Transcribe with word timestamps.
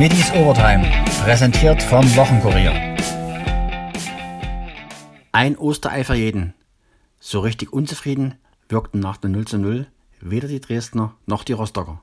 Middies 0.00 0.32
Overtime, 0.32 0.90
präsentiert 1.24 1.82
vom 1.82 2.02
Wochenkurier. 2.16 2.72
Ein 5.30 5.58
Osterei 5.58 6.04
für 6.04 6.14
jeden. 6.14 6.54
So 7.18 7.40
richtig 7.40 7.74
unzufrieden 7.74 8.36
wirkten 8.70 8.98
nach 8.98 9.18
dem 9.18 9.32
0 9.32 9.46
zu 9.46 9.58
0 9.58 9.86
weder 10.22 10.48
die 10.48 10.58
Dresdner 10.58 11.16
noch 11.26 11.44
die 11.44 11.52
Rostocker. 11.52 12.00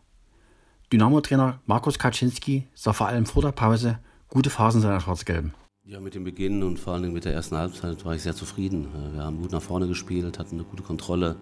Dynamo-Trainer 0.94 1.60
Markus 1.66 1.98
Kaczynski 1.98 2.68
sah 2.76 2.94
vor 2.94 3.08
allem 3.08 3.26
vor 3.26 3.42
der 3.42 3.52
Pause 3.52 3.98
gute 4.28 4.52
Phasen 4.52 4.82
seiner 4.82 5.02
Schwarz-Gelben. 5.02 5.56
Ja, 5.84 6.00
mit 6.00 6.14
dem 6.14 6.24
Beginn 6.24 6.62
und 6.62 6.78
vor 6.78 6.94
allem 6.94 7.14
mit 7.14 7.26
der 7.26 7.34
ersten 7.34 7.58
Halbzeit 7.58 8.06
war 8.06 8.14
ich 8.14 8.22
sehr 8.22 8.36
zufrieden. 8.36 8.90
Äh, 8.94 9.16
wir 9.16 9.24
haben 9.24 9.42
gut 9.42 9.52
nach 9.52 9.64
vorne 9.64 9.88
gespielt, 9.88 10.38
hatten 10.38 10.58
eine 10.58 10.66
gute 10.66 10.84
Kontrolle, 10.84 11.36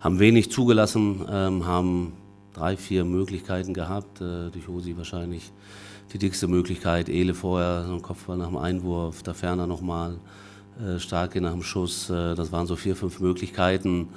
haben 0.00 0.18
wenig 0.18 0.50
zugelassen, 0.50 1.26
ähm, 1.30 1.66
haben 1.66 2.14
drei, 2.54 2.76
vier 2.76 3.04
Möglichkeiten 3.04 3.74
gehabt. 3.74 4.20
Äh, 4.20 4.50
durch 4.50 4.66
Hosi 4.68 4.96
wahrscheinlich 4.96 5.52
die 6.12 6.18
dickste 6.18 6.48
Möglichkeit. 6.48 7.08
Ele 7.08 7.34
vorher, 7.34 7.84
so 7.86 7.94
ein 7.94 8.02
Kopfball 8.02 8.38
nach 8.38 8.48
dem 8.48 8.56
Einwurf, 8.56 9.22
da 9.22 9.34
ferner 9.34 9.66
nochmal. 9.66 10.18
Äh, 10.80 10.98
Starke 10.98 11.40
nach 11.40 11.52
dem 11.52 11.62
Schuss. 11.62 12.10
Äh, 12.10 12.34
das 12.34 12.50
waren 12.50 12.66
so 12.66 12.76
vier, 12.76 12.96
fünf 12.96 13.20
Möglichkeiten, 13.20 14.08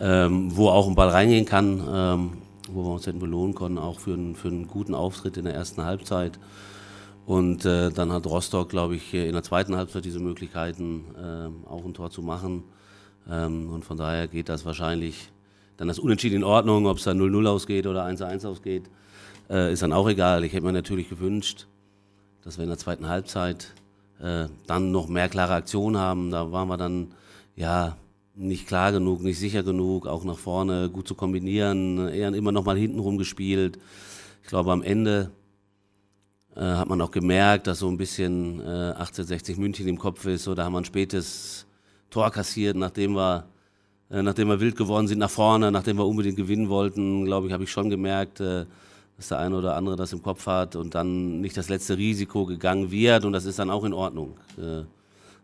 ähm, 0.00 0.56
wo 0.56 0.68
auch 0.68 0.88
ein 0.88 0.94
Ball 0.94 1.08
reingehen 1.08 1.44
kann, 1.44 1.82
ähm, 1.88 2.32
wo 2.68 2.82
wir 2.82 2.90
uns 2.94 3.06
hätten 3.06 3.20
belohnen 3.20 3.54
können, 3.54 3.78
auch 3.78 4.00
für 4.00 4.14
einen, 4.14 4.34
für 4.34 4.48
einen 4.48 4.66
guten 4.66 4.94
Auftritt 4.94 5.36
in 5.36 5.44
der 5.44 5.54
ersten 5.54 5.84
Halbzeit. 5.84 6.38
Und 7.26 7.64
äh, 7.64 7.90
dann 7.90 8.10
hat 8.12 8.26
Rostock, 8.26 8.70
glaube 8.70 8.96
ich, 8.96 9.14
in 9.14 9.32
der 9.32 9.44
zweiten 9.44 9.76
Halbzeit 9.76 10.04
diese 10.04 10.18
Möglichkeiten, 10.18 11.04
äh, 11.16 11.68
auch 11.68 11.84
ein 11.84 11.94
Tor 11.94 12.10
zu 12.10 12.22
machen. 12.22 12.64
Ähm, 13.30 13.70
und 13.70 13.84
von 13.84 13.96
daher 13.96 14.26
geht 14.26 14.48
das 14.48 14.64
wahrscheinlich 14.64 15.30
dann 15.80 15.88
das 15.88 15.98
Unentschieden 15.98 16.36
in 16.36 16.44
Ordnung, 16.44 16.84
ob 16.86 16.98
es 16.98 17.04
dann 17.04 17.18
0-0 17.18 17.48
ausgeht 17.48 17.86
oder 17.86 18.04
1-1 18.04 18.46
ausgeht, 18.46 18.90
äh, 19.48 19.72
ist 19.72 19.82
dann 19.82 19.94
auch 19.94 20.06
egal. 20.10 20.44
Ich 20.44 20.52
hätte 20.52 20.66
mir 20.66 20.74
natürlich 20.74 21.08
gewünscht, 21.08 21.68
dass 22.44 22.58
wir 22.58 22.64
in 22.64 22.68
der 22.68 22.76
zweiten 22.76 23.08
Halbzeit 23.08 23.72
äh, 24.22 24.48
dann 24.66 24.92
noch 24.92 25.08
mehr 25.08 25.30
klare 25.30 25.54
Aktionen 25.54 25.96
haben. 25.96 26.30
Da 26.30 26.52
waren 26.52 26.68
wir 26.68 26.76
dann 26.76 27.14
ja 27.56 27.96
nicht 28.34 28.66
klar 28.66 28.92
genug, 28.92 29.22
nicht 29.22 29.38
sicher 29.38 29.62
genug, 29.62 30.06
auch 30.06 30.22
nach 30.22 30.36
vorne 30.36 30.90
gut 30.90 31.08
zu 31.08 31.14
kombinieren, 31.14 32.08
eher 32.08 32.28
immer 32.34 32.52
noch 32.52 32.66
mal 32.66 32.76
hinten 32.76 32.98
rum 32.98 33.16
gespielt. 33.16 33.78
Ich 34.42 34.50
glaube, 34.50 34.72
am 34.72 34.82
Ende 34.82 35.30
äh, 36.56 36.60
hat 36.60 36.90
man 36.90 37.00
auch 37.00 37.10
gemerkt, 37.10 37.68
dass 37.68 37.78
so 37.78 37.88
ein 37.88 37.96
bisschen 37.96 38.60
äh, 38.60 38.92
1860 38.98 39.56
München 39.56 39.88
im 39.88 39.98
Kopf 39.98 40.26
ist. 40.26 40.44
So, 40.44 40.54
da 40.54 40.66
haben 40.66 40.74
wir 40.74 40.82
ein 40.82 40.84
spätes 40.84 41.64
Tor 42.10 42.30
kassiert, 42.30 42.76
nachdem 42.76 43.14
wir, 43.14 43.46
nachdem 44.10 44.48
wir 44.48 44.60
wild 44.60 44.76
geworden 44.76 45.06
sind 45.06 45.18
nach 45.18 45.30
vorne, 45.30 45.70
nachdem 45.70 45.96
wir 45.96 46.06
unbedingt 46.06 46.36
gewinnen 46.36 46.68
wollten, 46.68 47.24
glaube 47.24 47.46
ich, 47.46 47.52
habe 47.52 47.64
ich 47.64 47.70
schon 47.70 47.90
gemerkt, 47.90 48.40
äh, 48.40 48.66
dass 49.16 49.28
der 49.28 49.38
eine 49.38 49.56
oder 49.56 49.76
andere 49.76 49.96
das 49.96 50.12
im 50.12 50.22
Kopf 50.22 50.46
hat 50.46 50.76
und 50.76 50.94
dann 50.94 51.40
nicht 51.40 51.56
das 51.56 51.68
letzte 51.68 51.96
Risiko 51.96 52.46
gegangen 52.46 52.90
wird 52.90 53.24
und 53.24 53.32
das 53.32 53.44
ist 53.44 53.58
dann 53.58 53.70
auch 53.70 53.84
in 53.84 53.92
Ordnung. 53.92 54.36
Äh, 54.58 54.82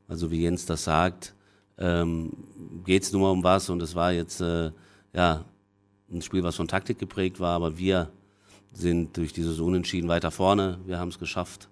also 0.09 0.31
wie 0.31 0.43
Jens 0.43 0.67
das 0.67 0.85
sagt, 0.85 1.35
ähm, 1.79 2.33
geht 2.85 3.03
es 3.03 3.13
nur 3.13 3.23
mal 3.23 3.31
um 3.31 3.45
was 3.45 3.71
und 3.71 3.83
es 3.83 3.95
war 3.95 4.13
jetzt 4.13 4.41
äh, 4.41 4.71
ja 5.13 5.45
ein 6.11 6.23
Spiel, 6.23 6.43
was 6.43 6.57
von 6.57 6.69
Taktik 6.69 6.99
geprägt 6.99 7.39
war, 7.39 7.55
aber 7.55 7.79
wir 7.79 8.11
sind 8.73 9.17
durch 9.17 9.33
dieses 9.33 9.61
Unentschieden 9.61 10.09
weiter 10.09 10.31
vorne. 10.31 10.79
Wir 10.87 10.99
haben 10.99 11.09
es 11.09 11.19
geschafft, 11.19 11.69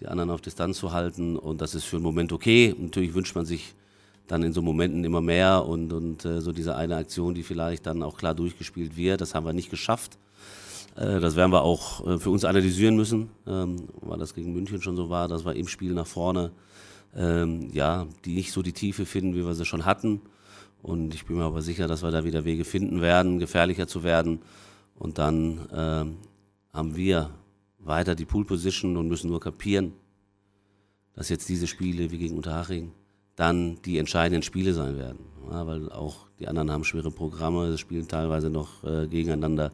die 0.00 0.06
anderen 0.06 0.30
auf 0.30 0.40
Distanz 0.40 0.78
zu 0.78 0.92
halten 0.92 1.36
und 1.36 1.60
das 1.60 1.74
ist 1.74 1.84
für 1.84 1.96
einen 1.96 2.04
Moment 2.04 2.32
okay. 2.32 2.74
Natürlich 2.78 3.14
wünscht 3.14 3.34
man 3.34 3.44
sich 3.44 3.74
dann 4.30 4.44
in 4.44 4.52
so 4.52 4.62
Momenten 4.62 5.02
immer 5.02 5.20
mehr 5.20 5.66
und, 5.66 5.92
und 5.92 6.24
äh, 6.24 6.40
so 6.40 6.52
diese 6.52 6.76
eine 6.76 6.96
Aktion, 6.96 7.34
die 7.34 7.42
vielleicht 7.42 7.86
dann 7.86 8.02
auch 8.02 8.16
klar 8.16 8.34
durchgespielt 8.34 8.96
wird, 8.96 9.20
das 9.20 9.34
haben 9.34 9.44
wir 9.44 9.52
nicht 9.52 9.70
geschafft. 9.70 10.18
Äh, 10.94 11.18
das 11.18 11.34
werden 11.34 11.50
wir 11.50 11.62
auch 11.62 12.06
äh, 12.06 12.18
für 12.18 12.30
uns 12.30 12.44
analysieren 12.44 12.94
müssen, 12.94 13.30
ähm, 13.46 13.88
weil 14.00 14.18
das 14.18 14.34
gegen 14.34 14.52
München 14.52 14.80
schon 14.82 14.94
so 14.94 15.10
war, 15.10 15.26
dass 15.26 15.44
wir 15.44 15.56
im 15.56 15.66
Spiel 15.66 15.94
nach 15.94 16.06
vorne 16.06 16.52
ähm, 17.16 17.70
ja, 17.72 18.06
die 18.24 18.34
nicht 18.34 18.52
so 18.52 18.62
die 18.62 18.72
Tiefe 18.72 19.04
finden, 19.04 19.34
wie 19.34 19.44
wir 19.44 19.54
sie 19.54 19.64
schon 19.64 19.84
hatten. 19.84 20.20
Und 20.80 21.12
ich 21.12 21.26
bin 21.26 21.36
mir 21.36 21.44
aber 21.44 21.60
sicher, 21.60 21.88
dass 21.88 22.02
wir 22.02 22.12
da 22.12 22.24
wieder 22.24 22.44
Wege 22.44 22.64
finden 22.64 23.00
werden, 23.00 23.40
gefährlicher 23.40 23.88
zu 23.88 24.04
werden. 24.04 24.40
Und 24.94 25.18
dann 25.18 25.68
ähm, 25.74 26.18
haben 26.72 26.94
wir 26.94 27.30
weiter 27.80 28.14
die 28.14 28.26
Pool 28.26 28.44
Position 28.44 28.96
und 28.96 29.08
müssen 29.08 29.28
nur 29.28 29.40
kapieren, 29.40 29.92
dass 31.14 31.28
jetzt 31.30 31.48
diese 31.48 31.66
Spiele 31.66 32.12
wie 32.12 32.18
gegen 32.18 32.36
Unterhaching 32.36 32.92
dann 33.40 33.80
die 33.86 33.98
entscheidenden 33.98 34.42
Spiele 34.42 34.74
sein 34.74 34.98
werden. 34.98 35.20
Ja, 35.50 35.66
weil 35.66 35.90
auch 35.90 36.26
die 36.38 36.46
anderen 36.46 36.70
haben 36.70 36.84
schwere 36.84 37.10
Programme, 37.10 37.78
spielen 37.78 38.06
teilweise 38.06 38.50
noch 38.50 38.84
äh, 38.84 39.06
gegeneinander. 39.06 39.72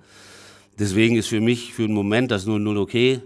Deswegen 0.78 1.16
ist 1.16 1.27
für 1.28 1.41
mich 1.41 1.75
für 1.75 1.84
einen 1.84 1.94
Moment 1.94 2.31
das 2.31 2.47
0-0 2.47 2.81
okay, 2.81 3.22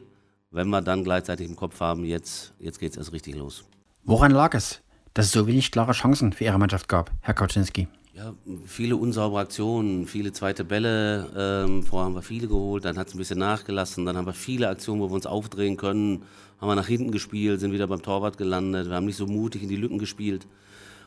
wenn 0.51 0.69
wir 0.69 0.81
dann 0.81 1.05
gleichzeitig 1.05 1.47
im 1.47 1.57
Kopf 1.57 1.79
haben, 1.81 2.05
jetzt, 2.05 2.55
jetzt 2.59 2.81
geht 2.81 2.93
es 2.93 2.97
erst 2.97 3.13
richtig 3.13 3.37
los. 3.37 3.65
Woran 4.05 4.33
lag 4.33 4.55
es, 4.55 4.81
dass 5.13 5.27
es 5.27 5.33
so 5.33 5.47
wenig 5.47 5.71
klare 5.71 5.93
Chancen 5.93 6.33
für 6.33 6.45
Ihre 6.45 6.59
Mannschaft 6.59 6.89
gab, 6.89 7.11
Herr 7.21 7.35
Kaczynski? 7.35 7.89
Ja, 8.13 8.35
viele 8.67 8.97
unsaubere 8.97 9.41
Aktionen, 9.41 10.07
viele 10.07 10.33
zweite 10.33 10.65
Bälle. 10.65 11.31
Ähm, 11.37 11.85
vorher 11.85 12.07
haben 12.07 12.15
wir 12.15 12.23
viele 12.23 12.49
geholt, 12.49 12.85
dann 12.85 12.99
hat 12.99 13.07
es 13.07 13.15
ein 13.15 13.19
bisschen 13.19 13.39
nachgelassen. 13.39 14.05
Dann 14.05 14.17
haben 14.17 14.27
wir 14.27 14.33
viele 14.33 14.69
Aktionen, 14.69 15.01
wo 15.01 15.09
wir 15.09 15.15
uns 15.15 15.27
aufdrehen 15.27 15.77
können. 15.77 16.25
Haben 16.61 16.69
wir 16.69 16.75
nach 16.75 16.89
hinten 16.89 17.13
gespielt, 17.13 17.61
sind 17.61 17.73
wieder 17.73 17.87
beim 17.87 18.03
Torwart 18.03 18.37
gelandet. 18.37 18.89
Wir 18.89 18.97
haben 18.97 19.07
nicht 19.07 19.17
so 19.17 19.27
mutig 19.27 19.63
in 19.63 19.69
die 19.69 19.77
Lücken 19.77 19.99
gespielt. 19.99 20.49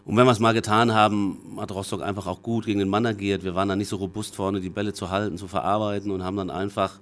Und 0.06 0.16
wenn 0.16 0.26
wir 0.26 0.32
es 0.32 0.40
mal 0.40 0.54
getan 0.54 0.94
haben, 0.94 1.58
hat 1.58 1.72
Rostock 1.72 2.02
einfach 2.02 2.26
auch 2.26 2.42
gut 2.42 2.66
gegen 2.66 2.80
den 2.80 2.90
Mann 2.90 3.06
agiert. 3.06 3.44
Wir 3.44 3.54
waren 3.54 3.68
dann 3.68 3.78
nicht 3.78 3.90
so 3.90 3.98
robust 3.98 4.36
vorne, 4.36 4.62
die 4.62 4.70
Bälle 4.70 4.94
zu 4.94 5.10
halten, 5.10 5.38
zu 5.38 5.48
verarbeiten 5.48 6.10
und 6.10 6.24
haben 6.24 6.38
dann 6.38 6.50
einfach 6.50 7.00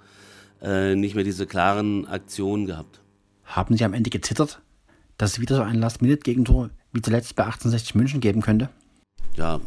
äh, 0.63 0.95
nicht 0.95 1.13
mehr 1.13 1.23
diese 1.23 1.45
klaren 1.45 2.07
Aktionen 2.07 2.66
gehabt. 2.66 3.01
Haben 3.45 3.78
Sie 3.78 3.85
am 3.85 3.94
Ende 3.94 4.09
gezittert, 4.09 4.62
dass 5.18 5.33
es 5.33 5.39
wieder 5.39 5.56
so 5.56 5.62
ein 5.62 5.79
Last-Minute-Gegentor 5.79 6.72
wie 6.91 7.01
zuletzt 7.01 7.35
bei 7.35 7.44
1860 7.44 7.95
München 7.95 8.19
geben 8.19 8.41
könnte? 8.41 8.69
Ja, 9.38 9.62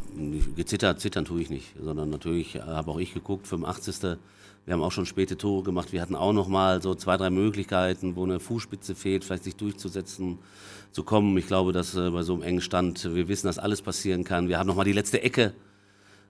gezittert, 0.56 1.00
zittern 1.00 1.24
tue 1.24 1.40
ich 1.40 1.50
nicht, 1.50 1.74
sondern 1.82 2.10
natürlich 2.10 2.56
habe 2.56 2.90
auch 2.90 2.98
ich 2.98 3.14
geguckt, 3.14 3.46
85. 3.46 4.18
Wir 4.66 4.72
haben 4.72 4.82
auch 4.82 4.92
schon 4.92 5.06
späte 5.06 5.36
Tore 5.36 5.62
gemacht. 5.62 5.92
Wir 5.92 6.00
hatten 6.00 6.14
auch 6.14 6.32
noch 6.32 6.48
mal 6.48 6.80
so 6.80 6.94
zwei, 6.94 7.16
drei 7.16 7.30
Möglichkeiten, 7.30 8.16
wo 8.16 8.24
eine 8.24 8.40
Fußspitze 8.40 8.94
fehlt, 8.94 9.24
vielleicht 9.24 9.44
sich 9.44 9.56
durchzusetzen, 9.56 10.38
zu 10.90 11.02
kommen. 11.02 11.36
Ich 11.36 11.46
glaube, 11.46 11.72
dass 11.72 11.94
äh, 11.96 12.10
bei 12.10 12.22
so 12.22 12.34
einem 12.34 12.42
engen 12.42 12.60
Stand, 12.60 13.14
wir 13.14 13.28
wissen, 13.28 13.46
dass 13.46 13.58
alles 13.58 13.82
passieren 13.82 14.24
kann. 14.24 14.48
Wir 14.48 14.58
haben 14.58 14.66
noch 14.66 14.76
mal 14.76 14.84
die 14.84 14.92
letzte 14.92 15.22
Ecke. 15.22 15.52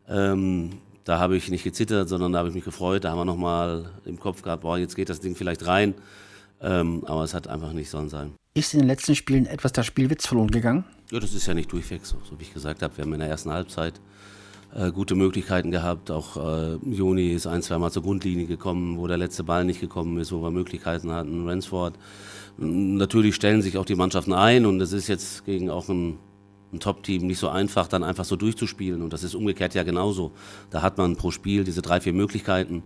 Ähm, 0.08 0.70
da 1.04 1.18
habe 1.18 1.36
ich 1.36 1.50
nicht 1.50 1.64
gezittert, 1.64 2.08
sondern 2.08 2.32
da 2.32 2.38
habe 2.38 2.48
ich 2.48 2.54
mich 2.54 2.64
gefreut. 2.64 3.04
Da 3.04 3.10
haben 3.10 3.18
wir 3.18 3.24
noch 3.24 3.36
mal 3.36 3.90
im 4.04 4.18
Kopf 4.18 4.42
gehabt, 4.42 4.62
boah, 4.62 4.78
jetzt 4.78 4.96
geht 4.96 5.10
das 5.10 5.20
Ding 5.20 5.36
vielleicht 5.36 5.66
rein. 5.66 5.94
Ähm, 6.60 7.04
aber 7.06 7.24
es 7.24 7.34
hat 7.34 7.46
einfach 7.46 7.72
nicht 7.72 7.90
sollen 7.90 8.08
sein. 8.08 8.32
Ist 8.54 8.72
in 8.72 8.80
den 8.80 8.86
letzten 8.86 9.14
Spielen 9.14 9.46
etwas 9.46 9.72
der 9.72 9.82
Spielwitz 9.82 10.26
verloren 10.26 10.50
gegangen? 10.50 10.84
Ja, 11.14 11.20
das 11.20 11.32
ist 11.32 11.46
ja 11.46 11.54
nicht 11.54 11.70
durchweg 11.70 12.04
so, 12.04 12.16
so 12.28 12.40
wie 12.40 12.42
ich 12.42 12.52
gesagt 12.52 12.82
habe. 12.82 12.96
Wir 12.96 13.04
haben 13.04 13.12
in 13.12 13.20
der 13.20 13.28
ersten 13.28 13.52
Halbzeit 13.52 14.00
äh, 14.74 14.90
gute 14.90 15.14
Möglichkeiten 15.14 15.70
gehabt. 15.70 16.10
Auch 16.10 16.36
äh, 16.36 16.74
Joni 16.90 17.30
ist 17.30 17.46
ein, 17.46 17.62
zwei 17.62 17.78
Mal 17.78 17.92
zur 17.92 18.02
Grundlinie 18.02 18.46
gekommen, 18.46 18.98
wo 18.98 19.06
der 19.06 19.16
letzte 19.16 19.44
Ball 19.44 19.64
nicht 19.64 19.80
gekommen 19.80 20.18
ist, 20.18 20.32
wo 20.32 20.42
wir 20.42 20.50
Möglichkeiten 20.50 21.12
hatten. 21.12 21.48
Ransford. 21.48 21.94
Natürlich 22.56 23.36
stellen 23.36 23.62
sich 23.62 23.78
auch 23.78 23.84
die 23.84 23.94
Mannschaften 23.94 24.32
ein 24.32 24.66
und 24.66 24.80
es 24.80 24.92
ist 24.92 25.06
jetzt 25.06 25.44
gegen 25.44 25.70
auch 25.70 25.88
ein, 25.88 26.18
ein 26.72 26.80
Top-Team 26.80 27.28
nicht 27.28 27.38
so 27.38 27.48
einfach, 27.48 27.86
dann 27.86 28.02
einfach 28.02 28.24
so 28.24 28.34
durchzuspielen. 28.34 29.00
Und 29.00 29.12
das 29.12 29.22
ist 29.22 29.36
umgekehrt 29.36 29.72
ja 29.74 29.84
genauso. 29.84 30.32
Da 30.70 30.82
hat 30.82 30.98
man 30.98 31.14
pro 31.14 31.30
Spiel 31.30 31.62
diese 31.62 31.80
drei, 31.80 32.00
vier 32.00 32.12
Möglichkeiten 32.12 32.82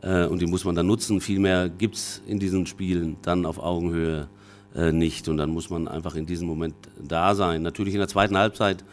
äh, 0.00 0.26
und 0.26 0.40
die 0.40 0.46
muss 0.46 0.64
man 0.64 0.76
dann 0.76 0.86
nutzen. 0.86 1.20
Viel 1.20 1.40
mehr 1.40 1.68
gibt 1.70 1.96
es 1.96 2.22
in 2.24 2.38
diesen 2.38 2.66
Spielen 2.66 3.16
dann 3.22 3.44
auf 3.44 3.58
Augenhöhe 3.58 4.28
nicht. 4.74 5.28
Und 5.28 5.36
dann 5.36 5.50
muss 5.50 5.70
man 5.70 5.88
einfach 5.88 6.14
in 6.16 6.26
diesem 6.26 6.48
Moment 6.48 6.74
da 7.00 7.34
sein. 7.34 7.62
Natürlich 7.62 7.94
in 7.94 8.00
der 8.00 8.08
zweiten 8.08 8.36
Halbzeit 8.36 8.84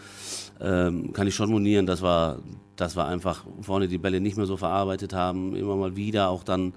ähm, 0.59 1.11
kann 1.13 1.27
ich 1.27 1.35
schon 1.35 1.49
monieren, 1.49 1.85
dass 1.85 2.03
wir, 2.03 2.39
dass 2.75 2.95
wir 2.95 3.05
einfach 3.05 3.45
vorne 3.61 3.87
die 3.87 3.97
Bälle 3.97 4.21
nicht 4.21 4.37
mehr 4.37 4.45
so 4.45 4.57
verarbeitet 4.57 5.13
haben, 5.13 5.55
immer 5.55 5.75
mal 5.75 5.95
wieder 5.95 6.29
auch 6.29 6.43
dann 6.43 6.73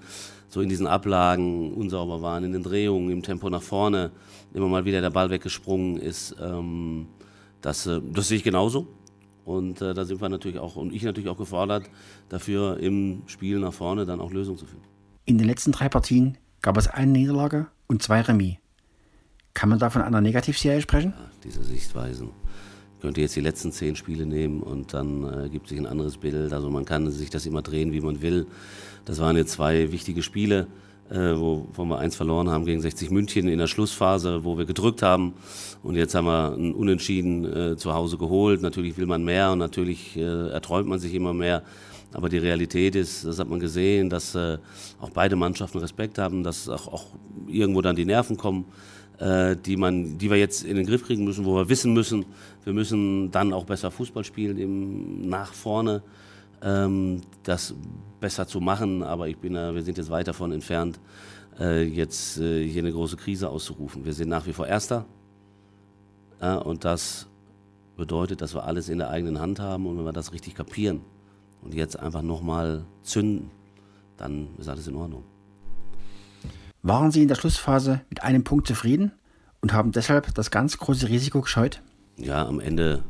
so 0.49 0.61
in 0.61 0.69
diesen 0.69 0.87
Ablagen 0.87 1.73
unsauber 1.73 2.21
waren, 2.21 2.43
in 2.43 2.53
den 2.53 2.63
Drehungen, 2.63 3.11
im 3.11 3.21
Tempo 3.21 3.49
nach 3.49 3.61
vorne, 3.61 4.11
immer 4.53 4.67
mal 4.67 4.85
wieder 4.85 5.01
der 5.01 5.09
Ball 5.09 5.29
weggesprungen 5.29 5.97
ist. 5.97 6.35
Ähm, 6.41 7.07
das, 7.61 7.85
äh, 7.87 8.01
das 8.13 8.27
sehe 8.27 8.37
ich 8.37 8.43
genauso. 8.43 8.87
Und 9.43 9.81
äh, 9.81 9.93
da 9.93 10.05
sind 10.05 10.21
wir 10.21 10.29
natürlich 10.29 10.57
auch, 10.57 10.75
und 10.75 10.93
ich 10.93 11.03
natürlich 11.03 11.29
auch 11.29 11.37
gefordert, 11.37 11.83
dafür 12.29 12.79
im 12.79 13.21
Spiel 13.27 13.59
nach 13.59 13.73
vorne 13.73 14.05
dann 14.05 14.19
auch 14.19 14.31
Lösungen 14.31 14.57
zu 14.57 14.65
finden. 14.65 14.85
In 15.25 15.37
den 15.37 15.47
letzten 15.47 15.71
drei 15.71 15.89
Partien 15.89 16.37
gab 16.61 16.77
es 16.77 16.87
eine 16.87 17.11
Niederlage 17.11 17.67
und 17.87 18.01
zwei 18.01 18.21
Remis. 18.21 18.55
Kann 19.55 19.69
man 19.69 19.79
da 19.79 19.89
von 19.89 20.03
einer 20.03 20.21
Negativserie 20.21 20.81
sprechen? 20.81 21.13
Ja, 21.17 21.25
diese 21.43 21.63
Sichtweisen 21.63 22.29
könnte 23.01 23.21
jetzt 23.21 23.35
die 23.35 23.41
letzten 23.41 23.71
zehn 23.71 23.95
Spiele 23.95 24.25
nehmen 24.25 24.61
und 24.61 24.93
dann 24.93 25.45
äh, 25.45 25.49
gibt 25.49 25.69
sich 25.69 25.79
ein 25.79 25.87
anderes 25.87 26.17
Bild. 26.17 26.53
Also 26.53 26.69
man 26.69 26.85
kann 26.85 27.09
sich 27.09 27.29
das 27.31 27.45
immer 27.47 27.61
drehen, 27.63 27.91
wie 27.91 28.01
man 28.01 28.21
will. 28.21 28.45
Das 29.05 29.19
waren 29.19 29.37
jetzt 29.37 29.53
zwei 29.53 29.91
wichtige 29.91 30.21
Spiele. 30.21 30.67
äh, 31.09 31.37
wo, 31.37 31.67
wo 31.73 31.85
wir 31.85 31.99
eins 31.99 32.15
verloren 32.15 32.49
haben 32.49 32.65
gegen 32.65 32.81
60 32.81 33.11
München 33.11 33.47
in 33.47 33.59
der 33.59 33.67
Schlussphase, 33.67 34.43
wo 34.43 34.57
wir 34.57 34.65
gedrückt 34.65 35.01
haben. 35.01 35.33
Und 35.83 35.95
jetzt 35.95 36.15
haben 36.15 36.25
wir 36.25 36.53
ein 36.53 36.73
Unentschieden 36.73 37.45
äh, 37.45 37.77
zu 37.77 37.93
Hause 37.93 38.17
geholt. 38.17 38.61
Natürlich 38.61 38.97
will 38.97 39.05
man 39.05 39.23
mehr 39.23 39.51
und 39.51 39.59
natürlich 39.59 40.17
äh, 40.17 40.49
erträumt 40.49 40.87
man 40.87 40.99
sich 40.99 41.13
immer 41.13 41.33
mehr. 41.33 41.63
Aber 42.13 42.29
die 42.29 42.37
Realität 42.37 42.95
ist, 42.95 43.25
das 43.25 43.39
hat 43.39 43.49
man 43.49 43.59
gesehen, 43.59 44.09
dass 44.09 44.35
äh, 44.35 44.57
auch 44.99 45.09
beide 45.09 45.35
Mannschaften 45.35 45.79
Respekt 45.79 46.17
haben, 46.17 46.43
dass 46.43 46.69
auch, 46.69 46.87
auch 46.87 47.05
irgendwo 47.47 47.81
dann 47.81 47.95
die 47.95 48.05
Nerven 48.05 48.37
kommen, 48.37 48.65
die, 49.17 49.77
man, 49.77 50.17
die 50.17 50.29
wir 50.29 50.37
jetzt 50.37 50.63
in 50.65 50.75
den 50.75 50.85
Griff 50.85 51.05
kriegen 51.05 51.23
müssen, 51.23 51.45
wo 51.45 51.55
wir 51.55 51.69
wissen 51.69 51.93
müssen, 51.93 52.25
wir 52.63 52.73
müssen 52.73 53.31
dann 53.31 53.53
auch 53.53 53.65
besser 53.65 53.89
Fußball 53.91 54.23
spielen 54.25 54.57
im, 54.57 55.29
nach 55.29 55.53
vorne, 55.53 56.01
ähm, 56.61 57.21
das 57.43 57.73
besser 58.19 58.45
zu 58.47 58.59
machen. 58.59 59.03
Aber 59.03 59.29
ich 59.29 59.37
bin, 59.37 59.53
wir 59.53 59.81
sind 59.83 59.97
jetzt 59.97 60.09
weit 60.09 60.27
davon 60.27 60.51
entfernt, 60.51 60.99
äh, 61.59 61.83
jetzt 61.83 62.39
äh, 62.39 62.67
hier 62.67 62.81
eine 62.81 62.91
große 62.91 63.15
Krise 63.15 63.49
auszurufen. 63.49 64.03
Wir 64.03 64.13
sind 64.13 64.29
nach 64.29 64.45
wie 64.45 64.53
vor 64.53 64.67
Erster. 64.67 65.05
und 66.65 66.83
das 66.83 67.27
bedeutet, 67.95 68.41
dass 68.41 68.53
wir 68.53 68.65
alles 68.65 68.89
in 68.89 68.97
der 68.97 69.09
eigenen 69.09 69.39
Hand 69.39 69.59
haben 69.59 69.85
und 69.85 69.97
wenn 69.97 70.05
wir 70.05 70.11
das 70.11 70.33
richtig 70.33 70.55
kapieren, 70.55 70.99
und 71.65 71.73
jetzt 71.73 71.99
einfach 71.99 72.21
nochmal 72.21 72.85
zünden, 73.01 73.49
dann 74.17 74.47
ist 74.57 74.69
alles 74.69 74.87
in 74.87 74.95
Ordnung. 74.95 75.23
Waren 76.87 77.09
Sie 77.09 77.23
in 77.23 77.27
der 77.27 77.33
Schlussphase 77.33 78.01
mit 78.11 78.21
einem 78.21 78.43
Punkt 78.43 78.67
zufrieden 78.67 79.11
und 79.59 79.73
haben 79.73 79.91
deshalb 79.91 80.31
das 80.35 80.51
ganz 80.51 80.77
große 80.77 81.09
Risiko 81.09 81.41
gescheut? 81.41 81.81
Ja, 82.15 82.45
am 82.45 82.59
Ende, 82.59 83.01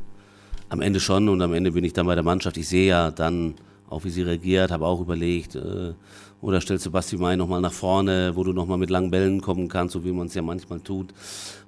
am 0.70 0.80
Ende 0.80 0.98
schon 0.98 1.28
und 1.28 1.42
am 1.42 1.52
Ende 1.52 1.72
bin 1.72 1.84
ich 1.84 1.92
dann 1.92 2.06
bei 2.06 2.14
der 2.14 2.24
Mannschaft. 2.24 2.56
Ich 2.56 2.68
sehe 2.68 2.88
ja 2.88 3.10
dann 3.10 3.56
auch, 3.90 4.04
wie 4.04 4.08
sie 4.08 4.22
reagiert, 4.22 4.70
habe 4.70 4.86
auch 4.86 5.02
überlegt, 5.02 5.56
äh, 5.56 5.92
oder 6.40 6.62
stellst 6.62 6.86
du 6.86 6.90
Basti 6.90 7.18
Mai 7.18 7.36
nochmal 7.36 7.60
nach 7.60 7.74
vorne, 7.74 8.32
wo 8.34 8.44
du 8.44 8.54
nochmal 8.54 8.78
mit 8.78 8.88
langen 8.88 9.10
Bällen 9.10 9.42
kommen 9.42 9.68
kannst, 9.68 9.92
so 9.92 10.02
wie 10.06 10.12
man 10.12 10.28
es 10.28 10.34
ja 10.34 10.40
manchmal 10.40 10.80
tut 10.80 11.12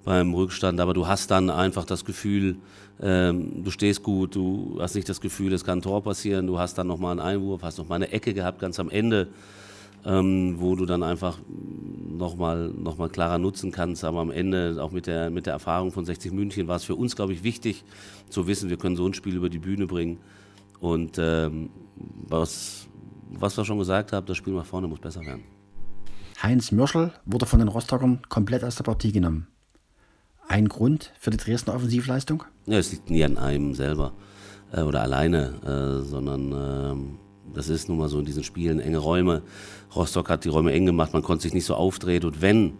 beim 0.03 0.33
Rückstand. 0.33 0.81
Aber 0.81 0.95
du 0.95 1.07
hast 1.07 1.31
dann 1.31 1.51
einfach 1.51 1.85
das 1.85 2.07
Gefühl, 2.07 2.57
ähm, 3.03 3.63
du 3.63 3.71
stehst 3.71 4.03
gut, 4.03 4.35
du 4.35 4.79
hast 4.81 4.95
nicht 4.95 5.11
das 5.11 5.21
Gefühl, 5.21 5.53
es 5.53 5.63
kann 5.63 5.81
ein 5.81 5.83
Tor 5.83 6.03
passieren, 6.03 6.47
du 6.47 6.59
hast 6.59 6.79
dann 6.79 6.87
nochmal 6.87 7.11
einen 7.11 7.21
Einwurf, 7.21 7.63
hast 7.63 7.77
nochmal 7.77 7.97
eine 7.97 8.13
Ecke 8.13 8.33
gehabt 8.33 8.61
ganz 8.61 8.81
am 8.81 8.89
Ende, 8.89 9.29
ähm, 10.05 10.56
wo 10.59 10.77
du 10.77 10.87
dann 10.87 11.03
einfach 11.03 11.39
nochmal 11.49 12.69
noch 12.69 12.99
mal 12.99 13.09
klarer 13.09 13.39
nutzen 13.39 13.71
kannst. 13.71 14.05
Aber 14.05 14.21
am 14.21 14.31
Ende, 14.31 14.77
auch 14.81 14.93
mit 14.93 15.06
der, 15.06 15.31
mit 15.31 15.47
der 15.47 15.55
Erfahrung 15.55 15.93
von 15.93 16.05
60 16.05 16.33
München, 16.33 16.69
war 16.69 16.77
es 16.77 16.85
für 16.85 16.95
uns, 16.95 17.17
glaube 17.17 17.33
ich, 17.33 17.43
wichtig 17.43 17.85
zu 18.29 18.47
wissen, 18.47 18.71
wir 18.71 18.77
können 18.77 18.97
so 18.97 19.06
ein 19.06 19.15
Spiel 19.15 19.37
über 19.37 19.49
die 19.49 19.59
Bühne 19.59 19.87
bringen. 19.87 20.19
Und 20.81 21.19
ähm, 21.19 21.71
was, 22.29 22.87
was 23.31 23.56
wir 23.56 23.65
schon 23.65 23.79
gesagt 23.79 24.12
haben, 24.12 24.27
das 24.27 24.37
Spiel 24.37 24.55
nach 24.55 24.67
vorne 24.67 24.89
muss 24.89 25.00
besser 25.00 25.25
werden. 25.25 25.43
Heinz 26.43 26.71
Mürschel 26.71 27.12
wurde 27.25 27.47
von 27.47 27.59
den 27.59 27.69
Rostockern 27.69 28.21
komplett 28.29 28.62
aus 28.62 28.77
der 28.77 28.85
Partie 28.85 29.11
genommen. 29.11 29.49
Ein 30.47 30.69
Grund 30.69 31.12
für 31.19 31.31
die 31.31 31.37
Dresdner 31.37 31.75
Offensivleistung? 31.75 32.45
Ja, 32.67 32.79
es 32.79 32.93
liegt 32.93 33.11
nie 33.11 33.25
an 33.25 33.37
einem 33.37 33.75
selber 33.75 34.12
äh, 34.73 34.83
oder 34.83 35.03
alleine, 35.03 35.55
äh, 35.62 36.05
sondern 36.05 36.53
äh, 36.53 37.28
das 37.55 37.69
ist 37.69 37.89
nun 37.89 37.99
mal 37.99 38.09
so 38.09 38.19
in 38.19 38.25
diesen 38.25 38.45
Spielen 38.45 38.81
enge 38.81 38.99
Räume. 38.99 39.43
Rostock 39.95 40.29
hat 40.31 40.45
die 40.45 40.49
Räume 40.49 40.73
eng 40.73 40.87
gemacht, 40.87 41.12
man 41.12 41.23
konnte 41.23 41.43
sich 41.43 41.55
nicht 41.55 41.65
so 41.65 41.75
aufdrehen 41.75 42.25
und 42.25 42.43
wenn, 42.43 42.75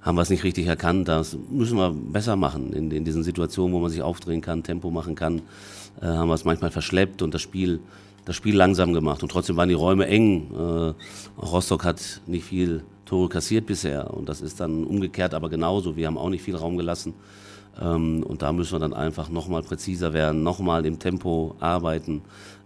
haben 0.00 0.16
wir 0.16 0.22
es 0.22 0.30
nicht 0.30 0.44
richtig 0.44 0.66
erkannt. 0.66 1.08
Das 1.08 1.36
müssen 1.50 1.76
wir 1.76 1.90
besser 1.90 2.36
machen 2.36 2.72
in, 2.72 2.90
in 2.90 3.04
diesen 3.04 3.22
Situationen, 3.24 3.74
wo 3.74 3.80
man 3.80 3.90
sich 3.90 4.02
aufdrehen 4.02 4.40
kann, 4.40 4.62
Tempo 4.62 4.90
machen 4.90 5.14
kann. 5.14 5.42
Äh, 6.00 6.06
haben 6.06 6.28
wir 6.28 6.34
es 6.34 6.44
manchmal 6.44 6.70
verschleppt 6.70 7.22
und 7.22 7.34
das 7.34 7.42
Spiel 7.42 7.80
das 8.28 8.36
Spiel 8.36 8.54
langsam 8.54 8.92
gemacht. 8.92 9.22
Und 9.22 9.30
trotzdem 9.30 9.56
waren 9.56 9.70
die 9.70 9.74
Räume 9.74 10.06
eng. 10.06 10.50
Äh, 10.52 11.40
Rostock 11.40 11.84
hat 11.84 12.20
nicht 12.26 12.44
viel 12.44 12.84
Tore 13.06 13.30
kassiert 13.30 13.64
bisher. 13.64 14.12
Und 14.12 14.28
das 14.28 14.42
ist 14.42 14.60
dann 14.60 14.84
umgekehrt 14.84 15.32
aber 15.32 15.48
genauso. 15.48 15.96
Wir 15.96 16.06
haben 16.06 16.18
auch 16.18 16.28
nicht 16.28 16.42
viel 16.42 16.54
Raum 16.54 16.76
gelassen. 16.76 17.14
Ähm, 17.80 18.22
und 18.22 18.42
da 18.42 18.52
müssen 18.52 18.72
wir 18.72 18.78
dann 18.78 18.94
einfach 18.94 19.28
nochmal 19.28 19.62
präziser 19.62 20.12
werden, 20.12 20.42
nochmal 20.42 20.86
im 20.86 20.98
Tempo 20.98 21.56
arbeiten. 21.60 22.22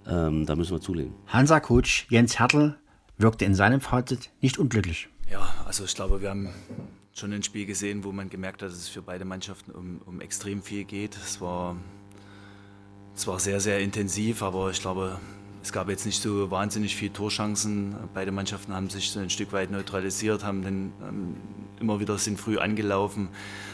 Ähm, 0.07 0.47
da 0.47 0.57
müssen 0.57 0.73
wir 0.73 0.81
zulegen. 0.81 1.15
Hansa-Coach 1.27 2.07
Jens 2.11 2.39
Hertel 2.39 2.77
wirkte 3.19 3.45
in 3.45 3.55
seinem 3.55 3.81
Fazit 3.81 4.31
nicht 4.41 4.59
unglücklich. 4.59 5.09
Ja, 5.31 5.55
also 5.65 5.85
ich 5.85 5.95
glaube, 5.95 6.21
wir 6.21 6.31
haben 6.31 6.51
schon 7.15 7.33
ein 7.33 7.43
Spiel 7.43 7.67
gesehen, 7.67 8.05
wo 8.05 8.13
man 8.13 8.29
gemerkt 8.29 8.63
hat, 8.63 8.71
dass 8.71 8.79
es 8.79 8.89
für 8.89 9.03
beide 9.03 9.25
Mannschaften 9.25 9.73
um, 9.73 10.01
um 10.07 10.21
extrem 10.21 10.63
viel 10.63 10.85
geht. 10.85 11.17
Es 11.17 11.41
war, 11.41 11.77
es 13.15 13.27
war 13.27 13.39
sehr, 13.39 13.61
sehr 13.61 13.81
intensiv, 13.81 14.43
aber 14.43 14.71
ich 14.71 14.81
glaube, 14.81 15.19
es 15.63 15.73
gab 15.73 15.89
jetzt 15.89 16.05
nicht 16.07 16.21
so 16.21 16.51
wahnsinnig 16.51 16.97
viele 16.97 17.13
Torchancen. 17.13 17.95
Beide 18.15 18.33
Mannschaften 18.33 18.75
haben 18.75 18.91
sich 18.91 19.17
ein 19.17 19.31
Stück 19.31 19.53
weit 19.53 19.71
neutralisiert, 19.71 20.45
haben 20.45 20.63
dann 20.63 20.93
ähm, 21.07 21.37
immer 21.79 22.01
wieder 22.01 22.19
sind 22.19 22.41
früh 22.41 22.59
angelaufen. 22.59 23.29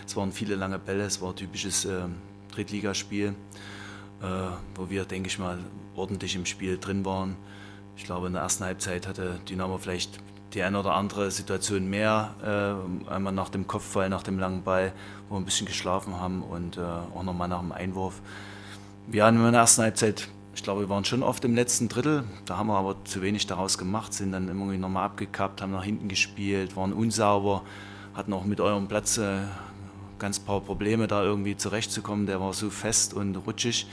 Es 0.07 0.15
waren 0.15 0.33
viele 0.33 0.55
lange 0.55 0.79
Bälle, 0.79 1.05
es 1.05 1.23
war 1.23 1.31
ein 1.31 1.37
typisches 1.37 1.87
äh, 1.87 2.03
Drittligaspiel, 2.53 3.35
äh, 4.21 4.25
wo 4.75 4.91
wir, 4.91 5.07
denke 5.07 5.29
ich 5.29 5.39
mal, 5.39 5.59
ordentlich 5.95 6.37
im 6.37 6.45
Spiel 6.45 6.77
drin 6.79 7.07
waren. 7.07 7.37
Ich 7.97 8.05
glaube, 8.05 8.27
in 8.27 8.35
der 8.35 8.43
ersten 8.43 8.65
Halbzeit 8.65 9.07
hatte 9.07 9.41
Dynamo 9.49 9.79
vielleicht 9.79 10.19
die 10.55 10.63
eine 10.63 10.79
oder 10.79 10.95
andere 10.95 11.31
Situation 11.31 11.89
mehr, 11.89 12.35
äh, 13.09 13.11
einmal 13.11 13.33
nach 13.33 13.49
dem 13.49 13.67
Kopfball, 13.67 14.11
nach 14.11 14.23
dem 14.23 14.39
langen 14.39 14.63
Ball, 14.63 14.93
wo 15.29 15.37
wir 15.37 15.41
ein 15.41 15.45
bisschen 15.45 15.67
geschlafen 15.67 16.21
haben 16.21 16.43
und 16.43 16.77
äh, 16.77 16.81
auch 16.81 17.23
nochmal 17.23 17.49
nach 17.49 17.61
dem 17.61 17.73
Einwurf. 17.73 18.21
Wir 19.07 19.25
haben 19.25 19.37
in 19.45 19.53
der 19.53 19.63
ersten 19.63 19.83
Halbzeit 19.83 20.29
ich 20.59 20.65
glaube, 20.65 20.81
wir 20.81 20.89
waren 20.89 21.05
schon 21.05 21.23
oft 21.23 21.45
im 21.45 21.55
letzten 21.55 21.89
Drittel. 21.89 22.25
Da 22.45 22.57
haben 22.57 22.67
wir 22.67 22.77
aber 22.77 22.97
zu 23.05 23.23
wenig 23.23 23.47
daraus 23.47 23.79
gemacht, 23.79 24.13
sind 24.13 24.33
dann 24.33 24.49
irgendwie 24.49 24.77
nochmal 24.77 25.05
abgekappt, 25.05 25.63
haben 25.63 25.71
nach 25.71 25.85
hinten 25.85 26.09
gespielt, 26.09 26.75
waren 26.75 26.93
unsauber, 26.93 27.63
hatten 28.13 28.33
auch 28.33 28.45
mit 28.45 28.61
eurem 28.61 28.89
Platz 28.89 29.19
äh, 29.19 29.39
ganz 30.19 30.41
paar 30.41 30.61
Probleme, 30.61 31.07
da 31.07 31.23
irgendwie 31.23 31.57
zurechtzukommen. 31.57 32.27
Der 32.27 32.41
war 32.41 32.53
so 32.55 32.71
fest 32.71 33.15
und 33.15 33.37
rutschig. 33.37 33.87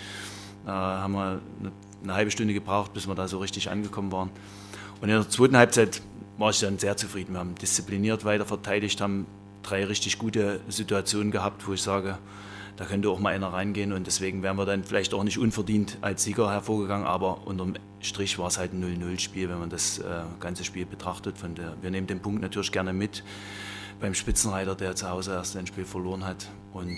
Da 0.65 1.01
haben 1.01 1.13
wir 1.13 1.39
eine, 1.59 1.71
eine 2.01 2.13
halbe 2.15 2.31
Stunde 2.31 2.55
gebraucht, 2.55 2.95
bis 2.95 3.07
wir 3.07 3.13
da 3.13 3.27
so 3.27 3.37
richtig 3.37 3.69
angekommen 3.69 4.11
waren. 4.11 4.31
Und 5.01 5.09
in 5.09 5.15
der 5.15 5.29
zweiten 5.29 5.55
Halbzeit 5.55 6.01
war 6.39 6.49
ich 6.49 6.59
dann 6.61 6.79
sehr 6.79 6.97
zufrieden. 6.97 7.33
Wir 7.33 7.41
haben 7.41 7.53
diszipliniert 7.53 8.25
weiter 8.25 8.47
verteidigt, 8.47 9.01
haben 9.01 9.27
drei 9.61 9.85
richtig 9.85 10.17
gute 10.17 10.61
Situationen 10.67 11.29
gehabt, 11.29 11.67
wo 11.67 11.73
ich 11.73 11.83
sage, 11.83 12.17
da 12.77 12.85
könnte 12.85 13.09
auch 13.09 13.19
mal 13.19 13.33
einer 13.33 13.53
reingehen 13.53 13.93
und 13.93 14.05
deswegen 14.05 14.43
wären 14.43 14.57
wir 14.57 14.65
dann 14.65 14.83
vielleicht 14.83 15.13
auch 15.13 15.23
nicht 15.23 15.37
unverdient 15.37 15.97
als 16.01 16.23
Sieger 16.23 16.51
hervorgegangen, 16.51 17.07
aber 17.07 17.47
unterm 17.47 17.75
Strich 18.01 18.37
war 18.37 18.47
es 18.47 18.57
halt 18.57 18.73
ein 18.73 18.83
0-0-Spiel, 18.83 19.49
wenn 19.49 19.59
man 19.59 19.69
das 19.69 19.99
äh, 19.99 20.03
ganze 20.39 20.63
Spiel 20.63 20.85
betrachtet. 20.85 21.37
Von 21.37 21.55
der, 21.55 21.75
wir 21.81 21.89
nehmen 21.89 22.07
den 22.07 22.21
Punkt 22.21 22.41
natürlich 22.41 22.71
gerne 22.71 22.93
mit 22.93 23.23
beim 23.99 24.13
Spitzenreiter, 24.13 24.75
der 24.75 24.95
zu 24.95 25.09
Hause 25.09 25.31
erst 25.31 25.55
ein 25.55 25.67
Spiel 25.67 25.85
verloren 25.85 26.25
hat 26.25 26.49
und 26.73 26.97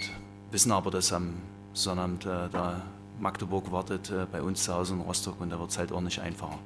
wissen 0.52 0.72
aber, 0.72 0.92
dass 0.92 1.14
am 1.14 1.36
Sonnabend 1.74 2.26
äh, 2.26 2.50
da 2.52 2.82
Magdeburg 3.20 3.72
wartet 3.72 4.10
äh, 4.10 4.26
bei 4.32 4.42
uns 4.42 4.64
zu 4.64 4.74
Hause 4.74 4.96
in 4.96 5.02
Rostock 5.02 5.40
und 5.40 5.52
da 5.52 5.60
wird 5.60 5.70
es 5.70 5.78
halt 5.78 5.92
auch 5.92 6.02
nicht 6.02 6.20
einfacher. 6.20 6.58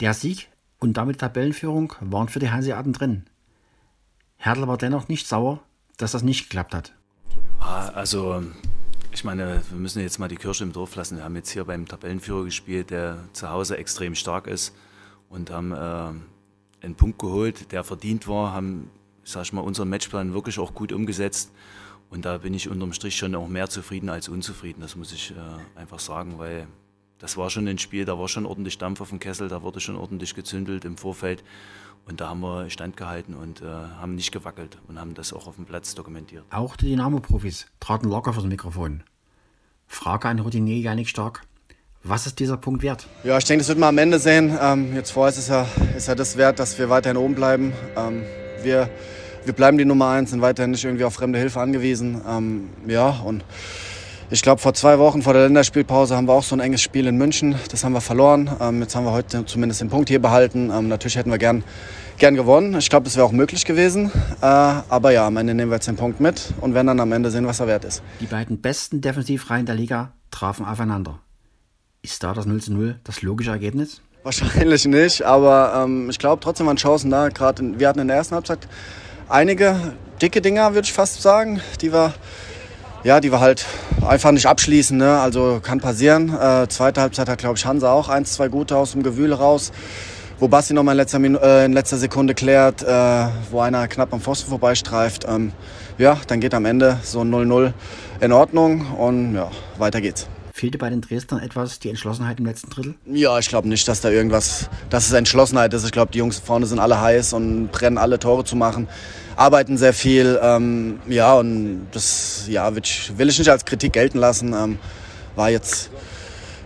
Der 0.00 0.14
Sieg 0.14 0.48
und 0.78 0.96
damit 0.96 1.18
Tabellenführung 1.18 1.94
waren 2.00 2.28
für 2.28 2.38
die 2.38 2.50
Hanseaten 2.50 2.92
drin. 2.92 3.26
Hertel 4.36 4.66
war 4.66 4.78
dennoch 4.78 5.08
nicht 5.08 5.26
sauer, 5.26 5.60
dass 5.96 6.12
das 6.12 6.22
nicht 6.22 6.44
geklappt 6.44 6.74
hat. 6.74 6.92
Ah, 7.68 7.88
also, 7.96 8.44
ich 9.10 9.24
meine, 9.24 9.60
wir 9.70 9.78
müssen 9.78 10.00
jetzt 10.00 10.20
mal 10.20 10.28
die 10.28 10.36
Kirche 10.36 10.62
im 10.62 10.72
Dorf 10.72 10.94
lassen. 10.94 11.16
Wir 11.16 11.24
haben 11.24 11.34
jetzt 11.34 11.50
hier 11.50 11.64
beim 11.64 11.84
Tabellenführer 11.84 12.44
gespielt, 12.44 12.90
der 12.90 13.24
zu 13.32 13.50
Hause 13.50 13.76
extrem 13.76 14.14
stark 14.14 14.46
ist 14.46 14.72
und 15.30 15.50
haben 15.50 15.72
äh, 15.72 16.84
einen 16.84 16.94
Punkt 16.94 17.18
geholt, 17.18 17.72
der 17.72 17.82
verdient 17.82 18.28
war, 18.28 18.52
haben, 18.52 18.88
sag 19.24 19.42
ich 19.42 19.52
mal, 19.52 19.62
unseren 19.62 19.88
Matchplan 19.88 20.32
wirklich 20.32 20.60
auch 20.60 20.74
gut 20.74 20.92
umgesetzt. 20.92 21.50
Und 22.08 22.24
da 22.24 22.38
bin 22.38 22.54
ich 22.54 22.68
unterm 22.68 22.92
Strich 22.92 23.16
schon 23.16 23.34
auch 23.34 23.48
mehr 23.48 23.68
zufrieden 23.68 24.10
als 24.10 24.28
unzufrieden, 24.28 24.80
das 24.80 24.94
muss 24.94 25.10
ich 25.10 25.32
äh, 25.32 25.78
einfach 25.78 25.98
sagen, 25.98 26.38
weil 26.38 26.68
das 27.18 27.36
war 27.36 27.50
schon 27.50 27.66
ein 27.68 27.78
Spiel, 27.78 28.04
da 28.04 28.18
war 28.18 28.28
schon 28.28 28.46
ordentlich 28.46 28.78
Dampf 28.78 29.00
auf 29.00 29.10
dem 29.10 29.20
Kessel, 29.20 29.48
da 29.48 29.62
wurde 29.62 29.80
schon 29.80 29.96
ordentlich 29.96 30.34
gezündelt 30.34 30.84
im 30.84 30.96
Vorfeld. 30.96 31.42
Und 32.08 32.20
da 32.20 32.28
haben 32.28 32.40
wir 32.40 32.70
standgehalten 32.70 33.34
und 33.34 33.62
äh, 33.62 33.64
haben 33.64 34.14
nicht 34.14 34.30
gewackelt 34.30 34.78
und 34.86 35.00
haben 35.00 35.14
das 35.14 35.32
auch 35.32 35.48
auf 35.48 35.56
dem 35.56 35.64
Platz 35.64 35.94
dokumentiert. 35.96 36.44
Auch 36.50 36.76
die 36.76 36.86
Dynamo-Profis 36.90 37.66
traten 37.80 38.08
locker 38.08 38.32
fürs 38.32 38.44
Mikrofon. 38.44 39.02
Frage 39.88 40.28
an 40.28 40.38
Routinier 40.38 40.78
Janik 40.78 41.08
Stark. 41.08 41.42
Was 42.04 42.26
ist 42.26 42.38
dieser 42.38 42.56
Punkt 42.56 42.84
wert? 42.84 43.08
Ja, 43.24 43.36
ich 43.38 43.44
denke, 43.44 43.62
das 43.62 43.68
wird 43.68 43.78
man 43.80 43.88
am 43.88 43.98
Ende 43.98 44.20
sehen. 44.20 44.56
Ähm, 44.60 44.94
jetzt 44.94 45.10
vorher 45.10 45.30
ist 45.30 45.38
es 45.38 45.48
ja, 45.48 45.66
ist 45.96 46.06
ja 46.06 46.14
das 46.14 46.36
wert, 46.36 46.60
dass 46.60 46.78
wir 46.78 46.88
weiterhin 46.88 47.16
oben 47.16 47.34
bleiben. 47.34 47.72
Ähm, 47.96 48.22
wir, 48.62 48.88
wir 49.44 49.52
bleiben 49.52 49.76
die 49.76 49.84
Nummer 49.84 50.10
eins, 50.10 50.30
sind 50.30 50.40
weiterhin 50.40 50.70
nicht 50.70 50.84
irgendwie 50.84 51.04
auf 51.04 51.14
fremde 51.14 51.40
Hilfe 51.40 51.60
angewiesen. 51.60 52.22
Ähm, 52.24 52.68
ja, 52.86 53.08
und 53.08 53.44
ich 54.30 54.42
glaube, 54.42 54.60
vor 54.60 54.74
zwei 54.74 54.98
Wochen 54.98 55.22
vor 55.22 55.32
der 55.32 55.42
Länderspielpause 55.44 56.16
haben 56.16 56.26
wir 56.26 56.32
auch 56.32 56.42
so 56.42 56.56
ein 56.56 56.60
enges 56.60 56.82
Spiel 56.82 57.06
in 57.06 57.16
München. 57.16 57.54
Das 57.70 57.84
haben 57.84 57.92
wir 57.92 58.00
verloren. 58.00 58.50
Ähm, 58.60 58.80
jetzt 58.80 58.96
haben 58.96 59.04
wir 59.04 59.12
heute 59.12 59.44
zumindest 59.46 59.80
den 59.80 59.88
Punkt 59.88 60.08
hier 60.08 60.20
behalten. 60.20 60.70
Ähm, 60.70 60.88
natürlich 60.88 61.16
hätten 61.16 61.30
wir 61.30 61.38
gern, 61.38 61.62
gern 62.18 62.34
gewonnen. 62.34 62.76
Ich 62.76 62.90
glaube, 62.90 63.04
das 63.04 63.16
wäre 63.16 63.24
auch 63.24 63.32
möglich 63.32 63.64
gewesen. 63.64 64.10
Äh, 64.40 64.46
aber 64.46 65.12
ja, 65.12 65.26
am 65.26 65.36
Ende 65.36 65.54
nehmen 65.54 65.70
wir 65.70 65.76
jetzt 65.76 65.86
den 65.86 65.96
Punkt 65.96 66.20
mit 66.20 66.52
und 66.60 66.74
werden 66.74 66.88
dann 66.88 67.00
am 67.00 67.12
Ende 67.12 67.30
sehen, 67.30 67.46
was 67.46 67.60
er 67.60 67.68
wert 67.68 67.84
ist. 67.84 68.02
Die 68.20 68.26
beiden 68.26 68.60
besten 68.60 69.00
Defensivreihen 69.00 69.66
der 69.66 69.76
Liga 69.76 70.12
trafen 70.30 70.66
aufeinander. 70.66 71.20
Ist 72.02 72.22
da 72.22 72.34
das 72.34 72.46
0 72.46 72.60
zu 72.62 72.72
0 72.72 73.00
das 73.04 73.22
logische 73.22 73.50
Ergebnis? 73.50 74.00
Wahrscheinlich 74.24 74.84
nicht, 74.86 75.22
aber 75.22 75.84
ähm, 75.84 76.10
ich 76.10 76.18
glaube 76.18 76.40
trotzdem 76.42 76.66
waren 76.66 76.76
Chancen 76.76 77.10
da. 77.10 77.28
Gerade 77.28 77.78
wir 77.78 77.88
hatten 77.88 78.00
in 78.00 78.08
der 78.08 78.16
ersten 78.16 78.34
Halbzeit 78.34 78.66
einige 79.28 79.94
dicke 80.20 80.40
Dinger, 80.40 80.74
würde 80.74 80.86
ich 80.86 80.92
fast 80.92 81.22
sagen, 81.22 81.60
die 81.80 81.92
wir, 81.92 82.12
ja, 83.06 83.20
die 83.20 83.30
wir 83.30 83.38
halt 83.38 83.64
einfach 84.04 84.32
nicht 84.32 84.46
abschließen. 84.46 84.98
Ne? 84.98 85.20
Also 85.20 85.60
kann 85.62 85.78
passieren. 85.78 86.28
Äh, 86.28 86.66
zweite 86.66 87.00
Halbzeit 87.00 87.28
hat, 87.28 87.38
glaube 87.38 87.56
ich, 87.56 87.64
Hansa 87.64 87.92
auch 87.92 88.08
eins, 88.08 88.32
zwei 88.32 88.48
gute 88.48 88.76
aus 88.76 88.92
dem 88.92 89.04
Gewühl 89.04 89.32
raus. 89.32 89.70
Wo 90.40 90.48
Basti 90.48 90.74
noch 90.74 90.82
mal 90.82 90.90
in 90.90 90.96
letzter, 90.96 91.20
äh, 91.20 91.64
in 91.64 91.72
letzter 91.72 91.98
Sekunde 91.98 92.34
klärt, 92.34 92.82
äh, 92.82 93.26
wo 93.52 93.60
einer 93.60 93.86
knapp 93.86 94.12
am 94.12 94.20
Pfosten 94.20 94.48
vorbeistreift. 94.50 95.24
Ähm, 95.28 95.52
ja, 95.98 96.18
dann 96.26 96.40
geht 96.40 96.52
am 96.52 96.64
Ende 96.64 96.98
so 97.04 97.20
ein 97.20 97.30
0-0 97.32 97.72
in 98.20 98.32
Ordnung 98.32 98.84
und 98.98 99.36
ja, 99.36 99.50
weiter 99.78 100.00
geht's. 100.00 100.26
Fehlte 100.56 100.78
bei 100.78 100.88
den 100.88 101.02
Dresdnern 101.02 101.42
etwas 101.42 101.80
die 101.80 101.90
Entschlossenheit 101.90 102.38
im 102.38 102.46
letzten 102.46 102.70
Drittel? 102.70 102.94
Ja, 103.04 103.38
ich 103.38 103.46
glaube 103.50 103.68
nicht, 103.68 103.86
dass 103.88 104.00
da 104.00 104.08
irgendwas, 104.08 104.70
dass 104.88 105.06
es 105.06 105.12
Entschlossenheit 105.12 105.74
ist. 105.74 105.84
Ich 105.84 105.92
glaube, 105.92 106.12
die 106.12 106.18
Jungs 106.18 106.38
vorne 106.38 106.64
sind 106.64 106.78
alle 106.78 106.98
heiß 106.98 107.34
und 107.34 107.70
brennen 107.72 107.98
alle 107.98 108.18
Tore 108.18 108.42
zu 108.42 108.56
machen, 108.56 108.88
arbeiten 109.36 109.76
sehr 109.76 109.92
viel. 109.92 110.40
Ähm, 110.42 110.98
ja, 111.08 111.34
und 111.34 111.88
das 111.92 112.46
ja, 112.48 112.74
will 112.74 112.80
ich, 112.82 113.38
nicht 113.38 113.50
als 113.50 113.66
Kritik 113.66 113.92
gelten 113.92 114.16
lassen. 114.16 114.54
Ähm, 114.54 114.78
war 115.34 115.50
jetzt 115.50 115.90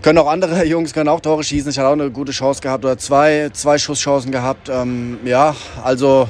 können 0.02 0.18
auch 0.18 0.28
andere 0.28 0.64
Jungs 0.66 0.92
können 0.92 1.08
auch 1.08 1.18
Tore 1.18 1.42
schießen. 1.42 1.72
Ich 1.72 1.78
hatte 1.80 1.88
auch 1.88 1.94
eine 1.94 2.12
gute 2.12 2.30
Chance 2.30 2.60
gehabt 2.60 2.84
oder 2.84 2.96
zwei, 2.96 3.50
zwei 3.52 3.76
Schusschancen 3.76 4.30
gehabt. 4.30 4.68
Ähm, 4.68 5.18
ja, 5.24 5.56
also 5.82 6.28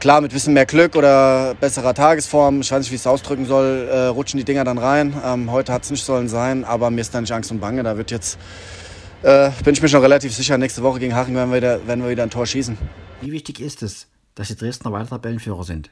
Klar, 0.00 0.20
mit 0.20 0.30
ein 0.30 0.34
bisschen 0.34 0.54
mehr 0.54 0.64
Glück 0.64 0.94
oder 0.94 1.56
besserer 1.56 1.92
Tagesform, 1.92 2.60
ich 2.60 2.70
weiß 2.70 2.78
nicht, 2.78 2.92
wie 2.92 2.94
ich 2.94 3.00
es 3.00 3.06
ausdrücken 3.08 3.46
soll, 3.46 3.88
äh, 3.90 4.06
rutschen 4.06 4.38
die 4.38 4.44
Dinger 4.44 4.62
dann 4.62 4.78
rein. 4.78 5.12
Ähm, 5.24 5.50
heute 5.50 5.72
hat 5.72 5.82
es 5.82 5.90
nicht 5.90 6.04
sollen 6.04 6.28
sein, 6.28 6.64
aber 6.64 6.90
mir 6.90 7.00
ist 7.00 7.12
da 7.12 7.20
nicht 7.20 7.32
Angst 7.32 7.50
und 7.50 7.58
Bange. 7.58 7.82
Da 7.82 7.96
wird 7.96 8.12
jetzt, 8.12 8.38
äh, 9.22 9.50
bin 9.64 9.74
ich 9.74 9.82
mir 9.82 9.88
schon 9.88 10.00
relativ 10.00 10.32
sicher, 10.32 10.56
nächste 10.56 10.84
Woche 10.84 11.00
gegen 11.00 11.16
Haching 11.16 11.34
werden 11.34 11.50
wir, 11.50 11.56
wieder, 11.56 11.84
werden 11.88 12.04
wir 12.04 12.10
wieder 12.10 12.22
ein 12.22 12.30
Tor 12.30 12.46
schießen. 12.46 12.78
Wie 13.22 13.32
wichtig 13.32 13.58
ist 13.58 13.82
es, 13.82 14.06
dass 14.36 14.46
die 14.46 14.54
Dresdner 14.54 14.92
weiter 14.92 15.08
Tabellenführer 15.08 15.64
sind? 15.64 15.90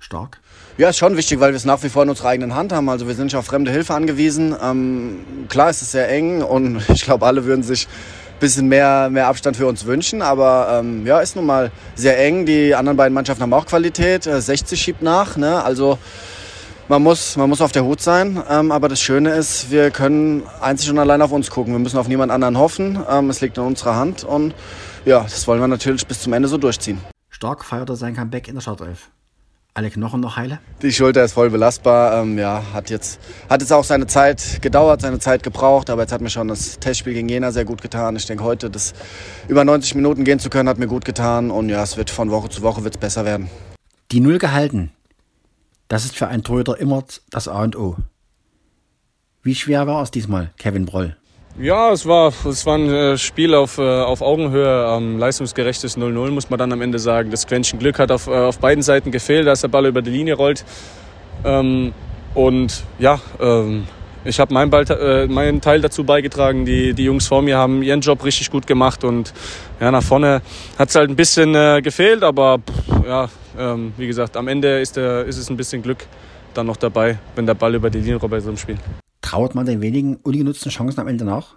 Stark? 0.00 0.40
Ja, 0.76 0.88
ist 0.88 0.98
schon 0.98 1.16
wichtig, 1.16 1.38
weil 1.38 1.52
wir 1.52 1.56
es 1.56 1.64
nach 1.64 1.80
wie 1.84 1.88
vor 1.90 2.02
in 2.02 2.08
unserer 2.08 2.30
eigenen 2.30 2.56
Hand 2.56 2.72
haben. 2.72 2.88
Also 2.88 3.06
wir 3.06 3.14
sind 3.14 3.26
nicht 3.26 3.36
auf 3.36 3.46
fremde 3.46 3.70
Hilfe 3.70 3.94
angewiesen. 3.94 4.56
Ähm, 4.60 5.46
klar 5.48 5.70
ist 5.70 5.80
es 5.80 5.92
sehr 5.92 6.08
eng 6.10 6.42
und 6.42 6.82
ich 6.92 7.04
glaube, 7.04 7.24
alle 7.24 7.44
würden 7.44 7.62
sich 7.62 7.86
bisschen 8.44 8.68
mehr, 8.68 9.08
mehr 9.10 9.26
Abstand 9.26 9.56
für 9.56 9.66
uns 9.66 9.86
wünschen. 9.86 10.20
Aber 10.20 10.78
ähm, 10.80 11.06
ja, 11.06 11.20
ist 11.20 11.34
nun 11.34 11.46
mal 11.46 11.70
sehr 11.94 12.22
eng. 12.22 12.44
Die 12.44 12.74
anderen 12.74 12.96
beiden 12.96 13.14
Mannschaften 13.14 13.42
haben 13.42 13.52
auch 13.54 13.66
Qualität. 13.66 14.24
60 14.24 14.72
äh, 14.78 14.82
schiebt 14.82 15.02
nach. 15.02 15.36
Ne? 15.36 15.62
Also 15.64 15.98
man 16.88 17.02
muss, 17.02 17.36
man 17.36 17.48
muss 17.48 17.62
auf 17.62 17.72
der 17.72 17.84
Hut 17.84 18.00
sein. 18.02 18.42
Ähm, 18.50 18.70
aber 18.70 18.88
das 18.88 19.00
Schöne 19.00 19.30
ist, 19.30 19.70
wir 19.70 19.90
können 19.90 20.42
einzig 20.60 20.90
und 20.90 20.98
allein 20.98 21.22
auf 21.22 21.32
uns 21.32 21.50
gucken. 21.50 21.72
Wir 21.72 21.80
müssen 21.80 21.98
auf 21.98 22.08
niemand 22.08 22.30
anderen 22.30 22.58
hoffen. 22.58 22.98
Ähm, 23.10 23.30
es 23.30 23.40
liegt 23.40 23.56
in 23.56 23.64
unserer 23.64 23.96
Hand. 23.96 24.24
Und 24.24 24.54
ja, 25.06 25.22
das 25.22 25.46
wollen 25.48 25.60
wir 25.60 25.68
natürlich 25.68 26.06
bis 26.06 26.20
zum 26.20 26.34
Ende 26.34 26.48
so 26.48 26.58
durchziehen. 26.58 27.00
Stark 27.30 27.64
feierte 27.64 27.96
sein 27.96 28.14
Comeback 28.14 28.48
in 28.48 28.54
der 28.54 28.60
Startelf 28.60 29.10
alle 29.74 29.90
Knochen 29.90 30.20
noch 30.20 30.36
heile? 30.36 30.60
Die 30.82 30.92
Schulter 30.92 31.24
ist 31.24 31.32
voll 31.32 31.50
belastbar. 31.50 32.22
Ähm, 32.22 32.38
ja, 32.38 32.62
hat 32.72 32.90
jetzt, 32.90 33.18
hat 33.50 33.60
jetzt 33.60 33.72
auch 33.72 33.82
seine 33.82 34.06
Zeit 34.06 34.62
gedauert, 34.62 35.00
seine 35.00 35.18
Zeit 35.18 35.42
gebraucht. 35.42 35.90
Aber 35.90 36.02
jetzt 36.02 36.12
hat 36.12 36.20
mir 36.20 36.30
schon 36.30 36.46
das 36.46 36.78
Testspiel 36.78 37.12
gegen 37.12 37.28
Jena 37.28 37.50
sehr 37.50 37.64
gut 37.64 37.82
getan. 37.82 38.14
Ich 38.14 38.26
denke, 38.26 38.44
heute 38.44 38.70
das 38.70 38.94
über 39.48 39.64
90 39.64 39.96
Minuten 39.96 40.22
gehen 40.22 40.38
zu 40.38 40.48
können, 40.48 40.68
hat 40.68 40.78
mir 40.78 40.86
gut 40.86 41.04
getan. 41.04 41.50
Und 41.50 41.68
ja, 41.68 41.82
es 41.82 41.96
wird 41.96 42.10
von 42.10 42.30
Woche 42.30 42.48
zu 42.48 42.62
Woche 42.62 42.84
wird's 42.84 42.98
besser 42.98 43.24
werden. 43.24 43.50
Die 44.12 44.20
Null 44.20 44.38
gehalten. 44.38 44.92
Das 45.88 46.04
ist 46.04 46.16
für 46.16 46.28
einen 46.28 46.44
Torhüter 46.44 46.78
immer 46.78 47.04
das 47.30 47.48
A 47.48 47.62
und 47.62 47.76
O. 47.76 47.96
Wie 49.42 49.54
schwer 49.54 49.86
war 49.86 50.02
es 50.02 50.10
diesmal, 50.10 50.52
Kevin 50.56 50.86
Broll? 50.86 51.16
Ja, 51.56 51.92
es 51.92 52.04
war, 52.04 52.32
es 52.48 52.66
war 52.66 52.76
ein 52.76 52.92
äh, 52.92 53.16
Spiel 53.16 53.54
auf, 53.54 53.78
äh, 53.78 53.82
auf 53.82 54.22
Augenhöhe, 54.22 54.96
ähm, 54.96 55.20
leistungsgerechtes 55.20 55.96
0-0, 55.96 56.30
muss 56.30 56.50
man 56.50 56.58
dann 56.58 56.72
am 56.72 56.82
Ende 56.82 56.98
sagen. 56.98 57.30
Das 57.30 57.46
Quäntchen 57.46 57.78
Glück 57.78 58.00
hat 58.00 58.10
auf, 58.10 58.26
äh, 58.26 58.30
auf 58.30 58.58
beiden 58.58 58.82
Seiten 58.82 59.12
gefehlt, 59.12 59.46
dass 59.46 59.60
der 59.60 59.68
Ball 59.68 59.86
über 59.86 60.02
die 60.02 60.10
Linie 60.10 60.34
rollt. 60.34 60.64
Ähm, 61.44 61.94
und 62.34 62.82
ja, 62.98 63.20
ähm, 63.40 63.86
ich 64.24 64.40
habe 64.40 64.52
meinen, 64.52 64.72
äh, 64.72 65.28
meinen 65.28 65.60
Teil 65.60 65.80
dazu 65.80 66.02
beigetragen. 66.02 66.64
Die, 66.64 66.92
die 66.92 67.04
Jungs 67.04 67.28
vor 67.28 67.40
mir 67.40 67.56
haben 67.56 67.84
ihren 67.84 68.00
Job 68.00 68.24
richtig 68.24 68.50
gut 68.50 68.66
gemacht 68.66 69.04
und 69.04 69.32
ja, 69.78 69.92
nach 69.92 70.02
vorne 70.02 70.42
hat 70.76 70.88
es 70.88 70.96
halt 70.96 71.08
ein 71.08 71.16
bisschen 71.16 71.54
äh, 71.54 71.80
gefehlt, 71.82 72.24
aber 72.24 72.58
pff, 72.58 73.06
ja, 73.06 73.28
ähm, 73.56 73.92
wie 73.96 74.08
gesagt, 74.08 74.36
am 74.36 74.48
Ende 74.48 74.80
ist, 74.80 74.96
der, 74.96 75.24
ist 75.24 75.38
es 75.38 75.48
ein 75.50 75.56
bisschen 75.56 75.82
Glück 75.82 76.04
dann 76.52 76.66
noch 76.66 76.78
dabei, 76.78 77.18
wenn 77.36 77.46
der 77.46 77.54
Ball 77.54 77.76
über 77.76 77.90
die 77.90 77.98
Linie 77.98 78.16
rollt 78.16 78.32
bei 78.32 78.40
so 78.40 78.48
einem 78.48 78.58
Spiel. 78.58 78.76
Trauert 79.24 79.54
man 79.54 79.64
den 79.64 79.80
wenigen 79.80 80.16
ungenutzten 80.16 80.70
Chancen 80.70 81.00
am 81.00 81.08
Ende 81.08 81.24
nach? 81.24 81.54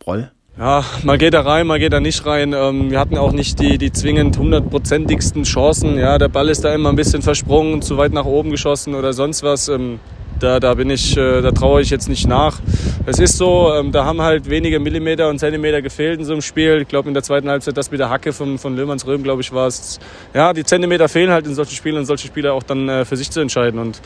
Broll? 0.00 0.32
Ja, 0.58 0.84
mal 1.04 1.16
geht 1.16 1.32
da 1.32 1.42
rein, 1.42 1.64
mal 1.64 1.78
geht 1.78 1.92
da 1.92 2.00
nicht 2.00 2.26
rein. 2.26 2.52
Ähm, 2.52 2.90
wir 2.90 2.98
hatten 2.98 3.16
auch 3.16 3.30
nicht 3.30 3.60
die, 3.60 3.78
die 3.78 3.92
zwingend 3.92 4.36
hundertprozentigsten 4.36 5.44
Chancen. 5.44 5.96
Ja, 5.96 6.18
der 6.18 6.26
Ball 6.26 6.48
ist 6.48 6.64
da 6.64 6.74
immer 6.74 6.88
ein 6.88 6.96
bisschen 6.96 7.22
versprungen, 7.22 7.82
zu 7.82 7.98
weit 7.98 8.12
nach 8.12 8.24
oben 8.24 8.50
geschossen 8.50 8.96
oder 8.96 9.12
sonst 9.12 9.44
was. 9.44 9.68
Ähm, 9.68 10.00
da, 10.40 10.58
da 10.58 10.74
bin 10.74 10.90
ich, 10.90 11.16
äh, 11.16 11.40
da 11.40 11.52
traue 11.52 11.82
ich 11.82 11.90
jetzt 11.90 12.08
nicht 12.08 12.26
nach. 12.26 12.60
Es 13.06 13.20
ist 13.20 13.38
so, 13.38 13.72
ähm, 13.72 13.92
da 13.92 14.04
haben 14.04 14.20
halt 14.20 14.50
wenige 14.50 14.80
Millimeter 14.80 15.28
und 15.28 15.38
Zentimeter 15.38 15.82
gefehlt 15.82 16.18
in 16.18 16.24
so 16.24 16.32
einem 16.32 16.42
Spiel. 16.42 16.80
Ich 16.82 16.88
glaube 16.88 17.06
in 17.06 17.14
der 17.14 17.22
zweiten 17.22 17.48
Halbzeit 17.48 17.76
das 17.76 17.92
mit 17.92 18.00
der 18.00 18.10
Hacke 18.10 18.32
von, 18.32 18.58
von 18.58 18.74
Löhmanns 18.74 19.06
Röhm, 19.06 19.22
glaube 19.22 19.40
ich, 19.40 19.52
war 19.52 19.68
es. 19.68 20.00
Ja, 20.34 20.52
die 20.52 20.64
Zentimeter 20.64 21.08
fehlen 21.08 21.30
halt 21.30 21.46
in 21.46 21.54
solchen 21.54 21.76
Spielen 21.76 21.96
und 21.96 22.06
solche 22.06 22.26
Spieler 22.26 22.54
auch 22.54 22.64
dann 22.64 22.88
äh, 22.88 23.04
für 23.04 23.16
sich 23.16 23.30
zu 23.30 23.38
entscheiden. 23.38 23.78
Und 23.78 24.00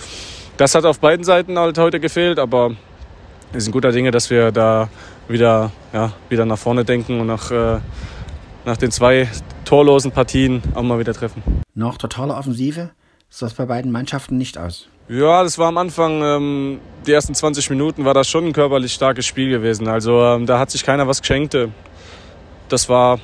das 0.58 0.74
hat 0.74 0.84
auf 0.84 1.00
beiden 1.00 1.24
Seiten 1.24 1.58
halt 1.58 1.78
heute 1.78 2.00
gefehlt, 2.00 2.38
aber 2.38 2.72
wir 3.52 3.60
sind 3.60 3.72
guter 3.72 3.92
Dinge, 3.92 4.10
dass 4.10 4.30
wir 4.30 4.52
da 4.52 4.88
wieder, 5.28 5.70
ja, 5.92 6.12
wieder 6.28 6.44
nach 6.44 6.58
vorne 6.58 6.84
denken 6.84 7.20
und 7.20 7.26
nach, 7.26 7.50
äh, 7.50 7.78
nach 8.64 8.76
den 8.76 8.90
zwei 8.90 9.28
torlosen 9.64 10.12
Partien 10.12 10.62
auch 10.74 10.82
mal 10.82 10.98
wieder 10.98 11.14
treffen. 11.14 11.42
Nach 11.74 11.96
totaler 11.98 12.36
Offensive 12.36 12.90
sah 13.30 13.46
es 13.46 13.54
bei 13.54 13.66
beiden 13.66 13.92
Mannschaften 13.92 14.36
nicht 14.36 14.58
aus. 14.58 14.88
Ja, 15.08 15.42
das 15.42 15.58
war 15.58 15.68
am 15.68 15.78
Anfang, 15.78 16.22
ähm, 16.22 16.80
die 17.06 17.12
ersten 17.12 17.34
20 17.34 17.70
Minuten 17.70 18.04
war 18.04 18.14
das 18.14 18.28
schon 18.28 18.46
ein 18.46 18.52
körperlich 18.52 18.92
starkes 18.92 19.24
Spiel 19.24 19.48
gewesen. 19.48 19.88
Also 19.88 20.22
ähm, 20.22 20.44
da 20.44 20.58
hat 20.58 20.70
sich 20.70 20.84
keiner 20.84 21.08
was 21.08 21.20
geschenkt. 21.20 21.56
Das 22.68 22.88
war 22.90 23.18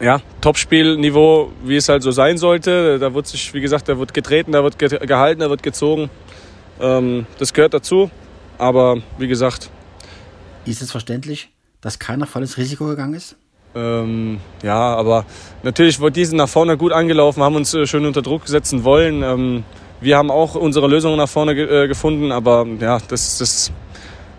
ja, 0.00 0.20
Topspielniveau, 0.42 1.50
wie 1.64 1.76
es 1.76 1.88
halt 1.88 2.02
so 2.02 2.10
sein 2.10 2.36
sollte. 2.36 2.98
Da 2.98 3.14
wird 3.14 3.26
sich, 3.26 3.54
wie 3.54 3.60
gesagt, 3.60 3.88
da 3.88 3.98
wird 3.98 4.12
getreten, 4.12 4.52
da 4.52 4.62
wird 4.62 4.78
gehalten, 4.78 5.40
da 5.40 5.50
wird 5.50 5.62
gezogen. 5.62 6.10
Ähm, 6.80 7.26
das 7.38 7.54
gehört 7.54 7.74
dazu. 7.74 8.10
Aber 8.58 8.98
wie 9.18 9.28
gesagt. 9.28 9.70
Ist 10.64 10.82
es 10.82 10.90
verständlich, 10.90 11.50
dass 11.80 11.98
keiner 11.98 12.26
volles 12.26 12.58
Risiko 12.58 12.86
gegangen 12.86 13.14
ist? 13.14 13.36
Ähm, 13.74 14.40
ja, 14.62 14.96
aber 14.96 15.24
natürlich 15.62 16.00
wurde 16.00 16.12
diese 16.12 16.36
nach 16.36 16.48
vorne 16.48 16.76
gut 16.76 16.92
angelaufen, 16.92 17.42
haben 17.42 17.56
uns 17.56 17.72
äh, 17.74 17.86
schön 17.86 18.04
unter 18.06 18.22
Druck 18.22 18.48
setzen 18.48 18.82
wollen. 18.84 19.22
Ähm, 19.22 19.64
wir 20.00 20.16
haben 20.16 20.30
auch 20.30 20.54
unsere 20.54 20.88
Lösungen 20.88 21.16
nach 21.16 21.28
vorne 21.28 21.54
ge 21.54 21.84
äh, 21.84 21.88
gefunden, 21.88 22.32
aber 22.32 22.66
ja, 22.80 22.98
das, 23.08 23.38
das, 23.38 23.70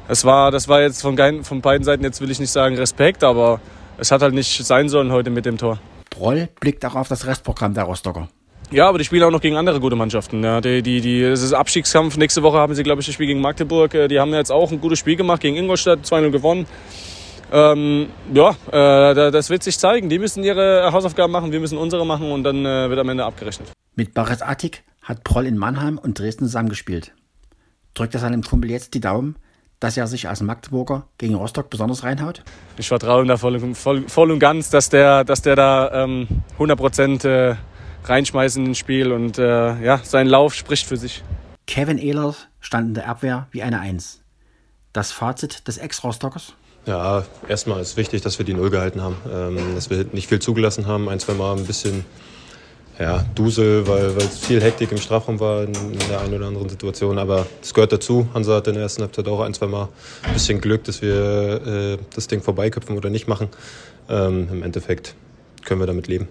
das, 0.08 0.26
war, 0.26 0.52
das 0.52 0.68
war 0.68 0.82
jetzt 0.82 1.02
von, 1.02 1.44
von 1.44 1.62
beiden 1.62 1.84
Seiten, 1.84 2.04
jetzt 2.04 2.22
will 2.22 2.32
ich 2.32 2.40
nicht 2.40 2.52
sagen 2.52 2.76
Respekt, 2.76 3.24
aber 3.24 3.62
es 3.98 4.12
hat 4.12 4.22
halt 4.22 4.34
nicht 4.34 4.66
sein 4.66 4.90
sollen 4.90 5.12
heute 5.12 5.30
mit 5.30 5.46
dem 5.46 5.58
Tor. 5.58 5.80
Proll 6.10 6.50
blickt 6.60 6.84
auch 6.86 6.96
auf 6.96 7.08
das 7.08 7.26
Restprogramm 7.26 7.74
der 7.74 7.84
Rostocker. 7.84 8.30
Ja, 8.72 8.88
aber 8.88 9.00
die 9.00 9.04
spielen 9.04 9.24
auch 9.24 9.32
noch 9.32 9.42
gegen 9.42 9.56
andere 9.56 9.80
gute 9.80 9.96
Mannschaften. 9.96 10.44
Ja, 10.44 10.62
die, 10.62 10.84
die, 10.84 11.02
die, 11.02 11.24
es 11.24 11.42
ist 11.42 11.54
Abstiegskampf. 11.54 12.18
Nächste 12.18 12.44
Woche 12.44 12.58
haben 12.58 12.76
sie, 12.76 12.84
glaube 12.84 13.02
ich, 13.02 13.08
das 13.08 13.16
Spiel 13.16 13.26
gegen 13.26 13.42
Magdeburg. 13.42 13.94
Äh, 13.96 14.08
die 14.08 14.20
haben 14.20 14.32
jetzt 14.34 14.52
auch 14.52 14.72
ein 14.72 14.80
gutes 14.80 15.00
Spiel 15.00 15.16
gemacht 15.16 15.42
gegen 15.42 15.56
Ingolstadt, 15.56 16.02
2-0 16.06 16.30
gewonnen. 16.30 16.68
Ähm, 17.52 18.10
ja, 18.32 18.52
äh, 18.72 19.32
das 19.32 19.50
wird 19.50 19.64
sich 19.64 19.80
zeigen. 19.80 20.10
Die 20.10 20.20
müssen 20.20 20.44
ihre 20.44 20.92
Hausaufgaben 20.92 21.32
machen, 21.32 21.52
wir 21.52 21.60
müssen 21.60 21.80
unsere 21.80 22.06
machen 22.06 22.32
und 22.32 22.44
dann 22.44 22.64
äh, 22.64 22.90
wird 22.90 23.00
am 23.00 23.10
Ende 23.10 23.26
abgerechnet. 23.26 23.72
Mit 23.96 24.14
Baris 24.14 24.44
Attik 24.44 24.84
hat 25.02 25.24
Proll 25.24 25.48
in 25.48 25.58
Mannheim 25.58 25.98
und 25.98 26.20
Dresden 26.20 26.46
zusammengespielt. 26.46 27.14
Drückt 27.96 28.14
er 28.14 28.20
seinem 28.20 28.44
Kumpel 28.44 28.70
jetzt 28.70 28.94
die 28.94 29.00
Daumen, 29.00 29.36
dass 29.80 29.98
er 29.98 30.06
sich 30.06 30.30
als 30.30 30.42
Magdeburger 30.42 31.08
gegen 31.18 31.34
Rostock 31.34 31.72
besonders 31.72 32.04
reinhaut? 32.04 32.44
Ich 32.78 32.88
vertraue 32.88 33.24
ihm 33.24 33.28
da 33.28 33.38
voll, 33.38 33.60
voll, 33.74 34.04
voll 34.08 34.32
und 34.32 34.40
ganz, 34.40 34.70
dass 34.70 34.90
der, 34.90 35.24
dass 35.24 35.42
der 35.42 35.56
da 35.56 36.04
ähm, 36.04 36.28
100 36.54 36.78
Prozent 36.78 37.26
äh, 37.26 37.56
reinschmeißen 38.04 38.66
ins 38.66 38.78
Spiel 38.78 39.12
und 39.12 39.38
äh, 39.38 39.82
ja, 39.82 40.00
sein 40.04 40.28
Lauf 40.28 40.54
spricht 40.54 40.88
für 40.88 40.98
sich. 40.98 41.24
Kevin 41.68 41.98
Ehlers 41.98 42.48
stand 42.60 42.90
in 42.90 42.94
der 42.96 43.08
Abwehr 43.08 43.48
wie 43.52 43.62
eine 43.62 43.80
Eins. 43.80 44.22
Das 44.94 45.12
Fazit 45.12 45.68
des 45.68 45.78
Ex-Rostockers? 45.78 46.54
Ja, 46.86 47.24
erstmal 47.48 47.82
ist 47.82 47.98
wichtig, 47.98 48.22
dass 48.22 48.40
wir 48.40 48.46
die 48.46 48.54
Null 48.54 48.70
gehalten 48.70 49.02
haben, 49.02 49.18
ähm, 49.32 49.76
dass 49.76 49.90
wir 49.90 50.06
nicht 50.12 50.28
viel 50.28 50.40
zugelassen 50.40 50.88
haben, 50.88 51.10
ein, 51.10 51.20
zwei 51.20 51.34
Mal 51.34 51.58
ein 51.58 51.66
bisschen 51.66 52.06
ja, 53.00 53.24
Dusel, 53.34 53.88
weil, 53.88 54.16
weil 54.16 54.28
viel 54.28 54.62
Hektik 54.62 54.92
im 54.92 54.98
Strafraum 54.98 55.40
war 55.40 55.64
in, 55.64 55.74
in 55.74 56.00
der 56.10 56.20
einen 56.20 56.34
oder 56.34 56.48
anderen 56.48 56.68
Situation. 56.68 57.18
Aber 57.18 57.48
es 57.62 57.74
gehört 57.74 57.94
dazu. 57.94 58.28
Hansa 58.34 58.56
hat 58.56 58.68
in 58.68 58.74
der 58.74 58.84
ersten 58.84 59.02
Halbzeit 59.02 59.28
auch 59.28 59.40
ein, 59.42 59.54
zwei 59.54 59.68
Mal 59.68 59.88
ein 60.24 60.34
bisschen 60.34 60.60
Glück, 60.60 60.84
dass 60.84 61.02
wir 61.02 61.66
äh, 61.66 61.98
das 62.14 62.28
Ding 62.28 62.42
vorbeiköpfen 62.42 62.98
oder 62.98 63.10
nicht 63.10 63.28
machen. 63.28 63.48
Ähm, 64.10 64.50
Im 64.52 64.64
Endeffekt 64.64 65.16
können 65.64 65.80
wir 65.80 65.88
damit 65.88 66.08
leben. 66.08 66.28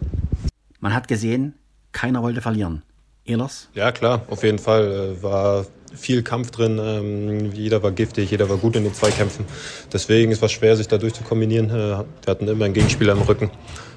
Man 0.81 0.95
hat 0.95 1.09
gesehen, 1.09 1.55
keiner 1.93 2.23
wollte 2.23 2.41
verlieren. 2.41 2.83
Ehlers? 3.25 3.69
Ja, 3.75 3.93
klar, 3.93 4.23
auf 4.29 4.43
jeden 4.43 4.59
Fall. 4.59 5.17
Äh, 5.19 5.23
war 5.23 5.67
viel 5.95 6.23
Kampf 6.23 6.51
drin. 6.51 6.79
Ähm, 6.83 7.53
jeder 7.53 7.83
war 7.83 7.93
giftig, 7.93 8.31
jeder 8.31 8.49
war 8.49 8.57
gut 8.57 8.77
in 8.77 8.85
den 8.85 8.95
Zweikämpfen. 8.95 9.45
Deswegen 9.93 10.33
ist 10.33 10.43
es 10.43 10.53
schwer, 10.53 10.77
sich 10.77 10.89
dadurch 10.89 11.15
zu 11.15 11.23
kombinieren. 11.25 11.71
Äh, 11.71 11.73
wir 11.73 12.07
hatten 12.27 12.49
immer 12.49 12.65
einen 12.65 12.75
Gegenspieler 12.75 13.13
im 13.13 13.23
Rücken. 13.23 13.51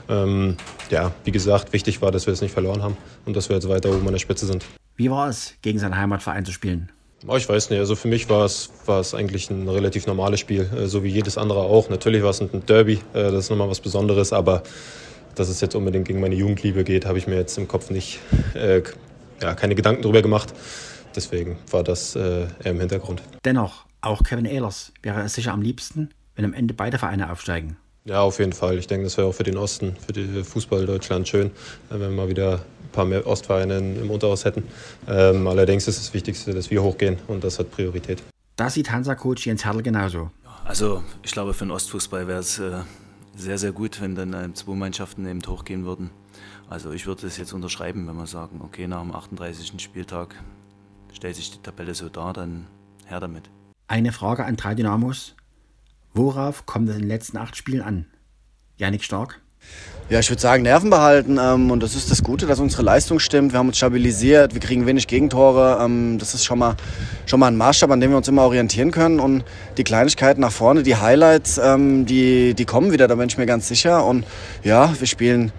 Ähm, 0.09 0.57
ja, 0.89 1.11
wie 1.23 1.31
gesagt, 1.31 1.73
wichtig 1.73 2.01
war, 2.01 2.11
dass 2.11 2.25
wir 2.25 2.33
es 2.33 2.41
nicht 2.41 2.53
verloren 2.53 2.83
haben 2.83 2.97
und 3.25 3.35
dass 3.35 3.49
wir 3.49 3.55
jetzt 3.55 3.69
weiter 3.69 3.89
oben 3.89 4.05
an 4.05 4.13
der 4.13 4.19
Spitze 4.19 4.45
sind. 4.45 4.65
Wie 4.95 5.09
war 5.09 5.29
es, 5.29 5.53
gegen 5.61 5.79
seinen 5.79 5.95
Heimatverein 5.95 6.45
zu 6.45 6.51
spielen? 6.51 6.91
Oh, 7.27 7.35
ich 7.35 7.47
weiß 7.47 7.69
nicht. 7.69 7.79
Also 7.79 7.95
für 7.95 8.07
mich 8.07 8.29
war 8.29 8.45
es, 8.45 8.71
war 8.85 8.99
es 8.99 9.13
eigentlich 9.13 9.49
ein 9.49 9.69
relativ 9.69 10.07
normales 10.07 10.39
Spiel, 10.39 10.69
äh, 10.75 10.87
so 10.87 11.03
wie 11.03 11.09
jedes 11.09 11.37
andere 11.37 11.59
auch. 11.59 11.89
Natürlich 11.89 12.23
war 12.23 12.31
es 12.31 12.41
ein 12.41 12.65
Derby, 12.65 12.99
das 13.13 13.33
ist 13.33 13.49
nochmal 13.49 13.69
was 13.69 13.79
Besonderes, 13.79 14.33
aber 14.33 14.63
dass 15.35 15.49
es 15.49 15.61
jetzt 15.61 15.75
unbedingt 15.75 16.07
gegen 16.07 16.19
meine 16.19 16.35
Jugendliebe 16.35 16.83
geht, 16.83 17.05
habe 17.05 17.17
ich 17.17 17.27
mir 17.27 17.35
jetzt 17.35 17.57
im 17.57 17.67
Kopf 17.67 17.89
nicht, 17.89 18.19
äh, 18.53 18.81
ja, 19.41 19.53
keine 19.55 19.75
Gedanken 19.75 20.01
darüber 20.01 20.21
gemacht. 20.21 20.53
Deswegen 21.15 21.57
war 21.69 21.83
das 21.83 22.15
äh, 22.15 22.47
eher 22.63 22.71
im 22.71 22.79
Hintergrund. 22.79 23.21
Dennoch, 23.43 23.85
auch 24.01 24.23
Kevin 24.23 24.45
Ehlers 24.45 24.91
wäre 25.01 25.21
es 25.21 25.33
sicher 25.33 25.53
am 25.53 25.61
liebsten, 25.61 26.09
wenn 26.35 26.45
am 26.45 26.53
Ende 26.53 26.73
beide 26.73 26.97
Vereine 26.97 27.31
aufsteigen. 27.31 27.77
Ja, 28.05 28.21
auf 28.21 28.39
jeden 28.39 28.53
Fall. 28.53 28.77
Ich 28.77 28.87
denke, 28.87 29.03
das 29.03 29.17
wäre 29.17 29.27
auch 29.27 29.33
für 29.33 29.43
den 29.43 29.57
Osten, 29.57 29.95
für 30.03 30.13
die 30.13 30.43
Fußball 30.43 30.85
Deutschland 30.85 31.27
schön, 31.27 31.47
äh, 31.47 31.51
wenn 31.91 32.01
wir 32.01 32.09
mal 32.09 32.29
wieder 32.29 32.53
ein 32.55 32.89
paar 32.91 33.05
mehr 33.05 33.25
Ostvereine 33.27 33.77
im 33.77 34.09
Unterhaus 34.09 34.45
hätten. 34.45 34.63
Ähm, 35.07 35.47
allerdings 35.47 35.87
ist 35.87 35.99
das 35.99 36.13
Wichtigste, 36.13 36.53
dass 36.53 36.71
wir 36.71 36.81
hochgehen 36.81 37.19
und 37.27 37.43
das 37.43 37.59
hat 37.59 37.71
Priorität. 37.71 38.23
Das 38.55 38.73
sieht 38.73 38.91
Hansa-Coach 38.91 39.45
Jens 39.45 39.65
Hertel 39.65 39.83
genauso. 39.83 40.31
Also 40.65 41.03
ich 41.23 41.31
glaube, 41.31 41.53
für 41.53 41.65
den 41.65 41.71
Ostfußball 41.71 42.27
wäre 42.27 42.39
es 42.39 42.59
äh, 42.59 42.79
sehr, 43.35 43.57
sehr 43.57 43.71
gut, 43.71 44.01
wenn 44.01 44.15
dann 44.15 44.33
äh, 44.33 44.53
zwei 44.53 44.73
Mannschaften 44.73 45.25
eben 45.25 45.41
hochgehen 45.45 45.85
würden. 45.85 46.11
Also 46.69 46.91
ich 46.91 47.05
würde 47.05 47.27
es 47.27 47.37
jetzt 47.37 47.53
unterschreiben, 47.53 48.07
wenn 48.07 48.15
wir 48.15 48.27
sagen, 48.27 48.61
okay, 48.61 48.87
nach 48.87 49.01
dem 49.01 49.13
38. 49.13 49.81
Spieltag 49.81 50.35
stellt 51.13 51.35
sich 51.35 51.51
die 51.51 51.61
Tabelle 51.61 51.93
so 51.93 52.09
dar, 52.09 52.33
dann 52.33 52.67
her 53.05 53.19
damit. 53.19 53.49
Eine 53.87 54.11
Frage 54.11 54.45
an 54.45 54.55
drei 54.55 54.75
Dynamos. 54.75 55.35
Worauf 56.13 56.65
kommt 56.65 56.89
es 56.89 56.95
in 56.95 57.01
den 57.01 57.07
letzten 57.09 57.37
acht 57.37 57.55
Spielen 57.55 57.81
an? 57.81 58.05
Janik 58.77 59.03
Stark? 59.03 59.41
Ja, 60.11 60.19
ich 60.19 60.29
würde 60.29 60.41
sagen, 60.41 60.63
Nerven 60.63 60.89
behalten. 60.89 61.39
Ähm, 61.41 61.71
und 61.71 61.81
das 61.81 61.95
ist 61.95 62.11
das 62.11 62.21
Gute, 62.21 62.45
dass 62.45 62.59
unsere 62.59 62.83
Leistung 62.83 63.19
stimmt. 63.19 63.53
Wir 63.53 63.59
haben 63.59 63.69
uns 63.69 63.77
stabilisiert, 63.77 64.53
wir 64.53 64.59
kriegen 64.59 64.85
wenig 64.85 65.07
Gegentore. 65.07 65.79
Ähm, 65.81 66.17
das 66.19 66.33
ist 66.33 66.43
schon 66.43 66.59
mal, 66.59 66.75
schon 67.25 67.39
mal 67.39 67.47
ein 67.47 67.55
Maßstab, 67.55 67.89
an 67.91 68.01
dem 68.01 68.09
wir 68.09 68.17
uns 68.17 68.27
immer 68.27 68.41
orientieren 68.41 68.91
können. 68.91 69.21
Und 69.21 69.45
die 69.77 69.85
Kleinigkeiten 69.85 70.41
nach 70.41 70.51
vorne, 70.51 70.83
die 70.83 70.97
Highlights, 70.97 71.61
ähm, 71.63 72.05
die, 72.05 72.53
die 72.55 72.65
kommen 72.65 72.91
wieder, 72.91 73.07
da 73.07 73.15
bin 73.15 73.29
ich 73.29 73.37
mir 73.37 73.45
ganz 73.45 73.69
sicher. 73.69 74.05
Und 74.05 74.25
ja, 74.65 74.93
wir 74.99 75.07
spielen, 75.07 75.53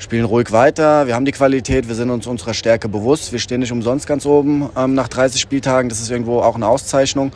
spielen 0.00 0.24
ruhig 0.24 0.50
weiter. 0.50 1.06
Wir 1.06 1.14
haben 1.14 1.24
die 1.24 1.30
Qualität, 1.30 1.86
wir 1.86 1.94
sind 1.94 2.10
uns 2.10 2.26
unserer 2.26 2.54
Stärke 2.54 2.88
bewusst. 2.88 3.30
Wir 3.30 3.38
stehen 3.38 3.60
nicht 3.60 3.70
umsonst 3.70 4.08
ganz 4.08 4.26
oben 4.26 4.68
ähm, 4.76 4.94
nach 4.94 5.06
30 5.06 5.40
Spieltagen. 5.40 5.88
Das 5.88 6.00
ist 6.00 6.10
irgendwo 6.10 6.40
auch 6.40 6.56
eine 6.56 6.66
Auszeichnung. 6.66 7.30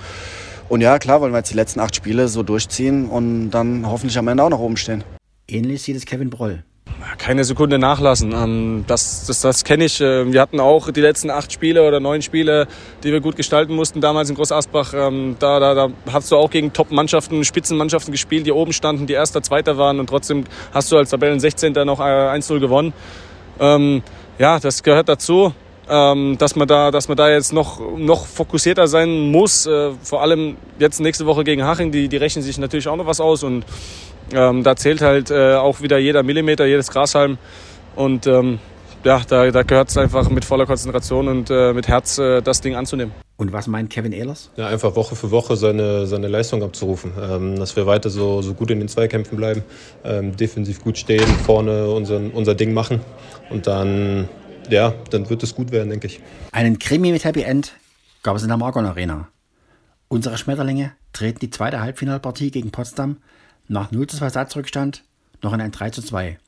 Und 0.69 0.81
ja, 0.81 0.99
klar 0.99 1.21
wollen 1.21 1.33
wir 1.33 1.39
jetzt 1.39 1.53
die 1.53 1.57
letzten 1.57 1.79
acht 1.79 1.95
Spiele 1.95 2.27
so 2.27 2.43
durchziehen 2.43 3.09
und 3.09 3.53
dann 3.53 3.89
hoffentlich 3.89 4.19
am 4.19 4.27
Ende 4.27 4.43
auch 4.43 4.51
noch 4.51 4.59
oben 4.59 4.77
stehen. 4.77 5.05
Ähnlich 5.49 5.83
sieht 5.83 5.97
es 5.97 6.07
Kevin 6.07 6.29
Broll. 6.29 6.65
Keine 7.19 7.45
Sekunde 7.45 7.79
nachlassen. 7.79 8.33
Ähm, 8.33 8.85
das, 8.87 9.27
das, 9.27 9.43
das 9.43 9.65
kenne 9.65 9.85
ich. 9.85 10.01
Äh, 10.01 10.33
wir 10.33 10.41
hatten 10.41 10.59
auch 10.59 10.91
die 10.91 11.01
letzten 11.01 11.31
acht 11.31 11.53
Spiele 11.53 11.87
oder 11.87 12.01
neun 12.01 12.23
Spiele, 12.23 12.67
die 13.05 13.13
wir 13.13 13.21
gut 13.21 13.37
gestalten 13.37 13.75
mussten, 13.75 14.01
damals 14.01 14.29
in 14.29 14.35
Groß 14.35 14.51
Asbach. 14.51 14.93
Ähm, 14.95 15.37
da, 15.39 15.61
da, 15.61 15.75
da 15.75 15.91
hast 16.13 16.33
du 16.33 16.37
auch 16.37 16.51
gegen 16.51 16.73
Top-Mannschaften, 16.73 17.45
Spitzenmannschaften 17.45 18.11
gespielt, 18.11 18.47
die 18.47 18.53
oben 18.53 18.73
standen, 18.73 19.07
die 19.07 19.13
Erster, 19.13 19.43
Zweiter 19.43 19.79
waren 19.79 20.01
und 20.01 20.09
trotzdem 20.09 20.45
hast 20.73 20.91
du 20.91 20.97
als 20.97 21.11
Tabellen 21.11 21.39
16. 21.39 21.73
noch 21.73 22.01
1-0 22.01 22.57
äh, 22.57 22.61
gewonnen. 22.61 22.93
Ähm, 23.61 24.03
ja, 24.39 24.59
das 24.59 24.83
gehört 24.83 25.09
dazu 25.09 25.53
ähm, 25.89 26.37
dass 26.39 26.57
man 26.57 26.67
da, 26.67 26.91
dass 26.91 27.09
man 27.09 27.17
da 27.17 27.31
jetzt 27.31 27.53
noch, 27.53 27.81
noch 27.97 28.27
fokussierter 28.27 28.89
sein 28.89 29.31
muss. 29.31 29.67
Äh, 29.67 29.93
vor 30.03 30.23
allem 30.23 30.57
jetzt 30.79 31.01
nächste 31.01 31.27
Woche 31.27 31.45
gegen 31.45 31.65
Haching, 31.65 31.93
die, 31.93 32.09
die 32.09 32.17
rechnen 32.17 32.43
sich 32.43 32.59
natürlich 32.59 32.89
auch 32.89 32.97
noch 32.97 33.07
was 33.07 33.21
aus 33.21 33.43
und 33.43 33.65
ähm, 34.33 34.63
da 34.63 34.77
zählt 34.77 35.01
halt 35.01 35.31
äh, 35.31 35.55
auch 35.55 35.81
wieder 35.81 35.99
jeder 35.99 36.23
Millimeter, 36.23 36.67
jedes 36.67 36.91
Grashalm 36.91 37.39
und 37.95 38.27
ähm, 38.27 38.59
ja, 39.05 39.23
da, 39.29 39.51
da 39.51 39.63
gehört 39.63 39.89
es 39.89 39.97
einfach 39.97 40.29
mit 40.31 40.45
voller 40.45 40.67
Konzentration 40.67 41.29
und 41.29 41.51
äh, 41.51 41.73
mit 41.73 41.87
Herz 41.87 42.19
äh, 42.19 42.43
das 42.43 42.61
Ding 42.61 42.75
anzunehmen. 42.75 43.15
Und 43.37 43.53
was 43.53 43.67
meint 43.67 43.91
Kevin 43.91 44.13
Ehlers? 44.13 44.51
Ja, 44.57 44.67
einfach 44.67 44.97
Woche 44.97 45.15
für 45.15 45.31
Woche 45.31 45.57
seine, 45.57 46.07
seine 46.07 46.27
Leistung 46.27 46.63
abzurufen. 46.63 47.13
Ähm, 47.21 47.57
dass 47.57 47.77
wir 47.77 47.87
weiter 47.87 48.11
so, 48.11 48.43
so 48.43 48.55
gut 48.55 48.71
in 48.71 48.81
den 48.81 48.89
Zweikämpfen 48.89 49.37
bleiben, 49.37 49.63
ähm, 50.05 50.37
defensiv 50.37 50.83
gut 50.83 50.99
stehen, 50.99 51.27
vorne 51.45 51.89
unseren, 51.89 52.31
unser 52.31 52.55
Ding 52.55 52.73
machen 52.73 53.01
und 53.51 53.67
dann 53.67 54.29
ja, 54.71 54.95
dann 55.11 55.29
wird 55.31 55.43
es 55.43 55.55
gut 55.55 55.71
werden, 55.71 55.91
denke 55.91 56.07
ich. 56.07 56.21
Einen 56.53 56.79
Krimi 56.79 57.13
mit 57.13 57.25
Happy 57.25 57.43
End 57.43 57.75
gab 58.23 58.37
es 58.37 58.43
in 58.43 58.49
der 58.49 58.57
Margon 58.57 58.87
Arena. 58.87 59.29
Unsere 60.09 60.39
Schmetterlinge 60.39 60.93
treten 61.13 61.39
die 61.41 61.51
zweite 61.51 61.81
Halbfinalpartie 61.81 62.51
gegen 62.51 62.71
Potsdam 62.71 63.19
nach 63.69 63.91
0 63.91 64.07
zu 64.07 64.17
2 64.19 64.31
Satzrückstand 64.31 65.05
noch 65.43 65.53
in 65.53 65.61
ein 65.61 65.73
3 65.73 65.91
zu 65.91 66.03
2 66.03 66.39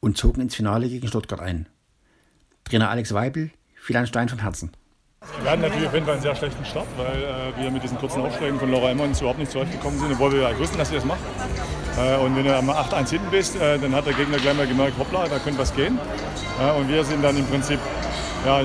und 0.00 0.16
zogen 0.16 0.40
ins 0.40 0.54
Finale 0.54 0.88
gegen 0.88 1.06
Stuttgart 1.08 1.40
ein. 1.40 1.66
Trainer 2.64 2.90
Alex 2.90 3.12
Weibel 3.14 3.50
fiel 3.76 3.96
ein 3.96 4.06
Stein 4.06 4.28
vom 4.28 4.38
Herzen. 4.38 4.72
Wir 5.42 5.50
hatten 5.50 5.62
natürlich 5.62 5.86
auf 5.86 5.94
jeden 5.94 6.04
Fall 6.04 6.14
einen 6.14 6.22
sehr 6.22 6.36
schlechten 6.36 6.64
Start, 6.66 6.86
weil 6.98 7.22
äh, 7.22 7.62
wir 7.62 7.70
mit 7.70 7.82
diesen 7.82 7.96
kurzen 7.96 8.20
Aufschlägen 8.20 8.58
von 8.58 8.70
Laura 8.70 8.90
Emmons 8.90 9.20
überhaupt 9.20 9.38
nicht 9.38 9.50
zurechtgekommen 9.50 9.98
sind, 9.98 10.12
obwohl 10.12 10.32
wir 10.32 10.42
ja 10.42 10.58
wussten, 10.58 10.76
dass 10.76 10.90
sie 10.90 10.96
das 10.96 11.04
macht. 11.04 11.20
Äh, 11.96 12.18
und 12.18 12.36
wenn 12.36 12.44
du 12.44 12.54
am 12.54 12.68
8-1 12.68 13.08
hinten 13.08 13.30
bist, 13.30 13.56
äh, 13.56 13.78
dann 13.78 13.94
hat 13.94 14.04
der 14.06 14.12
Gegner 14.12 14.36
gleich 14.36 14.54
mal 14.54 14.66
gemerkt, 14.66 14.98
hoppla, 14.98 15.26
da 15.28 15.38
könnte 15.38 15.60
was 15.60 15.74
gehen. 15.74 15.98
Äh, 16.60 16.78
und 16.78 16.88
wir 16.88 17.04
sind 17.04 17.22
dann 17.22 17.38
im 17.38 17.46
Prinzip, 17.46 17.78
ja, 18.44 18.62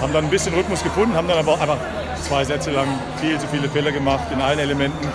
haben 0.00 0.12
dann 0.12 0.24
ein 0.24 0.30
bisschen 0.30 0.52
Rhythmus 0.54 0.82
gefunden, 0.82 1.14
haben 1.14 1.28
dann 1.28 1.38
aber 1.38 1.60
einfach 1.60 1.78
zwei 2.22 2.44
Sätze 2.44 2.72
lang 2.72 2.88
viel 3.20 3.38
zu 3.38 3.46
viele 3.46 3.68
Fehler 3.68 3.92
gemacht 3.92 4.24
in 4.32 4.40
allen 4.40 4.58
Elementen 4.58 5.06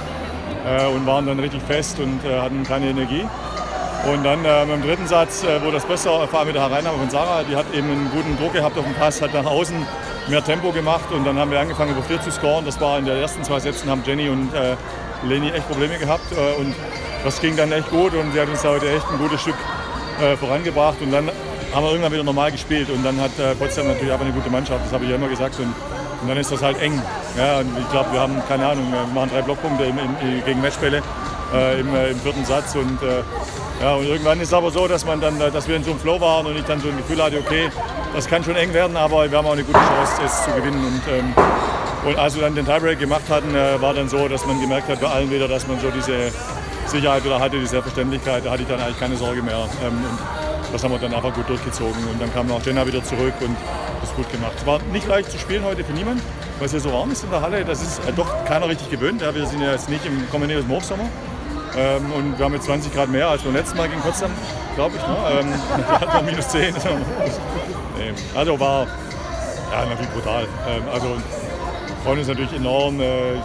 und 0.88 1.06
waren 1.06 1.26
dann 1.26 1.40
richtig 1.40 1.62
fest 1.64 2.00
und 2.00 2.24
äh, 2.26 2.40
hatten 2.40 2.64
keine 2.64 2.88
Energie. 2.88 3.26
Und 4.12 4.24
dann 4.24 4.44
äh, 4.44 4.64
im 4.64 4.82
dritten 4.82 5.08
Satz 5.08 5.44
äh, 5.44 5.62
wurde 5.62 5.74
das 5.74 5.86
besser, 5.86 6.28
vor 6.28 6.40
allem 6.40 6.48
mit 6.48 6.56
der 6.56 6.70
Hereinnahme 6.70 6.98
von 6.98 7.10
Sarah. 7.10 7.44
Die 7.44 7.56
hat 7.56 7.66
eben 7.74 7.90
einen 7.90 8.12
guten 8.12 8.38
Druck 8.38 8.54
gehabt 8.54 8.78
auf 8.78 8.84
dem 8.84 8.94
Pass, 8.96 9.22
hat 9.22 9.34
nach 9.34 9.46
außen 9.46 9.76
mehr 10.28 10.44
Tempo 10.44 10.72
gemacht 10.72 11.12
und 11.12 11.26
dann 11.26 11.38
haben 11.38 11.52
wir 11.52 11.60
angefangen 11.60 11.92
über 11.92 12.04
vier 12.04 12.22
zu 12.22 12.32
scoren. 12.32 12.66
Das 12.66 12.80
war 12.82 13.00
in 13.00 13.06
den 13.06 13.18
ersten 13.18 13.44
zwei 13.44 13.60
Sätzen 13.60 13.90
haben 13.90 14.04
Jenny 14.06 14.30
und 14.30 14.54
äh, 14.54 14.76
Leni 15.24 15.52
echt 15.52 15.68
Probleme 15.68 15.98
gehabt 15.98 16.32
äh, 16.32 16.60
und 16.60 16.74
das 17.24 17.40
ging 17.40 17.56
dann 17.56 17.72
echt 17.72 17.90
gut 17.90 18.14
und 18.14 18.34
sie 18.34 18.42
hat 18.42 18.50
uns 18.50 18.64
heute 18.64 18.90
echt 18.90 19.10
ein 19.10 19.18
gutes 19.18 19.42
Stück 19.42 19.56
äh, 20.22 20.36
vorangebracht 20.36 21.02
und 21.02 21.12
dann 21.12 21.30
haben 21.74 21.84
wir 21.84 21.92
irgendwann 21.92 22.12
wieder 22.12 22.24
normal 22.24 22.52
gespielt 22.52 22.90
und 22.90 23.04
dann 23.04 23.20
hat 23.20 23.32
äh, 23.40 23.56
Potsdam 23.56 23.88
natürlich 23.88 24.12
einfach 24.12 24.26
eine 24.26 24.34
gute 24.34 24.50
Mannschaft, 24.50 24.86
das 24.86 24.94
habe 24.94 25.06
ich 25.06 25.10
ja 25.10 25.16
immer 25.16 25.30
gesagt 25.30 25.58
und, 25.60 25.74
und 26.22 26.28
dann 26.28 26.38
ist 26.38 26.52
das 26.52 26.62
halt 26.62 26.80
eng. 26.82 27.02
Ja, 27.38 27.60
und 27.60 27.78
ich 27.80 27.90
glaube, 27.90 28.12
wir 28.12 28.20
haben, 28.20 28.42
keine 28.48 28.68
Ahnung, 28.68 28.92
wir 28.92 29.06
machen 29.14 29.32
drei 29.34 29.42
Blockpunkte 29.42 29.86
im, 29.86 29.98
im, 29.98 30.46
gegen 30.46 30.62
Matchbälle 30.62 31.02
äh, 31.54 31.80
im, 31.80 31.96
äh, 31.96 32.12
im, 32.12 32.20
vierten 32.20 32.46
Satz 32.46 32.76
und 32.76 33.00
ja, 33.82 33.96
und 33.96 34.06
irgendwann 34.06 34.40
ist 34.40 34.50
es 34.50 34.54
aber 34.54 34.72
so, 34.72 34.88
dass, 34.88 35.06
man 35.06 35.20
dann, 35.20 35.38
dass 35.40 35.68
wir 35.68 35.76
in 35.76 35.84
so 35.84 35.92
einem 35.92 36.00
Flow 36.00 36.22
waren 36.22 36.46
und 36.46 36.56
ich 36.56 36.64
dann 36.64 36.80
so 36.80 36.88
ein 36.88 36.96
Gefühl 36.96 37.22
hatte, 37.22 37.38
okay, 37.40 37.70
das 38.14 38.28
kann 38.28 38.44
schon 38.44 38.56
eng 38.56 38.74
werden, 38.74 38.96
aber 38.96 39.30
wir 39.30 39.38
haben 39.38 39.48
auch 39.48 39.54
eine 39.54 39.64
gute 39.64 39.78
Chance, 39.78 40.22
es 40.24 40.44
zu 40.46 40.52
gewinnen. 40.52 40.86
Und, 40.86 41.02
ähm, 41.12 41.34
und 42.06 42.18
als 42.18 42.36
wir 42.36 42.44
dann 42.44 42.56
den 42.56 42.66
Tiebreak 42.66 43.00
gemacht 43.00 43.24
hatten, 43.30 43.54
äh, 43.56 43.82
war 43.82 43.94
dann 43.94 44.08
so, 44.08 44.28
dass 44.28 44.46
man 44.46 44.62
gemerkt 44.62 44.88
hat 44.88 45.02
bei 45.02 45.08
allen 45.08 45.30
wieder, 45.32 45.48
dass 45.48 45.68
man 45.68 45.80
so 45.80 45.90
diese 45.90 46.32
Sicherheit 46.86 47.26
wieder 47.26 47.40
hatte, 47.40 47.60
die 47.60 47.66
Selbstverständlichkeit. 47.66 48.46
Da 48.46 48.52
hatte 48.52 48.62
ich 48.62 48.70
dann 48.70 48.80
eigentlich 48.80 49.00
keine 49.00 49.18
Sorge 49.18 49.42
mehr. 49.42 49.68
Ähm, 49.84 49.94
und 49.94 50.53
das 50.74 50.84
haben 50.84 50.92
wir 50.92 51.00
dann 51.00 51.14
einfach 51.14 51.34
gut 51.34 51.48
durchgezogen. 51.48 52.06
Und 52.12 52.20
dann 52.20 52.34
kam 52.34 52.52
auch 52.52 52.66
Jenna 52.66 52.86
wieder 52.86 53.04
zurück 53.04 53.34
und 53.40 53.56
das 54.02 54.14
gut 54.16 54.30
gemacht. 54.32 54.54
Es 54.58 54.66
war 54.66 54.80
nicht 54.92 55.08
leicht 55.08 55.32
zu 55.32 55.38
spielen 55.38 55.64
heute 55.64 55.84
für 55.84 55.94
niemanden, 55.94 56.22
weil 56.58 56.66
es 56.66 56.74
ja 56.74 56.80
so 56.80 56.92
warm 56.92 57.12
ist 57.12 57.24
in 57.24 57.30
der 57.30 57.42
Halle. 57.42 57.64
Das 57.64 57.82
ist 57.82 58.00
äh, 58.00 58.12
doch 58.12 58.44
keiner 58.46 58.68
richtig 58.68 58.90
gewöhnt. 58.90 59.22
Ja, 59.22 59.34
wir 59.34 59.46
sind 59.46 59.62
ja 59.62 59.72
jetzt 59.72 59.88
nicht 59.88 60.06
im, 60.06 60.30
kommen 60.30 60.50
Hochsommer. 60.68 61.06
Ähm, 61.78 62.12
und 62.12 62.38
wir 62.38 62.46
haben 62.46 62.54
jetzt 62.54 62.66
20 62.66 62.94
Grad 62.94 63.10
mehr 63.10 63.28
als 63.30 63.44
beim 63.44 63.54
letzten 63.54 63.78
Mal 63.78 63.88
gegen 63.88 64.02
Potsdam, 64.02 64.32
glaube 64.76 64.96
ich. 64.98 65.08
Ne? 65.08 65.16
Ähm, 65.40 65.54
da 65.88 66.02
hatten 66.02 66.26
wir 66.26 66.32
minus 66.32 66.50
10. 66.50 66.74
nee. 67.98 68.14
Also 68.36 68.60
war 68.60 68.88
ja, 69.72 69.86
natürlich 69.86 70.12
brutal. 70.12 70.48
Ähm, 70.68 70.84
also 70.92 71.18
freuen 72.04 72.20
uns 72.20 72.28
natürlich 72.28 72.54
enorm. 72.54 73.00
Äh, 73.00 73.36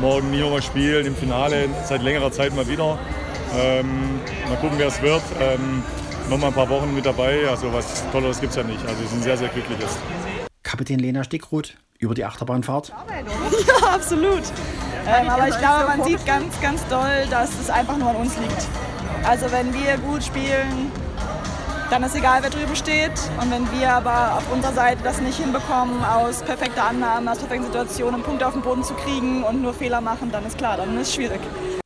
morgen 0.00 0.30
Niomer 0.30 0.62
spielen 0.62 1.06
im 1.06 1.16
Finale 1.16 1.68
seit 1.84 2.02
längerer 2.02 2.32
Zeit 2.32 2.54
mal 2.54 2.68
wieder. 2.68 2.98
Ähm, 3.56 4.20
mal 4.48 4.56
gucken, 4.60 4.78
wer 4.78 4.88
es 4.88 5.00
wird. 5.00 5.22
Ähm, 5.40 5.82
noch 6.28 6.38
mal 6.38 6.48
ein 6.48 6.52
paar 6.52 6.68
Wochen 6.68 6.94
mit 6.94 7.06
dabei. 7.06 7.48
Also 7.48 7.72
was 7.72 8.04
Tolleres 8.10 8.40
gibt 8.40 8.50
es 8.50 8.56
ja 8.56 8.62
nicht. 8.62 8.84
Also 8.86 9.00
wir 9.00 9.08
sind 9.08 9.22
sehr, 9.22 9.36
sehr 9.36 9.48
glücklich 9.48 9.78
jetzt. 9.80 9.98
Kapitän 10.62 10.98
Lena 10.98 11.24
Stickroth 11.24 11.76
über 11.98 12.14
die 12.14 12.24
Achterbahnfahrt? 12.24 12.92
Ja, 13.66 13.94
absolut. 13.94 14.42
Ähm, 15.06 15.28
aber 15.28 15.48
ich 15.48 15.58
glaube, 15.58 15.86
man 15.86 16.04
sieht 16.04 16.24
ganz, 16.26 16.60
ganz 16.60 16.86
doll, 16.88 17.26
dass 17.30 17.50
es 17.60 17.70
einfach 17.70 17.96
nur 17.96 18.10
an 18.10 18.16
uns 18.16 18.36
liegt. 18.36 18.66
Also 19.24 19.50
wenn 19.52 19.72
wir 19.72 19.96
gut 19.98 20.24
spielen, 20.24 20.90
dann 21.90 22.02
ist 22.02 22.16
egal, 22.16 22.42
wer 22.42 22.50
drüben 22.50 22.74
steht. 22.74 23.12
Und 23.40 23.50
wenn 23.50 23.70
wir 23.78 23.92
aber 23.92 24.36
auf 24.36 24.52
unserer 24.52 24.72
Seite 24.72 25.02
das 25.04 25.20
nicht 25.20 25.38
hinbekommen, 25.38 26.04
aus 26.04 26.42
perfekter 26.42 26.84
Annahme, 26.84 27.30
aus 27.30 27.38
perfekten 27.38 27.66
Situationen 27.66 28.22
Punkte 28.22 28.46
auf 28.46 28.54
den 28.54 28.62
Boden 28.62 28.82
zu 28.82 28.94
kriegen 28.94 29.44
und 29.44 29.62
nur 29.62 29.72
Fehler 29.72 30.00
machen, 30.00 30.30
dann 30.32 30.44
ist 30.44 30.58
klar, 30.58 30.76
dann 30.76 30.96
ist 30.96 31.08
es 31.08 31.14
schwierig. 31.14 31.40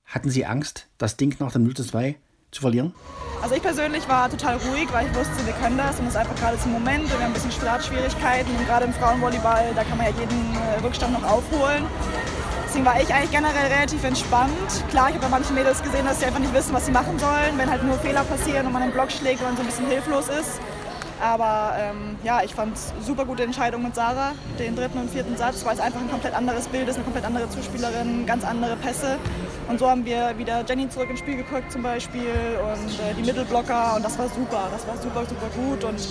Hatten 0.07 0.31
Sie 0.31 0.46
Angst, 0.46 0.88
das 0.98 1.16
Ding 1.16 1.37
nach 1.38 1.53
dem 1.53 1.64
0 1.64 1.74
2 1.74 2.16
zu 2.50 2.62
verlieren? 2.62 2.94
Also 3.42 3.55
ich 3.55 3.62
persönlich 3.62 4.07
war 4.07 4.29
total 4.29 4.57
ruhig, 4.57 4.92
weil 4.92 5.07
ich 5.07 5.14
wusste, 5.14 5.46
wir 5.46 5.55
können 5.55 5.79
das 5.79 5.98
und 5.98 6.07
es 6.07 6.11
ist 6.11 6.16
einfach 6.16 6.37
gerade 6.37 6.59
zum 6.59 6.72
Moment 6.72 7.05
und 7.05 7.11
wir 7.11 7.20
haben 7.20 7.31
ein 7.31 7.33
bisschen 7.33 7.53
Startschwierigkeiten 7.53 8.55
und 8.55 8.66
gerade 8.66 8.85
im 8.85 8.92
Frauenvolleyball, 8.92 9.72
da 9.74 9.83
kann 9.83 9.96
man 9.96 10.09
ja 10.09 10.12
jeden 10.20 10.55
äh, 10.55 10.85
Rückstand 10.85 11.14
noch 11.14 11.24
aufholen. 11.24 11.87
Deswegen 12.66 12.85
war 12.85 13.00
ich 13.00 13.12
eigentlich 13.12 13.31
generell 13.31 13.72
relativ 13.72 14.05
entspannt. 14.05 14.85
Klar, 14.90 15.09
ich 15.09 15.14
habe 15.14 15.24
bei 15.24 15.31
manchen 15.31 15.55
Mädels 15.55 15.83
gesehen, 15.83 16.05
dass 16.05 16.20
sie 16.20 16.26
einfach 16.26 16.38
nicht 16.38 16.53
wissen, 16.55 16.74
was 16.74 16.85
sie 16.85 16.92
machen 16.92 17.18
sollen, 17.18 17.57
wenn 17.57 17.70
halt 17.70 17.83
nur 17.83 17.98
Fehler 17.98 18.24
passieren 18.24 18.66
und 18.66 18.72
man 18.72 18.83
einen 18.83 18.92
Block 18.92 19.11
schlägt 19.11 19.40
und 19.40 19.48
man 19.48 19.57
so 19.57 19.62
ein 19.62 19.66
bisschen 19.66 19.87
hilflos 19.87 20.29
ist. 20.29 20.61
Aber 21.20 21.74
ähm, 21.79 22.16
ja, 22.22 22.42
ich 22.42 22.55
fand 22.55 22.76
es 22.76 22.92
super 23.05 23.24
gute 23.24 23.42
Entscheidung 23.42 23.83
mit 23.83 23.94
Sarah, 23.94 24.33
den 24.59 24.76
dritten 24.76 24.98
und 24.98 25.11
vierten 25.11 25.37
Satz, 25.37 25.64
weil 25.64 25.74
es 25.74 25.81
einfach 25.81 26.00
ein 26.00 26.11
komplett 26.11 26.35
anderes 26.35 26.68
Bild 26.68 26.88
ist, 26.88 26.96
eine 26.96 27.05
komplett 27.05 27.24
andere 27.24 27.48
Zuspielerin, 27.48 28.24
ganz 28.26 28.44
andere 28.44 28.76
Pässe. 28.76 29.18
Und 29.70 29.78
so 29.78 29.88
haben 29.88 30.04
wir 30.04 30.37
wieder 30.37 30.64
Jenny 30.68 30.90
zurück 30.90 31.11
ins 31.11 31.20
Spiel 31.20 31.37
geguckt 31.37 31.70
zum 31.70 31.83
Beispiel 31.83 32.59
und 32.61 32.88
äh, 32.88 33.14
die 33.16 33.22
Mittelblocker 33.22 33.94
und 33.94 34.04
das 34.04 34.18
war 34.18 34.28
super, 34.28 34.68
das 34.72 34.85
war 34.85 34.96
super, 34.98 35.24
super 35.24 35.48
gut. 35.54 35.85
Und 35.85 36.09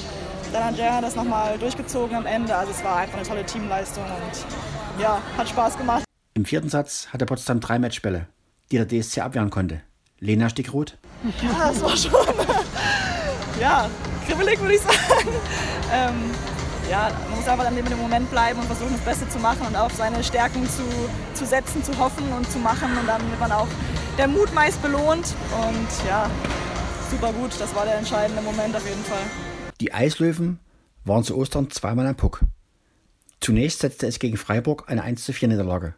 dann 0.53 0.63
hat 0.63 0.77
Jenna 0.77 1.01
das 1.01 1.17
nochmal 1.17 1.57
durchgezogen 1.57 2.15
am 2.15 2.25
Ende. 2.25 2.55
Also 2.55 2.71
es 2.71 2.81
war 2.85 2.95
einfach 2.95 3.17
eine 3.17 3.27
tolle 3.27 3.45
Teamleistung 3.45 4.05
und 4.05 5.01
ja, 5.01 5.21
hat 5.37 5.49
Spaß 5.49 5.77
gemacht. 5.77 6.05
Im 6.35 6.45
vierten 6.45 6.69
Satz 6.69 7.09
hatte 7.11 7.25
Potsdam 7.25 7.59
drei 7.59 7.79
Matchbälle, 7.79 8.27
die 8.71 8.77
der 8.77 8.87
DSC 8.87 9.19
abwehren 9.19 9.49
konnte. 9.49 9.81
Lena 10.19 10.47
Stickrot. 10.47 10.97
Ja, 11.41 11.67
das 11.67 11.83
war 11.83 11.97
schon. 11.97 12.11
ja, 13.59 13.89
kribbelig, 14.25 14.57
würde 14.61 14.75
ich 14.75 14.81
sagen. 14.81 15.29
Ähm, 15.91 16.31
ja, 16.89 17.11
man 17.29 17.39
muss 17.39 17.47
einfach 17.47 17.63
dann 17.63 17.77
in 17.77 17.85
dem 17.85 17.99
Moment 17.99 18.29
bleiben 18.31 18.59
und 18.59 18.65
versuchen, 18.65 18.93
das 18.93 19.01
Beste 19.01 19.29
zu 19.29 19.39
machen 19.39 19.65
und 19.67 19.75
auf 19.75 19.93
seine 19.93 20.23
Stärken 20.23 20.67
zu, 20.67 20.83
zu 21.33 21.45
setzen, 21.45 21.83
zu 21.83 21.97
hoffen 21.97 22.31
und 22.33 22.49
zu 22.49 22.57
machen. 22.59 22.89
Und 22.97 23.07
dann 23.07 23.21
wird 23.29 23.39
man 23.39 23.51
auch 23.51 23.67
der 24.17 24.27
Mut 24.27 24.53
meist 24.53 24.81
belohnt. 24.81 25.35
Und 25.61 26.07
ja, 26.07 26.29
super 27.11 27.31
gut. 27.33 27.51
Das 27.59 27.73
war 27.75 27.85
der 27.85 27.97
entscheidende 27.97 28.41
Moment 28.41 28.75
auf 28.75 28.87
jeden 28.87 29.03
Fall. 29.03 29.21
Die 29.79 29.93
Eislöwen 29.93 30.59
waren 31.05 31.23
zu 31.23 31.37
Ostern 31.37 31.69
zweimal 31.69 32.07
am 32.07 32.15
Puck. 32.15 32.41
Zunächst 33.39 33.79
setzte 33.79 34.07
es 34.07 34.19
gegen 34.19 34.37
Freiburg 34.37 34.85
eine 34.87 35.03
1 35.03 35.23
zu 35.23 35.31
4 35.31 35.47
Niederlage. 35.47 35.95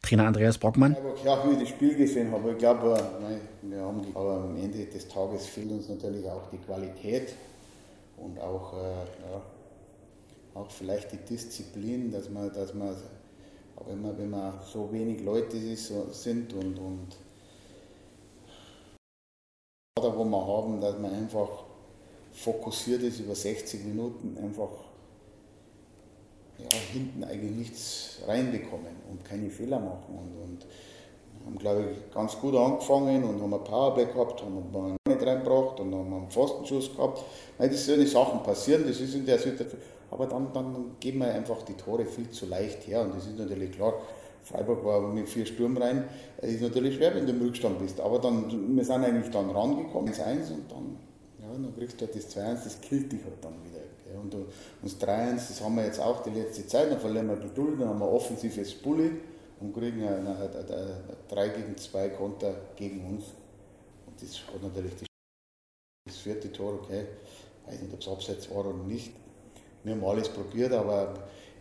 Trainer 0.00 0.26
Andreas 0.26 0.58
Brockmann. 0.58 0.96
Ja, 1.24 1.42
wie 1.46 1.52
ich 1.52 1.60
das 1.60 1.68
Spiel 1.70 1.94
gesehen 1.96 2.30
habe, 2.30 2.52
ich 2.52 2.58
glaube, 2.58 2.98
wir 3.62 3.80
haben, 3.80 4.02
aber 4.14 4.44
am 4.44 4.56
Ende 4.56 4.84
des 4.84 5.08
Tages 5.08 5.46
fehlt 5.46 5.70
uns 5.70 5.88
natürlich 5.88 6.26
auch 6.26 6.50
die 6.52 6.58
Qualität 6.58 7.34
und 8.18 8.38
auch, 8.38 8.74
äh, 8.74 8.76
ja, 8.76 9.42
auch 10.54 10.70
vielleicht 10.70 11.12
die 11.12 11.18
Disziplin, 11.18 12.10
dass 12.10 12.30
man, 12.30 12.52
dass 12.52 12.74
man 12.74 12.94
wenn 13.86 14.02
man, 14.02 14.18
wenn 14.18 14.30
man 14.30 14.54
so 14.72 14.90
wenig 14.92 15.22
Leute 15.22 15.58
sind 15.76 16.52
und, 16.52 16.78
und 16.78 17.08
oder 19.98 20.16
wo 20.16 20.24
wir 20.24 20.46
haben, 20.46 20.80
dass 20.80 20.98
man 20.98 21.12
einfach 21.12 21.64
fokussiert 22.32 23.02
ist 23.02 23.20
über 23.20 23.34
60 23.34 23.84
Minuten, 23.84 24.36
einfach 24.42 24.70
ja, 26.58 26.78
hinten 26.92 27.24
eigentlich 27.24 27.50
nichts 27.52 28.18
reinbekommen 28.26 28.96
und 29.10 29.24
keine 29.24 29.50
Fehler 29.50 29.78
machen. 29.78 30.18
Und, 30.18 30.36
und 30.42 30.66
haben, 31.46 31.58
glaube 31.58 31.90
ich, 31.92 32.14
ganz 32.14 32.38
gut 32.38 32.54
angefangen 32.56 33.22
und 33.24 33.40
haben 33.40 33.54
ein 33.54 33.64
Powerplay 33.64 34.06
gehabt, 34.06 34.42
haben 34.42 34.58
einen 34.74 34.96
nicht 35.06 35.26
reingebracht 35.26 35.78
und 35.80 35.94
haben 35.94 36.12
einen 36.12 36.30
Pfostenschuss 36.30 36.94
gehabt. 36.94 37.22
Nein, 37.58 37.70
das 37.70 37.84
sind 37.84 38.08
Sachen 38.08 38.42
passieren, 38.42 38.84
das 38.86 39.00
ist 39.00 39.14
in 39.14 39.26
der 39.26 39.38
Situation. 39.38 39.80
Aber 40.14 40.26
dann, 40.26 40.52
dann 40.52 40.96
geben 41.00 41.18
wir 41.18 41.34
einfach 41.34 41.62
die 41.62 41.74
Tore 41.74 42.06
viel 42.06 42.30
zu 42.30 42.46
leicht 42.46 42.86
her 42.86 43.02
und 43.02 43.16
das 43.16 43.26
ist 43.26 43.36
natürlich 43.36 43.72
klar. 43.72 43.94
Freiburg 44.44 44.84
war 44.84 45.00
mit 45.12 45.28
vier 45.28 45.44
Sturm 45.44 45.76
rein. 45.76 46.04
Es 46.36 46.52
ist 46.52 46.62
natürlich 46.62 46.96
schwer, 46.96 47.16
wenn 47.16 47.26
du 47.26 47.32
im 47.32 47.42
Rückstand 47.42 47.80
bist. 47.80 47.98
Aber 48.00 48.20
dann, 48.20 48.76
wir 48.76 48.84
sind 48.84 49.02
eigentlich 49.04 49.30
dann 49.32 49.50
rangekommen, 49.50 50.12
1-1 50.12 50.52
und 50.52 50.70
dann, 50.70 50.96
ja, 51.40 51.52
dann 51.52 51.74
kriegst 51.76 52.00
du 52.00 52.06
halt 52.06 52.14
das 52.14 52.30
2-1, 52.36 52.64
das 52.64 52.80
killt 52.80 53.10
dich 53.10 53.24
halt 53.24 53.42
dann 53.42 53.54
wieder. 53.64 53.80
Und, 54.22 54.36
das 54.82 55.00
3-1, 55.00 55.34
das 55.34 55.60
haben 55.60 55.74
wir 55.74 55.84
jetzt 55.84 55.98
auch 55.98 56.22
die 56.22 56.30
letzte 56.30 56.64
Zeit, 56.68 56.92
dann 56.92 57.00
verlieren 57.00 57.26
wir 57.26 57.36
Geduld, 57.36 57.80
dann 57.80 57.88
haben 57.88 57.98
wir 57.98 58.08
offensives 58.08 58.72
Bulli 58.74 59.10
und 59.58 59.74
kriegen 59.74 60.06
ein 60.06 60.26
3 61.28 61.48
gegen 61.48 61.76
2 61.76 62.08
Konter 62.10 62.54
gegen 62.76 63.04
uns. 63.04 63.24
Und 64.06 64.22
das 64.22 64.38
hat 64.46 64.62
natürlich 64.62 64.94
die 64.94 65.06
das 66.06 66.18
vierte 66.18 66.52
Tor, 66.52 66.74
okay, 66.74 67.06
weiß 67.66 67.80
nicht, 67.80 67.92
ob 67.92 68.00
es 68.00 68.08
abseits 68.08 68.50
war 68.50 68.66
oder 68.66 68.74
nicht. 68.74 69.10
Wir 69.84 69.94
haben 69.94 70.04
alles 70.04 70.28
probiert, 70.28 70.72
aber 70.72 71.14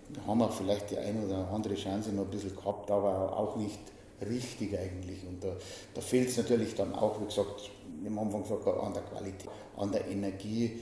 wir 0.10 0.26
haben 0.26 0.42
auch 0.42 0.52
vielleicht 0.52 0.92
die 0.92 0.98
eine 0.98 1.26
oder 1.26 1.50
andere 1.52 1.76
Chance 1.76 2.12
noch 2.12 2.24
ein 2.24 2.32
bisschen 2.32 2.56
gehabt, 2.56 2.90
aber 2.90 3.38
auch 3.38 3.56
nicht 3.56 3.80
richtig 4.28 4.78
eigentlich. 4.78 5.26
Und 5.28 5.44
da, 5.44 5.56
da 5.94 6.02
fehlt 6.02 6.30
es 6.30 6.38
natürlich 6.38 6.76
dann 6.76 6.94
auch, 6.94 7.20
wie 7.22 7.26
gesagt, 7.26 7.70
am 8.06 8.20
Anfang 8.20 8.44
gesagt, 8.44 8.68
an 8.68 8.94
der 8.94 9.04
Qualität, 9.04 9.50
an 9.78 9.92
der 9.92 10.08
Energie 10.08 10.80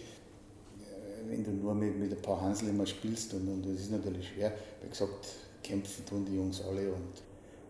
wenn 1.32 1.44
du 1.44 1.52
nur 1.52 1.74
mit, 1.74 1.98
mit 1.98 2.12
ein 2.12 2.22
paar 2.22 2.42
Hansel 2.42 2.70
immer 2.70 2.86
spielst 2.86 3.34
und, 3.34 3.48
und 3.48 3.66
das 3.66 3.82
ist 3.82 3.92
natürlich 3.92 4.28
schwer. 4.30 4.54
Wie 4.82 4.90
gesagt, 4.90 5.28
kämpfen 5.64 6.06
tun 6.06 6.26
die 6.26 6.36
Jungs 6.36 6.62
alle 6.62 6.92
und 6.92 7.14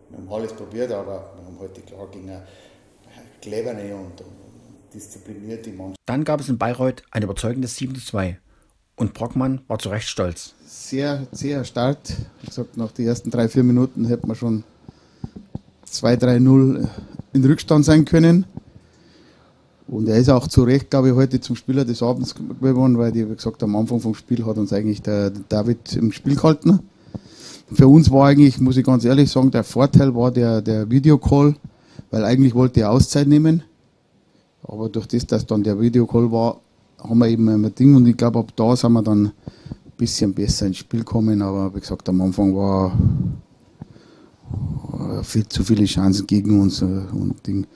wir 0.08 0.18
haben 0.18 0.32
alles 0.32 0.52
probiert, 0.52 0.90
aber 0.92 1.32
wir 1.36 1.44
haben 1.46 1.58
heute 1.58 1.80
klar 1.82 2.08
gegen 2.10 2.28
eine 2.28 2.42
clevere 3.40 3.94
und, 3.94 4.20
und 4.20 4.32
disziplinierte 4.92 5.70
Mannschaft. 5.70 6.00
Dann 6.06 6.24
gab 6.24 6.40
es 6.40 6.48
in 6.48 6.58
Bayreuth 6.58 7.02
ein 7.10 7.22
überzeugendes 7.22 7.76
7 7.76 7.94
zu 7.94 8.04
2 8.04 8.38
und 8.96 9.14
Brockmann 9.14 9.60
war 9.68 9.78
zu 9.78 9.88
Recht 9.88 10.08
stolz. 10.08 10.54
Sehr, 10.64 11.26
sehr 11.32 11.64
stark. 11.64 11.98
Wie 12.40 12.46
gesagt, 12.46 12.76
nach 12.76 12.92
den 12.92 13.06
ersten 13.06 13.30
drei, 13.30 13.48
vier 13.48 13.62
Minuten 13.62 14.04
hätte 14.04 14.26
man 14.26 14.36
schon 14.36 14.64
2-3-0 15.90 16.88
in 17.32 17.44
Rückstand 17.44 17.84
sein 17.84 18.04
können. 18.04 18.46
Und 19.92 20.08
er 20.08 20.16
ist 20.16 20.30
auch 20.30 20.48
zu 20.48 20.62
Recht, 20.62 20.88
glaube 20.88 21.10
ich, 21.10 21.14
heute 21.14 21.40
zum 21.40 21.54
Spieler 21.54 21.84
des 21.84 22.02
Abends 22.02 22.34
geworden, 22.34 22.96
weil, 22.96 23.12
wie 23.14 23.26
gesagt, 23.26 23.62
am 23.62 23.76
Anfang 23.76 24.00
vom 24.00 24.14
Spiel 24.14 24.46
hat 24.46 24.56
uns 24.56 24.72
eigentlich 24.72 25.02
der 25.02 25.30
David 25.30 25.94
im 25.96 26.12
Spiel 26.12 26.34
gehalten. 26.34 26.80
Für 27.70 27.88
uns 27.88 28.10
war 28.10 28.28
eigentlich, 28.28 28.58
muss 28.58 28.78
ich 28.78 28.86
ganz 28.86 29.04
ehrlich 29.04 29.30
sagen, 29.30 29.50
der 29.50 29.64
Vorteil 29.64 30.14
war 30.14 30.30
der, 30.30 30.62
der 30.62 30.90
Videocall, 30.90 31.56
weil 32.10 32.24
eigentlich 32.24 32.54
wollte 32.54 32.80
er 32.80 32.90
Auszeit 32.90 33.26
nehmen. 33.26 33.64
Aber 34.62 34.88
durch 34.88 35.06
das, 35.08 35.26
dass 35.26 35.44
dann 35.44 35.62
der 35.62 35.78
Videocall 35.78 36.32
war, 36.32 36.61
haben 37.02 37.18
wir 37.18 37.28
eben 37.28 37.48
ein 37.48 37.74
Ding 37.74 37.94
und 37.94 38.06
ich 38.06 38.16
glaube, 38.16 38.38
ab 38.38 38.52
da 38.56 38.76
sind 38.76 38.92
wir 38.92 39.02
dann 39.02 39.26
ein 39.26 39.32
bisschen 39.96 40.34
besser 40.34 40.66
ins 40.66 40.78
Spiel 40.78 41.00
gekommen. 41.00 41.42
Aber 41.42 41.74
wie 41.74 41.80
gesagt, 41.80 42.08
am 42.08 42.20
Anfang 42.20 42.54
war 42.54 42.92
viel 45.22 45.48
zu 45.48 45.64
viele 45.64 45.84
Chancen 45.84 46.26
gegen 46.26 46.60
uns 46.60 46.82
äh, 46.82 46.84
und 46.84 47.46
Ding. 47.46 47.66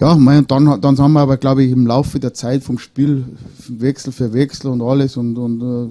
Ja, 0.00 0.16
mein, 0.16 0.46
dann, 0.46 0.80
dann 0.80 0.98
haben 0.98 1.12
wir 1.12 1.20
aber, 1.20 1.36
glaube 1.36 1.62
ich, 1.62 1.70
im 1.70 1.86
Laufe 1.86 2.18
der 2.18 2.34
Zeit 2.34 2.62
vom 2.62 2.78
Spiel 2.78 3.24
Wechsel 3.68 4.12
für 4.12 4.32
Wechsel 4.32 4.70
und 4.70 4.82
alles 4.82 5.16
und, 5.16 5.36
und 5.36 5.62
uh, 5.62 5.90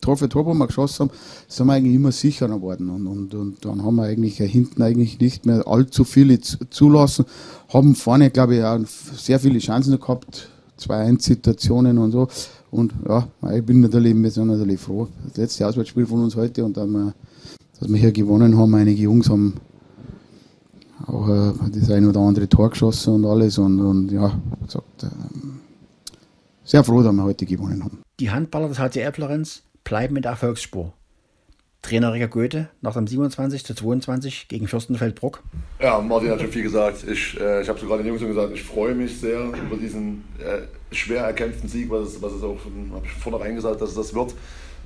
Tor 0.00 0.16
für 0.16 0.28
Tor, 0.28 0.46
wo 0.46 0.54
wir 0.54 0.66
geschossen 0.66 1.08
haben, 1.08 1.16
sind 1.48 1.66
wir 1.66 1.74
eigentlich 1.74 1.94
immer 1.94 2.12
sicherer 2.12 2.56
geworden. 2.56 2.90
Und, 2.90 3.06
und, 3.06 3.34
und 3.34 3.64
dann 3.64 3.84
haben 3.84 3.96
wir 3.96 4.04
eigentlich 4.04 4.38
hinten 4.38 4.82
eigentlich 4.82 5.20
nicht 5.20 5.46
mehr 5.46 5.66
allzu 5.66 6.04
viele 6.04 6.40
zulassen. 6.40 7.26
Haben 7.68 7.94
vorne, 7.94 8.30
glaube 8.30 8.56
ich, 8.56 8.64
auch 8.64 8.80
sehr 8.86 9.38
viele 9.38 9.58
Chancen 9.58 9.98
gehabt, 9.98 10.48
zwei 10.76 10.96
1 10.98 11.24
Situationen 11.24 11.98
und 11.98 12.12
so. 12.12 12.28
Und 12.70 12.92
ja, 13.08 13.28
ich 13.54 13.64
bin 13.64 13.80
natürlich, 13.80 14.14
wir 14.14 14.30
sind 14.30 14.48
natürlich 14.48 14.80
froh. 14.80 15.08
Das 15.28 15.36
letzte 15.36 15.66
Auswärtsspiel 15.66 16.06
von 16.06 16.24
uns 16.24 16.36
heute 16.36 16.64
und 16.64 16.76
dann, 16.76 17.14
dass 17.80 17.88
wir 17.88 17.96
hier 17.96 18.12
gewonnen 18.12 18.56
haben. 18.58 18.74
Einige 18.74 19.02
Jungs 19.02 19.30
haben 19.30 19.54
auch 21.06 21.28
äh, 21.28 21.52
das 21.72 21.90
ein 21.90 22.06
oder 22.06 22.20
andere 22.20 22.48
Tor 22.48 22.70
geschossen 22.70 23.14
und 23.14 23.26
alles. 23.26 23.58
Und, 23.58 23.80
und 23.80 24.10
ja, 24.10 24.38
gesagt, 24.64 25.04
äh, 25.04 25.08
sehr 26.64 26.82
froh, 26.84 27.02
dass 27.02 27.12
wir 27.12 27.22
heute 27.22 27.46
gewonnen 27.46 27.82
haben. 27.84 27.98
Die 28.18 28.30
Handballer 28.30 28.68
des 28.68 28.78
HCR 28.78 29.12
Florenz 29.12 29.62
bleiben 29.84 30.20
der 30.20 30.32
Erfolgsspur. 30.32 30.92
Trainer 31.86 32.12
Ricker 32.12 32.28
Goethe 32.28 32.68
nach 32.80 32.94
dem 32.94 33.06
27 33.06 33.64
zu 33.64 33.74
22 33.74 34.48
gegen 34.48 34.66
Fürstenfeldbruck. 34.66 35.42
Ja, 35.80 36.00
Martin 36.00 36.30
hat 36.30 36.40
schon 36.40 36.50
viel 36.50 36.62
gesagt. 36.62 37.04
Ich, 37.08 37.38
äh, 37.40 37.62
ich 37.62 37.68
habe 37.68 37.78
sogar 37.78 37.98
den 37.98 38.06
Jungs 38.06 38.20
schon 38.20 38.28
gesagt, 38.30 38.52
ich 38.54 38.62
freue 38.62 38.94
mich 38.94 39.20
sehr 39.20 39.40
über 39.40 39.76
diesen 39.76 40.24
äh, 40.38 40.94
schwer 40.94 41.22
erkämpften 41.22 41.68
Sieg, 41.68 41.88
was 41.90 42.08
es, 42.08 42.22
was 42.22 42.32
es 42.32 42.42
auch, 42.42 42.58
habe 42.92 43.06
ich 43.06 43.12
vornherein 43.12 43.54
gesagt, 43.54 43.80
dass 43.80 43.90
es 43.90 43.94
das 43.94 44.14
wird 44.14 44.34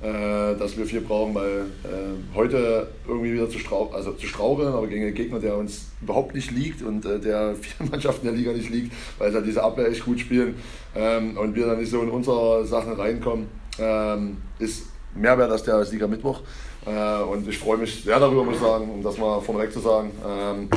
äh, 0.01 0.55
dass 0.55 0.77
wir 0.77 0.85
viel 0.85 1.01
brauchen, 1.01 1.35
weil 1.35 1.65
äh, 1.83 2.35
heute 2.35 2.87
irgendwie 3.07 3.33
wieder 3.33 3.49
zu, 3.49 3.59
strauch 3.59 3.93
also 3.93 4.13
zu 4.13 4.25
straucheln, 4.25 4.73
aber 4.73 4.87
gegen 4.87 5.05
einen 5.05 5.13
Gegner, 5.13 5.39
der 5.39 5.57
uns 5.57 5.91
überhaupt 6.01 6.33
nicht 6.33 6.51
liegt 6.51 6.81
und 6.81 7.05
äh, 7.05 7.19
der 7.19 7.55
vier 7.61 7.85
Mannschaften 7.87 8.25
der 8.25 8.35
Liga 8.35 8.51
nicht 8.51 8.69
liegt, 8.69 8.93
weil 9.19 9.33
halt 9.33 9.45
diese 9.45 9.63
Abwehr 9.63 9.87
echt 9.87 10.03
gut 10.03 10.19
spielen 10.19 10.55
ähm, 10.95 11.37
und 11.37 11.55
wir 11.55 11.67
dann 11.67 11.79
nicht 11.79 11.91
so 11.91 12.01
in 12.01 12.09
unsere 12.09 12.65
Sachen 12.65 12.93
reinkommen, 12.93 13.47
ähm, 13.77 14.37
ist 14.57 14.87
mehr 15.13 15.37
wert 15.37 15.51
als 15.51 15.63
der 15.63 15.83
Sieger 15.85 16.07
Mittwoch. 16.07 16.41
Äh, 16.85 17.23
und 17.23 17.47
ich 17.47 17.57
freue 17.57 17.77
mich 17.77 18.03
sehr 18.03 18.19
darüber, 18.19 18.43
muss 18.43 18.55
ich 18.55 18.61
sagen, 18.61 18.89
um 18.89 19.03
das 19.03 19.17
mal 19.17 19.39
von 19.41 19.57
weg 19.57 19.71
zu 19.71 19.79
sagen. 19.79 20.11
Ähm, 20.27 20.69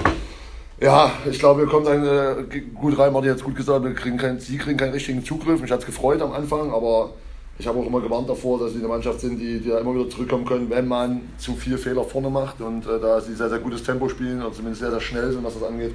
ja, 0.80 1.12
ich 1.30 1.38
glaube, 1.38 1.62
wir 1.62 1.68
kommen 1.68 1.86
dann 1.86 2.04
äh, 2.50 2.60
gut 2.74 2.98
rein. 2.98 3.12
Martin 3.12 3.30
hat 3.30 3.38
es 3.38 3.44
gut 3.44 3.56
gesagt, 3.56 3.84
wir 3.84 3.94
kriegen 3.94 4.18
keinen, 4.18 4.40
sie 4.40 4.58
kriegen 4.58 4.76
keinen 4.76 4.92
richtigen 4.92 5.24
Zugriff. 5.24 5.60
Mich 5.60 5.70
hat 5.70 5.80
es 5.80 5.86
gefreut 5.86 6.20
am 6.20 6.32
Anfang, 6.32 6.72
aber 6.72 7.12
ich 7.58 7.66
habe 7.66 7.78
auch 7.78 7.86
immer 7.86 8.00
gewarnt 8.00 8.28
davor, 8.28 8.58
dass 8.58 8.72
sie 8.72 8.80
eine 8.80 8.88
Mannschaft 8.88 9.20
sind, 9.20 9.38
die, 9.38 9.60
die 9.60 9.70
immer 9.70 9.94
wieder 9.94 10.10
zurückkommen 10.10 10.44
können, 10.44 10.68
wenn 10.70 10.88
man 10.88 11.20
zu 11.38 11.54
viel 11.54 11.78
Fehler 11.78 12.04
vorne 12.04 12.28
macht. 12.28 12.60
Und 12.60 12.86
äh, 12.86 12.98
da 13.00 13.20
sie 13.20 13.34
sehr, 13.34 13.48
sehr 13.48 13.60
gutes 13.60 13.84
Tempo 13.84 14.08
spielen 14.08 14.42
oder 14.42 14.52
zumindest 14.52 14.80
sehr, 14.80 14.90
sehr 14.90 15.00
schnell 15.00 15.32
sind, 15.32 15.44
was 15.44 15.54
das 15.54 15.62
angeht, 15.62 15.94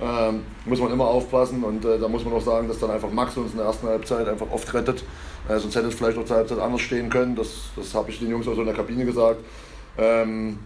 ähm, 0.00 0.44
muss 0.64 0.80
man 0.80 0.92
immer 0.92 1.06
aufpassen. 1.06 1.64
Und 1.64 1.84
äh, 1.84 1.98
da 1.98 2.08
muss 2.08 2.24
man 2.24 2.34
auch 2.34 2.42
sagen, 2.42 2.68
dass 2.68 2.78
dann 2.78 2.90
einfach 2.90 3.10
Max 3.10 3.36
uns 3.36 3.52
in 3.52 3.58
der 3.58 3.66
ersten 3.66 3.86
Halbzeit 3.86 4.28
einfach 4.28 4.50
oft 4.50 4.72
rettet. 4.74 5.04
Äh, 5.48 5.58
sonst 5.58 5.76
hätte 5.76 5.88
es 5.88 5.94
vielleicht 5.94 6.18
auch 6.18 6.24
zur 6.24 6.36
Halbzeit 6.36 6.58
anders 6.58 6.80
stehen 6.80 7.10
können. 7.10 7.36
Das, 7.36 7.48
das 7.76 7.94
habe 7.94 8.10
ich 8.10 8.18
den 8.18 8.30
Jungs 8.30 8.46
auch 8.48 8.54
so 8.54 8.60
in 8.60 8.66
der 8.66 8.76
Kabine 8.76 9.04
gesagt. 9.04 9.40
Ähm, 9.96 10.58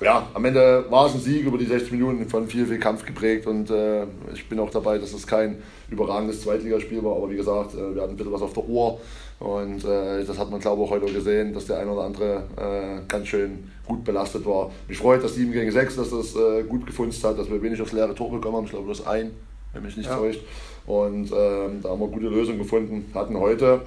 ja, 0.00 0.28
am 0.34 0.44
Ende 0.44 0.84
war 0.90 1.06
es 1.06 1.14
ein 1.14 1.20
Sieg 1.20 1.46
über 1.46 1.56
die 1.56 1.64
60 1.64 1.92
Minuten 1.92 2.28
von 2.28 2.46
viel, 2.46 2.66
viel 2.66 2.78
Kampf 2.78 3.04
geprägt 3.06 3.46
und 3.46 3.70
äh, 3.70 4.04
ich 4.34 4.48
bin 4.48 4.58
auch 4.58 4.70
dabei, 4.70 4.98
dass 4.98 5.12
es 5.12 5.26
kein 5.26 5.62
überragendes 5.90 6.42
Zweitligaspiel 6.42 7.02
war, 7.02 7.16
aber 7.16 7.30
wie 7.30 7.36
gesagt, 7.36 7.74
äh, 7.74 7.94
wir 7.94 8.02
hatten 8.02 8.12
ein 8.12 8.16
bisschen 8.16 8.32
was 8.32 8.42
auf 8.42 8.52
der 8.52 8.68
Uhr 8.68 9.00
und 9.38 9.84
äh, 9.84 10.24
das 10.24 10.38
hat 10.38 10.50
man 10.50 10.60
glaube 10.60 10.82
ich 10.82 10.88
auch 10.88 10.90
heute 10.92 11.12
gesehen, 11.12 11.54
dass 11.54 11.66
der 11.66 11.78
ein 11.78 11.88
oder 11.88 12.02
andere 12.02 12.44
äh, 12.56 13.06
ganz 13.08 13.28
schön 13.28 13.70
gut 13.86 14.04
belastet 14.04 14.44
war. 14.44 14.70
Mich 14.86 14.98
freut, 14.98 15.24
dass 15.24 15.34
7 15.34 15.52
gegen 15.52 15.70
6, 15.70 15.96
dass 15.96 16.10
das 16.10 16.36
äh, 16.36 16.62
gut 16.64 16.86
gefunden 16.86 17.16
hat, 17.22 17.38
dass 17.38 17.50
wir 17.50 17.62
wenig 17.62 17.80
aufs 17.80 17.92
leere 17.92 18.14
Tor 18.14 18.30
bekommen 18.30 18.56
haben, 18.56 18.64
ich 18.64 18.70
glaube 18.70 18.86
bloß 18.86 19.06
ein, 19.06 19.30
wenn 19.72 19.82
mich 19.82 19.96
nicht 19.96 20.10
ja. 20.10 20.16
täuscht 20.16 20.40
und 20.86 21.32
ähm, 21.32 21.80
da 21.82 21.88
haben 21.88 22.00
wir 22.00 22.08
gute 22.08 22.28
Lösungen 22.28 22.58
gefunden, 22.58 23.10
hatten 23.14 23.38
heute 23.38 23.80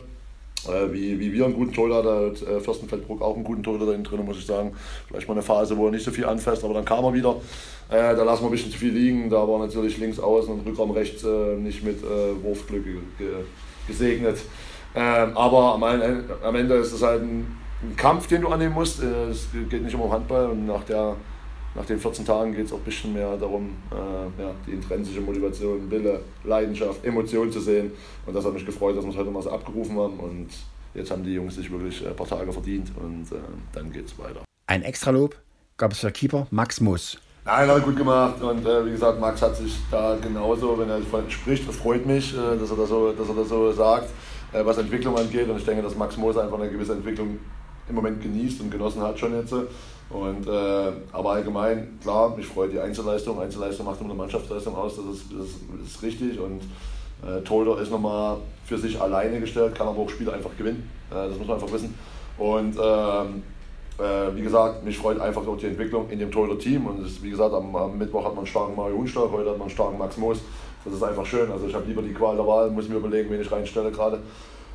äh, 0.68 0.92
wie, 0.92 1.20
wie 1.20 1.32
wir 1.32 1.46
einen 1.46 1.54
guten 1.54 1.74
Torhüter 1.74 2.28
hat 2.28 2.42
äh, 2.42 2.60
Fürstenfeldbruck 2.60 3.22
auch 3.22 3.36
einen 3.36 3.44
guten 3.44 3.64
Torhüter 3.64 3.86
drin, 3.86 4.26
muss 4.26 4.38
ich 4.38 4.46
sagen. 4.46 4.74
Vielleicht 5.08 5.28
mal 5.28 5.36
eine 5.36 5.42
Phase, 5.42 5.78
wo 5.78 5.86
er 5.86 5.92
nicht 5.92 6.04
so 6.04 6.12
viel 6.12 6.26
anfasst, 6.26 6.64
aber 6.64 6.74
dann 6.74 6.86
kam 6.86 7.04
er 7.06 7.14
wieder. 7.14 7.36
Äh, 7.90 8.16
da 8.16 8.24
lassen 8.24 8.44
wir 8.44 8.50
ein 8.50 8.52
bisschen 8.52 8.72
zu 8.72 8.78
viel 8.78 8.92
liegen. 8.92 9.30
Da 9.30 9.48
war 9.48 9.60
natürlich 9.60 9.98
links 9.98 10.20
außen 10.20 10.54
und 10.54 10.66
Rückraum 10.66 10.92
rechts 10.92 11.24
äh, 11.24 11.56
nicht 11.56 11.84
mit 11.84 12.04
äh, 12.04 12.44
Wurfglück 12.44 12.84
ge 13.18 13.28
gesegnet. 13.88 14.38
Ähm, 14.96 15.36
aber 15.36 15.76
am, 15.76 15.84
am, 15.84 16.56
Ende 16.56 16.76
ist 16.76 16.94
es 16.94 17.02
halt 17.02 17.22
ein, 17.22 17.58
ein, 17.82 17.96
Kampf, 17.96 18.28
den 18.28 18.42
du 18.42 18.50
annehmen 18.50 18.74
musst. 18.74 19.02
Äh, 19.02 19.30
es 19.30 19.48
geht 19.70 19.84
nicht 19.84 19.96
um 19.96 20.12
Handball 20.12 20.50
und 20.50 20.66
nach 20.66 20.84
der 20.84 21.16
nach 21.76 21.86
den 21.86 22.00
14 22.00 22.26
Tagen 22.26 22.54
geht 22.54 22.66
es 22.66 22.74
auch 22.74 22.78
ein 22.78 22.84
bisschen 22.84 23.14
mehr 23.14 23.38
darum, 23.38 23.76
äh, 23.92 24.42
ja, 24.42 24.52
die 24.66 24.72
intrinsische 24.72 25.22
Motivation, 25.22 25.90
Wille, 25.90 26.20
Leidenschaft, 26.44 27.06
Emotion 27.06 27.52
zu 27.52 27.60
sehen. 27.60 27.92
Und 28.26 28.36
das 28.36 28.46
hat 28.46 28.54
mich 28.54 28.66
gefreut, 28.66 28.98
dass 28.98 29.04
wir 29.04 29.12
es 29.12 29.18
heute 29.18 29.30
mal 29.30 29.44
so 29.44 29.52
abgerufen 29.52 29.98
haben. 29.98 30.20
Und 30.20 30.48
jetzt 30.94 31.12
haben 31.12 31.24
die 31.24 31.34
Jungs 31.34 31.56
sich 31.56 31.72
wirklich 31.72 32.06
ein 32.06 32.16
paar 32.16 32.28
Tage 32.28 32.52
verdient 32.52 32.92
und 32.96 33.32
äh, 33.32 33.40
dann 33.74 33.92
geht 33.92 34.08
es 34.08 34.18
weiter. 34.18 34.42
Ein 34.68 34.84
Extralob 34.84 35.36
gab 35.78 35.92
es 35.92 36.00
für 36.00 36.12
Keeper 36.12 36.48
Max 36.52 36.82
Muss. 36.82 37.18
Nein, 37.46 37.68
hat 37.68 37.78
er 37.78 37.80
gut 37.80 37.96
gemacht 37.96 38.42
und 38.42 38.66
äh, 38.66 38.86
wie 38.86 38.92
gesagt, 38.92 39.20
Max 39.20 39.42
hat 39.42 39.56
sich 39.56 39.76
da 39.90 40.18
genauso, 40.22 40.78
wenn 40.78 40.90
er 40.90 41.02
spricht, 41.30 41.68
das 41.68 41.78
freut 41.78 42.06
mich, 42.06 42.34
äh, 42.34 42.58
dass, 42.58 42.70
er 42.70 42.78
das 42.78 42.90
so, 42.90 43.12
dass 43.12 43.30
er 43.30 43.36
das 43.36 43.50
so 43.50 43.72
sagt, 43.72 44.10
äh, 44.52 44.64
was 44.66 44.78
Entwicklung 44.78 45.18
angeht. 45.18 45.48
Und 45.50 45.58
ich 45.58 45.66
denke, 45.66 45.82
dass 45.82 45.96
Max 45.96 46.18
Moos 46.18 46.38
einfach 46.38 46.60
eine 46.60 46.70
gewisse 46.70 46.94
Entwicklung 46.94 47.40
im 47.88 47.96
Moment 47.96 48.22
genießt 48.22 48.62
und 48.62 48.70
genossen 48.70 49.02
hat 49.02 49.18
schon 49.18 49.34
jetzt. 49.34 49.54
Und, 50.10 50.48
äh, 50.48 50.92
aber 51.12 51.32
allgemein, 51.32 52.00
klar, 52.02 52.36
mich 52.36 52.48
freut 52.48 52.72
die 52.72 52.80
Einzelleistung. 52.80 53.40
Einzelleistung 53.40 53.86
macht 53.86 54.00
immer 54.00 54.10
eine 54.10 54.18
Mannschaftsleistung 54.18 54.76
aus, 54.76 54.96
das 54.96 55.06
ist, 55.06 55.26
das 55.32 55.48
ist, 55.48 55.96
ist 55.96 56.04
richtig. 56.04 56.40
Und 56.40 56.62
äh, 57.24 57.42
Tolder 57.42 57.80
ist 57.80 57.92
nochmal 57.92 58.38
für 58.66 58.78
sich 58.78 59.00
alleine 59.00 59.40
gestellt, 59.40 59.76
kann 59.76 59.88
aber 59.88 60.00
auch 60.00 60.10
Spiele 60.10 60.34
einfach 60.34 60.52
gewinnen. 60.58 60.90
Äh, 61.12 61.30
das 61.30 61.38
muss 61.38 61.48
man 61.48 61.56
einfach 61.58 61.72
wissen. 61.72 61.94
Und 62.38 62.76
ähm, 62.82 63.44
äh, 64.00 64.36
wie 64.36 64.42
gesagt, 64.42 64.84
mich 64.84 64.98
freut 64.98 65.20
einfach 65.20 65.46
auch 65.46 65.58
die 65.58 65.68
Entwicklung 65.68 66.10
in 66.10 66.20
dem 66.20 66.32
Tolder-Team. 66.32 66.88
Und 66.88 67.04
das, 67.04 67.22
wie 67.22 67.30
gesagt, 67.30 67.54
am, 67.54 67.76
am, 67.76 67.98
Mittwoch 67.98 68.24
hat 68.24 68.32
man 68.32 68.40
einen 68.40 68.48
starken 68.48 68.76
Mario 68.76 68.98
Hunstark, 68.98 69.32
heute 69.32 69.50
hat 69.50 69.58
man 69.58 69.68
einen 69.68 69.70
starken 69.70 69.98
Max 69.98 70.18
Moos. 70.18 70.40
Das 70.86 70.94
ist 70.94 71.04
einfach 71.04 71.26
schön. 71.26 71.52
Also 71.52 71.68
ich 71.68 71.76
habe 71.76 71.86
lieber 71.86 72.02
die 72.02 72.14
Qual 72.14 72.36
der 72.36 72.48
Wahl, 72.48 72.72
muss 72.72 72.88
mir 72.88 72.96
überlegen, 72.96 73.30
wen 73.30 73.42
ich 73.42 73.52
reinstelle 73.52 73.92
gerade. 73.92 74.20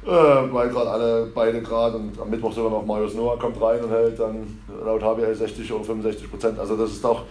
Äh, 0.07 0.11
weil 0.11 0.69
gerade 0.69 0.91
alle, 0.91 1.27
beide 1.35 1.63
gerade 1.63 1.97
und 1.97 2.21
am 2.21 2.29
Mittwoch 2.29 2.53
sogar 2.53 2.71
noch 2.71 2.85
Marius 2.85 3.15
Noah 3.15 3.39
kommt 3.39 3.61
rein 3.61 3.83
und 3.83 3.91
hält 3.91 4.21
dann 4.21 4.61
laut 4.85 5.03
HBL 5.03 5.35
60 5.35 5.73
oder 5.73 5.85
65 5.85 6.31
Prozent. 6.31 6.59
Also 6.59 6.77
das 6.77 6.91
ist 6.91 7.03
doch 7.05 7.23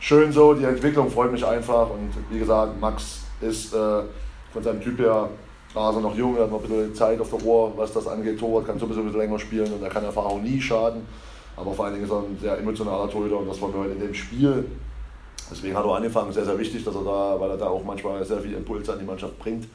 schön 0.00 0.32
so, 0.32 0.54
die 0.54 0.64
Entwicklung 0.64 1.10
freut 1.10 1.32
mich 1.32 1.44
einfach 1.44 1.90
und 1.90 2.10
wie 2.30 2.38
gesagt, 2.38 2.80
Max 2.80 3.20
ist 3.42 3.74
äh, 3.74 4.02
von 4.52 4.62
seinem 4.62 4.80
Typ 4.80 4.98
her 5.00 5.28
also 5.74 6.00
noch 6.00 6.16
jung, 6.16 6.36
er 6.36 6.44
hat 6.44 6.50
noch 6.50 6.62
ein 6.62 6.68
bisschen 6.68 6.94
Zeit 6.94 7.20
auf 7.20 7.30
der 7.30 7.44
Ohr, 7.44 7.72
was 7.76 7.92
das 7.92 8.06
angeht. 8.06 8.38
Torwart 8.38 8.66
kann 8.66 8.78
sowieso 8.78 9.00
ein 9.00 9.06
bisschen 9.06 9.20
länger 9.20 9.38
spielen 9.38 9.72
und 9.72 9.82
er 9.82 9.88
kann 9.88 10.04
Erfahrung 10.04 10.42
nie 10.42 10.60
schaden. 10.60 11.02
Aber 11.56 11.72
vor 11.72 11.84
allen 11.84 11.94
Dingen 11.94 12.06
ist 12.06 12.12
er 12.12 12.18
ein 12.18 12.38
sehr 12.40 12.58
emotionaler 12.58 13.10
Torhüter 13.10 13.38
und 13.38 13.48
das 13.48 13.60
war 13.60 13.68
mir 13.68 13.78
heute 13.78 13.92
in 13.92 14.00
dem 14.00 14.14
Spiel. 14.14 14.64
Deswegen 15.50 15.76
hat 15.76 15.84
er 15.84 15.96
angefangen, 15.96 16.32
sehr, 16.32 16.44
sehr 16.44 16.58
wichtig, 16.58 16.84
dass 16.84 16.94
er 16.94 17.02
da, 17.02 17.36
weil 17.38 17.50
er 17.50 17.56
da 17.56 17.66
auch 17.66 17.84
manchmal 17.84 18.24
sehr 18.24 18.38
viel 18.38 18.54
Impulse 18.54 18.92
an 18.92 18.98
die 19.00 19.04
Mannschaft 19.04 19.38
bringt. 19.38 19.66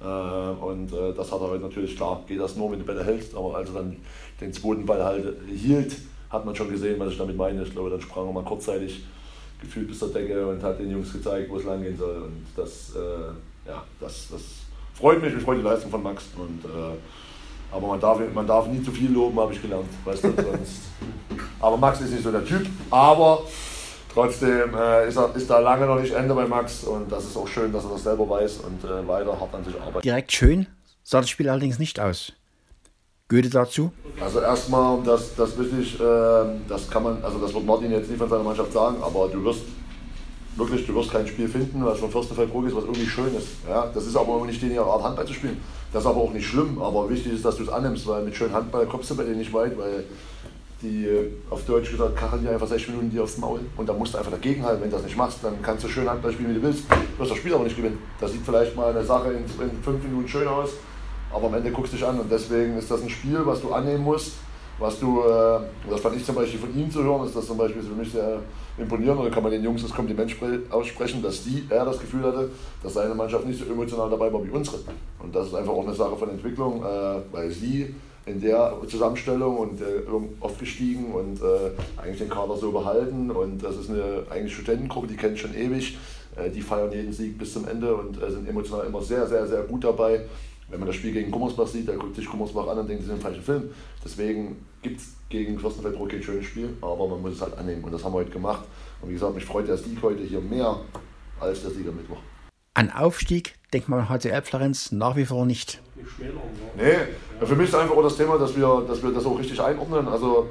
Äh, 0.00 0.04
und 0.04 0.92
äh, 0.92 1.12
das 1.14 1.32
hat 1.32 1.40
er 1.40 1.48
heute 1.48 1.62
natürlich, 1.62 1.96
klar, 1.96 2.22
geht 2.26 2.40
das 2.40 2.56
nur, 2.56 2.70
wenn 2.70 2.78
du 2.78 2.84
Bälle 2.84 3.04
hältst, 3.04 3.34
aber 3.34 3.56
als 3.56 3.68
er 3.70 3.76
dann 3.76 3.96
den 4.40 4.52
zweiten 4.52 4.84
Ball 4.84 5.02
halt 5.02 5.36
hielt, 5.48 5.96
hat 6.30 6.44
man 6.44 6.54
schon 6.54 6.70
gesehen, 6.70 6.98
was 6.98 7.12
ich 7.12 7.18
damit 7.18 7.36
meine. 7.36 7.62
Ich 7.62 7.72
glaube, 7.72 7.90
dann 7.90 8.00
sprang 8.00 8.26
er 8.26 8.32
mal 8.32 8.44
kurzzeitig 8.44 9.04
gefühlt 9.60 9.88
bis 9.88 9.98
zur 9.98 10.12
Decke 10.12 10.46
und 10.46 10.62
hat 10.62 10.78
den 10.78 10.90
Jungs 10.90 11.12
gezeigt, 11.12 11.50
wo 11.50 11.56
es 11.56 11.64
lang 11.64 11.82
gehen 11.82 11.96
soll. 11.96 12.16
Und 12.16 12.46
das, 12.54 12.92
äh, 12.94 13.68
ja, 13.68 13.82
das, 14.00 14.28
das 14.30 14.42
freut 14.94 15.22
mich, 15.22 15.34
ich 15.34 15.42
freue 15.42 15.56
die 15.56 15.62
Leistung 15.62 15.90
von 15.90 16.02
Max. 16.02 16.24
Und, 16.36 16.64
äh, 16.64 16.96
aber 17.72 17.86
man 17.86 18.00
darf, 18.00 18.20
man 18.34 18.46
darf 18.46 18.66
nie 18.68 18.82
zu 18.82 18.92
viel 18.92 19.10
loben, 19.10 19.38
habe 19.40 19.52
ich 19.52 19.62
gelernt. 19.62 19.88
Weißt 20.04 20.24
du, 20.24 20.32
sonst. 20.34 20.82
aber 21.60 21.76
Max 21.76 22.00
ist 22.00 22.10
nicht 22.10 22.22
so 22.22 22.30
der 22.30 22.44
Typ. 22.44 22.66
Aber 22.90 23.44
Trotzdem 24.16 24.74
äh, 24.74 25.08
ist, 25.08 25.16
er, 25.18 25.36
ist 25.36 25.50
da 25.50 25.58
lange 25.58 25.84
noch 25.84 26.00
nicht 26.00 26.14
Ende 26.14 26.32
bei 26.32 26.46
Max 26.46 26.84
und 26.84 27.12
das 27.12 27.24
ist 27.24 27.36
auch 27.36 27.46
schön, 27.46 27.70
dass 27.70 27.84
er 27.84 27.90
das 27.90 28.02
selber 28.02 28.26
weiß 28.26 28.60
und 28.60 28.82
äh, 28.82 29.06
weiter 29.06 29.38
hart 29.38 29.54
an 29.54 29.62
sich 29.62 29.78
arbeitet. 29.78 30.06
Direkt 30.06 30.32
schön 30.32 30.66
sah 31.02 31.20
das 31.20 31.28
Spiel 31.28 31.50
allerdings 31.50 31.78
nicht 31.78 32.00
aus. 32.00 32.32
Goethe 33.28 33.50
dazu? 33.50 33.92
Also 34.18 34.40
erstmal, 34.40 35.02
das, 35.02 35.34
das 35.34 35.58
wirklich, 35.58 36.00
äh, 36.00 36.44
das 36.66 36.88
kann 36.88 37.02
man, 37.02 37.22
also 37.22 37.38
das 37.38 37.52
wird 37.52 37.66
Martin 37.66 37.90
jetzt 37.90 38.08
nicht 38.08 38.18
von 38.18 38.30
seiner 38.30 38.42
Mannschaft 38.42 38.72
sagen, 38.72 38.96
aber 39.02 39.28
du 39.28 39.44
wirst 39.44 39.64
wirklich, 40.56 40.86
du 40.86 40.94
wirst 40.94 41.12
kein 41.12 41.26
Spiel 41.26 41.46
finden, 41.46 41.84
was 41.84 41.98
von 41.98 42.10
Fürstenfeldbruck 42.10 42.68
ist, 42.68 42.74
was 42.74 42.84
irgendwie 42.84 43.06
schön 43.06 43.36
ist. 43.36 43.48
Ja, 43.68 43.90
das 43.92 44.06
ist 44.06 44.16
aber 44.16 44.32
auch 44.32 44.46
nicht 44.46 44.62
die 44.62 44.78
Art 44.78 45.02
Handball 45.02 45.26
zu 45.26 45.34
spielen. 45.34 45.60
Das 45.92 46.04
ist 46.04 46.08
aber 46.08 46.22
auch 46.22 46.32
nicht 46.32 46.46
schlimm, 46.46 46.80
aber 46.80 47.10
wichtig 47.10 47.34
ist, 47.34 47.44
dass 47.44 47.56
du 47.56 47.64
es 47.64 47.68
annimmst, 47.68 48.06
weil 48.06 48.22
mit 48.22 48.34
schönem 48.34 48.54
Handball 48.54 48.86
kommst 48.86 49.10
du 49.10 49.14
bei 49.14 49.24
dir 49.24 49.36
nicht 49.36 49.52
weit, 49.52 49.76
weil 49.76 50.04
die 50.82 51.06
äh, 51.06 51.30
auf 51.48 51.64
Deutsch 51.64 51.90
gesagt 51.90 52.16
kacheln 52.16 52.42
dir 52.42 52.50
einfach 52.50 52.66
sechs 52.66 52.86
Minuten 52.88 53.10
dir 53.10 53.22
aufs 53.22 53.38
Maul 53.38 53.60
und 53.76 53.88
dann 53.88 53.98
musst 53.98 54.14
du 54.14 54.18
einfach 54.18 54.32
dagegenhalten. 54.32 54.82
Wenn 54.82 54.90
du 54.90 54.96
das 54.96 55.04
nicht 55.04 55.16
machst, 55.16 55.38
dann 55.42 55.60
kannst 55.62 55.84
du 55.84 55.88
schön 55.88 56.08
Handball 56.08 56.32
spielen, 56.32 56.50
wie 56.50 56.54
du 56.54 56.62
willst. 56.62 56.84
Du 56.90 57.20
wirst 57.20 57.30
das 57.30 57.38
Spiel 57.38 57.54
aber 57.54 57.64
nicht 57.64 57.76
gewinnen. 57.76 57.98
Das 58.20 58.32
sieht 58.32 58.42
vielleicht 58.44 58.76
mal 58.76 58.90
eine 58.90 59.04
Sache 59.04 59.32
in, 59.32 59.44
in 59.44 59.82
fünf 59.82 60.02
Minuten 60.02 60.28
schön 60.28 60.46
aus, 60.46 60.70
aber 61.32 61.46
am 61.46 61.54
Ende 61.54 61.70
guckst 61.70 61.92
du 61.92 61.96
dich 61.96 62.06
an 62.06 62.20
und 62.20 62.30
deswegen 62.30 62.76
ist 62.76 62.90
das 62.90 63.02
ein 63.02 63.08
Spiel, 63.08 63.40
was 63.44 63.60
du 63.60 63.72
annehmen 63.72 64.04
musst. 64.04 64.32
Was 64.78 65.00
du, 65.00 65.22
äh, 65.22 65.60
das 65.88 66.00
fand 66.00 66.16
ich 66.16 66.24
zum 66.24 66.34
Beispiel 66.34 66.60
von 66.60 66.78
ihm 66.78 66.90
zu 66.90 67.02
hören, 67.02 67.24
ist 67.24 67.34
das 67.34 67.46
zum 67.46 67.56
Beispiel 67.56 67.80
für 67.80 67.94
mich 67.94 68.12
sehr 68.12 68.40
imponierend. 68.76 69.20
Oder 69.20 69.30
kann 69.30 69.42
man 69.42 69.50
den 69.50 69.64
Jungs 69.64 69.80
das 69.80 69.90
Kompliment 69.90 70.36
aussprechen, 70.70 71.22
dass 71.22 71.44
die, 71.44 71.64
er 71.70 71.86
das 71.86 71.98
Gefühl 71.98 72.22
hatte, 72.24 72.50
dass 72.82 72.92
seine 72.92 73.14
Mannschaft 73.14 73.46
nicht 73.46 73.58
so 73.58 73.64
emotional 73.64 74.10
dabei 74.10 74.30
war 74.30 74.44
wie 74.44 74.50
unsere. 74.50 74.76
Und 75.18 75.34
das 75.34 75.46
ist 75.46 75.54
einfach 75.54 75.72
auch 75.72 75.86
eine 75.86 75.94
Sache 75.94 76.14
von 76.16 76.28
Entwicklung, 76.28 76.84
äh, 76.84 77.20
weil 77.32 77.50
sie 77.50 77.94
in 78.26 78.40
der 78.40 78.76
Zusammenstellung 78.88 79.56
und 79.56 79.80
äh, 79.80 80.02
oft 80.40 80.60
und 80.60 81.40
äh, 81.40 82.00
eigentlich 82.00 82.18
den 82.18 82.28
Kader 82.28 82.56
so 82.56 82.72
behalten. 82.72 83.30
Und 83.30 83.62
das 83.62 83.76
ist 83.76 83.88
eine 83.88 84.24
eigentlich 84.28 84.54
Studentengruppe, 84.54 85.06
die 85.06 85.16
kennt 85.16 85.38
schon 85.38 85.54
ewig. 85.54 85.96
Äh, 86.36 86.50
die 86.50 86.60
feiern 86.60 86.92
jeden 86.92 87.12
Sieg 87.12 87.38
bis 87.38 87.52
zum 87.52 87.66
Ende 87.68 87.94
und 87.94 88.22
äh, 88.22 88.30
sind 88.30 88.48
emotional 88.48 88.86
immer 88.86 89.00
sehr, 89.00 89.26
sehr, 89.26 89.46
sehr 89.46 89.62
gut 89.62 89.84
dabei. 89.84 90.22
Wenn 90.68 90.80
man 90.80 90.88
das 90.88 90.96
Spiel 90.96 91.12
gegen 91.12 91.30
Gummersbach 91.30 91.68
sieht, 91.68 91.88
da 91.88 91.94
guckt 91.94 92.16
sich 92.16 92.28
Gummersbach 92.28 92.66
an 92.66 92.78
und 92.78 92.88
denkt, 92.88 93.02
sie 93.02 93.06
sind 93.06 93.16
im 93.16 93.22
falschen 93.22 93.42
Film. 93.42 93.70
Deswegen 94.04 94.56
gibt 94.82 95.00
es 95.00 95.14
gegen 95.28 95.58
Fürstenfeldbruck 95.58 96.08
kein 96.08 96.22
schönes 96.22 96.46
Spiel, 96.46 96.76
aber 96.80 97.06
man 97.06 97.22
muss 97.22 97.34
es 97.34 97.40
halt 97.40 97.56
annehmen. 97.56 97.84
Und 97.84 97.92
das 97.92 98.04
haben 98.04 98.12
wir 98.12 98.18
heute 98.18 98.30
gemacht. 98.30 98.64
Und 99.00 99.08
wie 99.10 99.14
gesagt, 99.14 99.34
mich 99.34 99.44
freut 99.44 99.68
der 99.68 99.76
Sieg 99.76 100.02
heute 100.02 100.24
hier 100.24 100.40
mehr 100.40 100.80
als 101.38 101.62
der 101.62 101.70
Sieg 101.70 101.86
am 101.86 101.96
Mittwoch. 101.96 102.18
An 102.76 102.90
Aufstieg 102.90 103.54
denkt 103.72 103.88
man 103.88 104.06
HCL 104.06 104.42
Florenz 104.42 104.92
nach 104.92 105.16
wie 105.16 105.24
vor 105.24 105.46
nicht. 105.46 105.80
Nee, 106.76 107.46
für 107.46 107.56
mich 107.56 107.68
ist 107.68 107.74
einfach 107.74 107.96
auch 107.96 108.02
das 108.02 108.18
Thema, 108.18 108.36
dass 108.36 108.54
wir, 108.54 108.84
dass 108.86 109.02
wir 109.02 109.12
das 109.12 109.24
auch 109.24 109.38
richtig 109.38 109.58
einordnen. 109.62 110.06
Also 110.06 110.46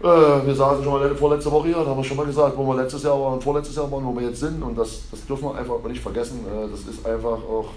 äh, 0.00 0.06
wir 0.06 0.54
saßen 0.54 0.82
schon 0.82 0.94
mal 0.94 1.14
vorletzte 1.14 1.52
Woche 1.52 1.66
hier, 1.66 1.76
da 1.76 1.90
haben 1.90 1.98
wir 1.98 2.04
schon 2.04 2.16
mal 2.16 2.24
gesagt, 2.24 2.56
wo 2.56 2.66
wir 2.66 2.82
letztes 2.82 3.02
Jahr 3.02 3.20
waren, 3.20 3.38
vorletztes 3.38 3.76
Jahr 3.76 3.92
waren, 3.92 4.06
wo 4.06 4.18
wir 4.18 4.28
jetzt 4.28 4.40
sind. 4.40 4.62
Und 4.62 4.78
das, 4.78 5.02
das 5.10 5.26
dürfen 5.26 5.44
wir 5.44 5.56
einfach 5.56 5.82
nicht 5.86 6.00
vergessen. 6.00 6.40
Äh, 6.46 6.70
das 6.70 6.80
ist 6.86 7.04
einfach 7.04 7.36
auch, 7.36 7.68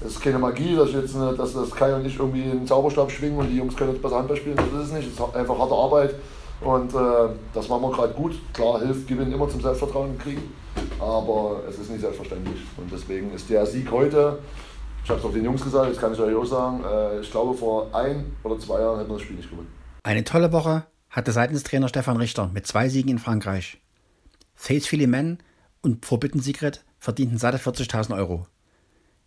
das 0.00 0.10
ist 0.10 0.20
keine 0.20 0.40
Magie, 0.40 0.74
dass, 0.74 0.90
jetzt, 0.90 1.14
dass 1.14 1.54
das 1.54 1.70
Kai 1.70 1.94
und 1.94 2.04
ich 2.04 2.18
irgendwie 2.18 2.42
einen 2.42 2.66
Zauberstab 2.66 3.12
schwingen 3.12 3.38
und 3.38 3.50
die 3.50 3.58
Jungs 3.58 3.76
können 3.76 3.92
jetzt 3.92 4.02
besser 4.02 4.16
Handball 4.16 4.36
spielen. 4.36 4.56
Das 4.56 4.66
ist 4.66 4.88
es 4.88 4.92
nicht, 4.92 5.06
es 5.06 5.14
ist 5.14 5.36
einfach 5.36 5.56
harte 5.56 5.74
Arbeit. 5.74 6.16
Und 6.60 6.92
äh, 6.92 7.34
das 7.54 7.68
machen 7.68 7.82
wir 7.82 7.92
gerade 7.92 8.14
gut. 8.14 8.32
Klar, 8.52 8.80
hilft 8.80 9.06
Gewinn 9.06 9.32
immer 9.32 9.48
zum 9.48 9.60
Selbstvertrauen 9.60 10.18
kriegen, 10.18 10.42
aber 10.98 11.62
es 11.68 11.78
ist 11.78 11.90
nicht 11.90 12.00
selbstverständlich. 12.00 12.60
Und 12.76 12.90
deswegen 12.92 13.32
ist 13.32 13.48
der 13.48 13.66
Sieg 13.66 13.90
heute, 13.90 14.38
ich 15.04 15.10
habe 15.10 15.20
es 15.20 15.26
auch 15.26 15.32
den 15.32 15.44
Jungs 15.44 15.62
gesagt, 15.62 15.88
jetzt 15.88 16.00
kann 16.00 16.12
ich 16.12 16.20
euch 16.20 16.34
auch 16.34 16.44
sagen, 16.44 16.84
äh, 16.84 17.20
ich 17.20 17.30
glaube, 17.30 17.54
vor 17.54 17.94
ein 17.94 18.32
oder 18.42 18.58
zwei 18.58 18.80
Jahren 18.80 18.98
hätten 18.98 19.10
wir 19.10 19.14
das 19.14 19.22
Spiel 19.22 19.36
nicht 19.36 19.50
gewonnen. 19.50 19.68
Eine 20.02 20.24
tolle 20.24 20.52
Woche 20.52 20.84
hatte 21.08 21.32
seitens 21.32 21.62
Trainer 21.62 21.88
Stefan 21.88 22.16
Richter 22.16 22.50
mit 22.52 22.66
zwei 22.66 22.88
Siegen 22.88 23.10
in 23.10 23.18
Frankreich. 23.18 23.78
Face 24.54 24.86
Philimen 24.86 25.38
und 25.82 26.04
Forbidden 26.04 26.40
Secret 26.40 26.84
verdienten 26.98 27.38
satte 27.38 27.58
40.000 27.58 28.16
Euro. 28.16 28.46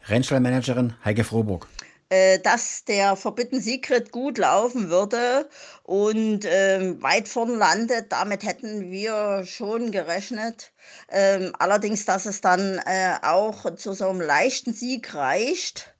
Rennstallmanagerin 0.08 0.94
Heike 1.04 1.24
Froburg. 1.24 1.68
Äh, 2.14 2.40
dass 2.40 2.86
der 2.86 3.16
Forbidden 3.16 3.60
Secret 3.60 4.12
gut 4.12 4.38
laufen 4.38 4.90
würde 4.90 5.50
und 5.82 6.46
äh, 6.46 7.02
weit 7.02 7.28
vorn 7.28 7.58
landet. 7.58 8.12
Damit 8.12 8.44
hätten 8.44 8.92
wir 8.92 9.46
schon 9.48 9.92
gerechnet. 9.92 10.74
Ähm, 11.10 11.56
allerdings, 11.58 12.06
dass 12.06 12.28
es 12.28 12.40
dann 12.42 12.80
äh, 12.86 13.16
auch 13.24 13.76
zu 13.76 13.94
so 13.94 14.10
einem 14.10 14.22
leichten 14.22 14.74
Sieg 14.74 15.16
reicht, 15.16 15.96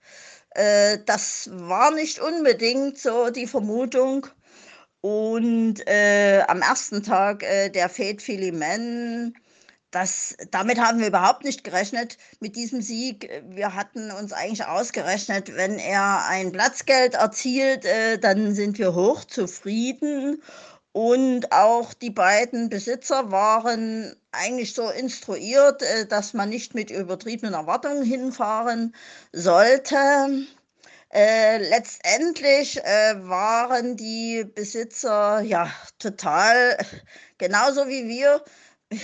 äh, 0.52 1.00
das 1.06 1.50
war 1.52 1.92
nicht 1.92 2.20
unbedingt 2.20 3.00
so 3.00 3.32
die 3.32 3.48
Vermutung. 3.48 4.28
Und 5.02 5.86
äh, 5.88 6.44
am 6.48 6.62
ersten 6.62 7.02
Tag 7.04 7.44
äh, 7.44 7.70
der 7.70 7.90
Fete 7.90 8.24
Philimen, 8.24 9.36
das, 9.94 10.36
damit 10.52 10.80
haben 10.80 11.00
wir 11.00 11.08
überhaupt 11.08 11.44
nicht 11.44 11.64
gerechnet 11.64 12.18
mit 12.40 12.56
diesem 12.56 12.82
Sieg. 12.82 13.30
Wir 13.50 13.76
hatten 13.76 14.12
uns 14.12 14.34
eigentlich 14.34 14.66
ausgerechnet, 14.66 15.56
wenn 15.56 15.78
er 15.78 16.26
ein 16.28 16.52
Platzgeld 16.52 17.14
erzielt, 17.14 17.86
äh, 17.86 18.18
dann 18.18 18.56
sind 18.56 18.80
wir 18.80 18.96
hochzufrieden. 18.96 20.42
Und 20.94 21.52
auch 21.52 21.94
die 21.94 22.10
beiden 22.10 22.70
Besitzer 22.70 23.32
waren 23.32 24.16
eigentlich 24.32 24.74
so 24.74 24.90
instruiert, 24.90 25.82
äh, 25.84 26.08
dass 26.08 26.34
man 26.34 26.50
nicht 26.50 26.74
mit 26.74 26.90
übertriebenen 26.90 27.54
Erwartungen 27.54 28.04
hinfahren 28.04 28.96
sollte. 29.32 30.46
Äh, 31.12 31.60
letztendlich 31.70 32.84
äh, 32.84 33.16
waren 33.28 33.96
die 33.96 34.44
Besitzer 34.44 35.42
ja 35.42 35.70
total 36.00 36.78
genauso 37.38 37.88
wie 37.88 38.08
wir 38.08 38.44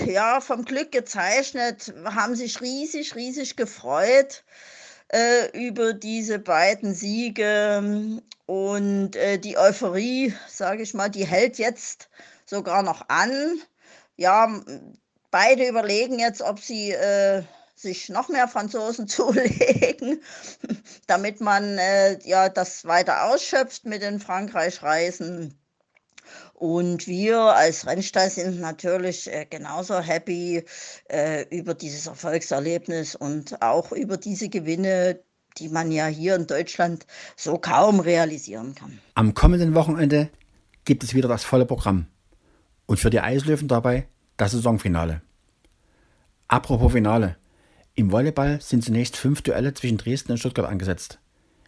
ja 0.06 0.42
vom 0.42 0.66
Glück 0.66 0.92
gezeichnet, 0.92 1.94
haben 2.06 2.36
sich 2.36 2.62
riesig, 2.62 3.16
riesig 3.16 3.56
gefreut 3.56 4.44
äh, 5.10 5.50
über 5.58 5.94
diese 5.94 6.40
beiden 6.40 6.94
Siege 6.94 8.22
und 8.46 9.16
äh, 9.16 9.38
die 9.38 9.58
Euphorie, 9.58 10.34
sage 10.48 10.84
ich 10.84 10.94
mal, 10.94 11.10
die 11.10 11.26
hält 11.26 11.58
jetzt 11.58 12.10
sogar 12.46 12.84
noch 12.84 13.10
an. 13.10 13.60
Ja, 14.18 14.62
beide 15.32 15.68
überlegen 15.68 16.20
jetzt, 16.20 16.42
ob 16.42 16.60
sie 16.60 16.92
äh, 16.92 17.44
sich 17.76 18.10
noch 18.10 18.30
mehr 18.30 18.48
Franzosen 18.48 19.08
zulegen, 19.10 20.22
damit 21.08 21.42
man 21.42 21.78
äh, 21.78 22.20
ja 22.24 22.50
das 22.50 22.86
weiter 22.86 23.26
ausschöpft 23.26 23.86
mit 23.86 24.02
den 24.02 24.20
Frankreich-Reisen. 24.20 25.59
Und 26.60 27.08
wir 27.08 27.40
als 27.40 27.88
Rennstall 27.88 28.30
sind 28.30 28.60
natürlich 28.60 29.32
äh, 29.32 29.46
genauso 29.50 29.98
happy 30.02 30.66
äh, 31.10 31.46
über 31.58 31.74
dieses 31.74 32.06
Erfolgserlebnis 32.06 33.16
und 33.16 33.62
auch 33.62 33.94
über 33.94 34.18
diese 34.18 34.50
Gewinne, 34.50 35.22
die 35.58 35.70
man 35.70 35.90
ja 35.90 36.08
hier 36.08 36.36
in 36.36 36.48
Deutschland 36.48 37.08
so 37.38 37.58
kaum 37.58 38.02
realisieren 38.02 38.76
kann. 38.76 39.00
Am 39.16 39.34
kommenden 39.34 39.74
Wochenende 39.74 40.30
gibt 40.84 41.06
es 41.06 41.14
wieder 41.14 41.30
das 41.30 41.46
volle 41.46 41.66
Programm. 41.66 42.08
Und 42.88 43.00
für 43.00 43.10
die 43.10 43.22
Eislöwen 43.22 43.70
dabei 43.70 44.10
das 44.36 44.52
Saisonfinale. 44.52 45.22
Apropos 46.50 46.92
Finale. 46.92 47.38
Im 47.96 48.12
Volleyball 48.12 48.60
sind 48.60 48.84
zunächst 48.84 49.16
fünf 49.16 49.44
Duelle 49.44 49.74
zwischen 49.74 49.98
Dresden 49.98 50.34
und 50.34 50.40
Stuttgart 50.40 50.68
angesetzt. 50.68 51.20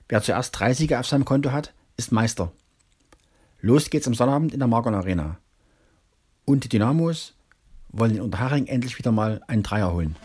Wer 0.09 0.21
zuerst 0.21 0.59
drei 0.59 0.73
Siege 0.73 0.99
auf 0.99 1.07
seinem 1.07 1.23
Konto 1.23 1.53
hat, 1.53 1.73
ist 1.95 2.11
Meister. 2.11 2.51
Los 3.63 3.91
geht's 3.91 4.07
am 4.07 4.15
Sonnabend 4.15 4.53
in 4.53 4.59
der 4.59 4.67
Margon 4.67 4.95
Arena. 4.95 5.37
Und 6.45 6.63
die 6.63 6.69
Dynamos 6.69 7.35
wollen 7.89 8.15
in 8.15 8.21
Unterhaching 8.21 8.65
endlich 8.65 8.97
wieder 8.97 9.11
mal 9.11 9.41
einen 9.47 9.61
Dreier 9.61 9.93
holen. 9.93 10.15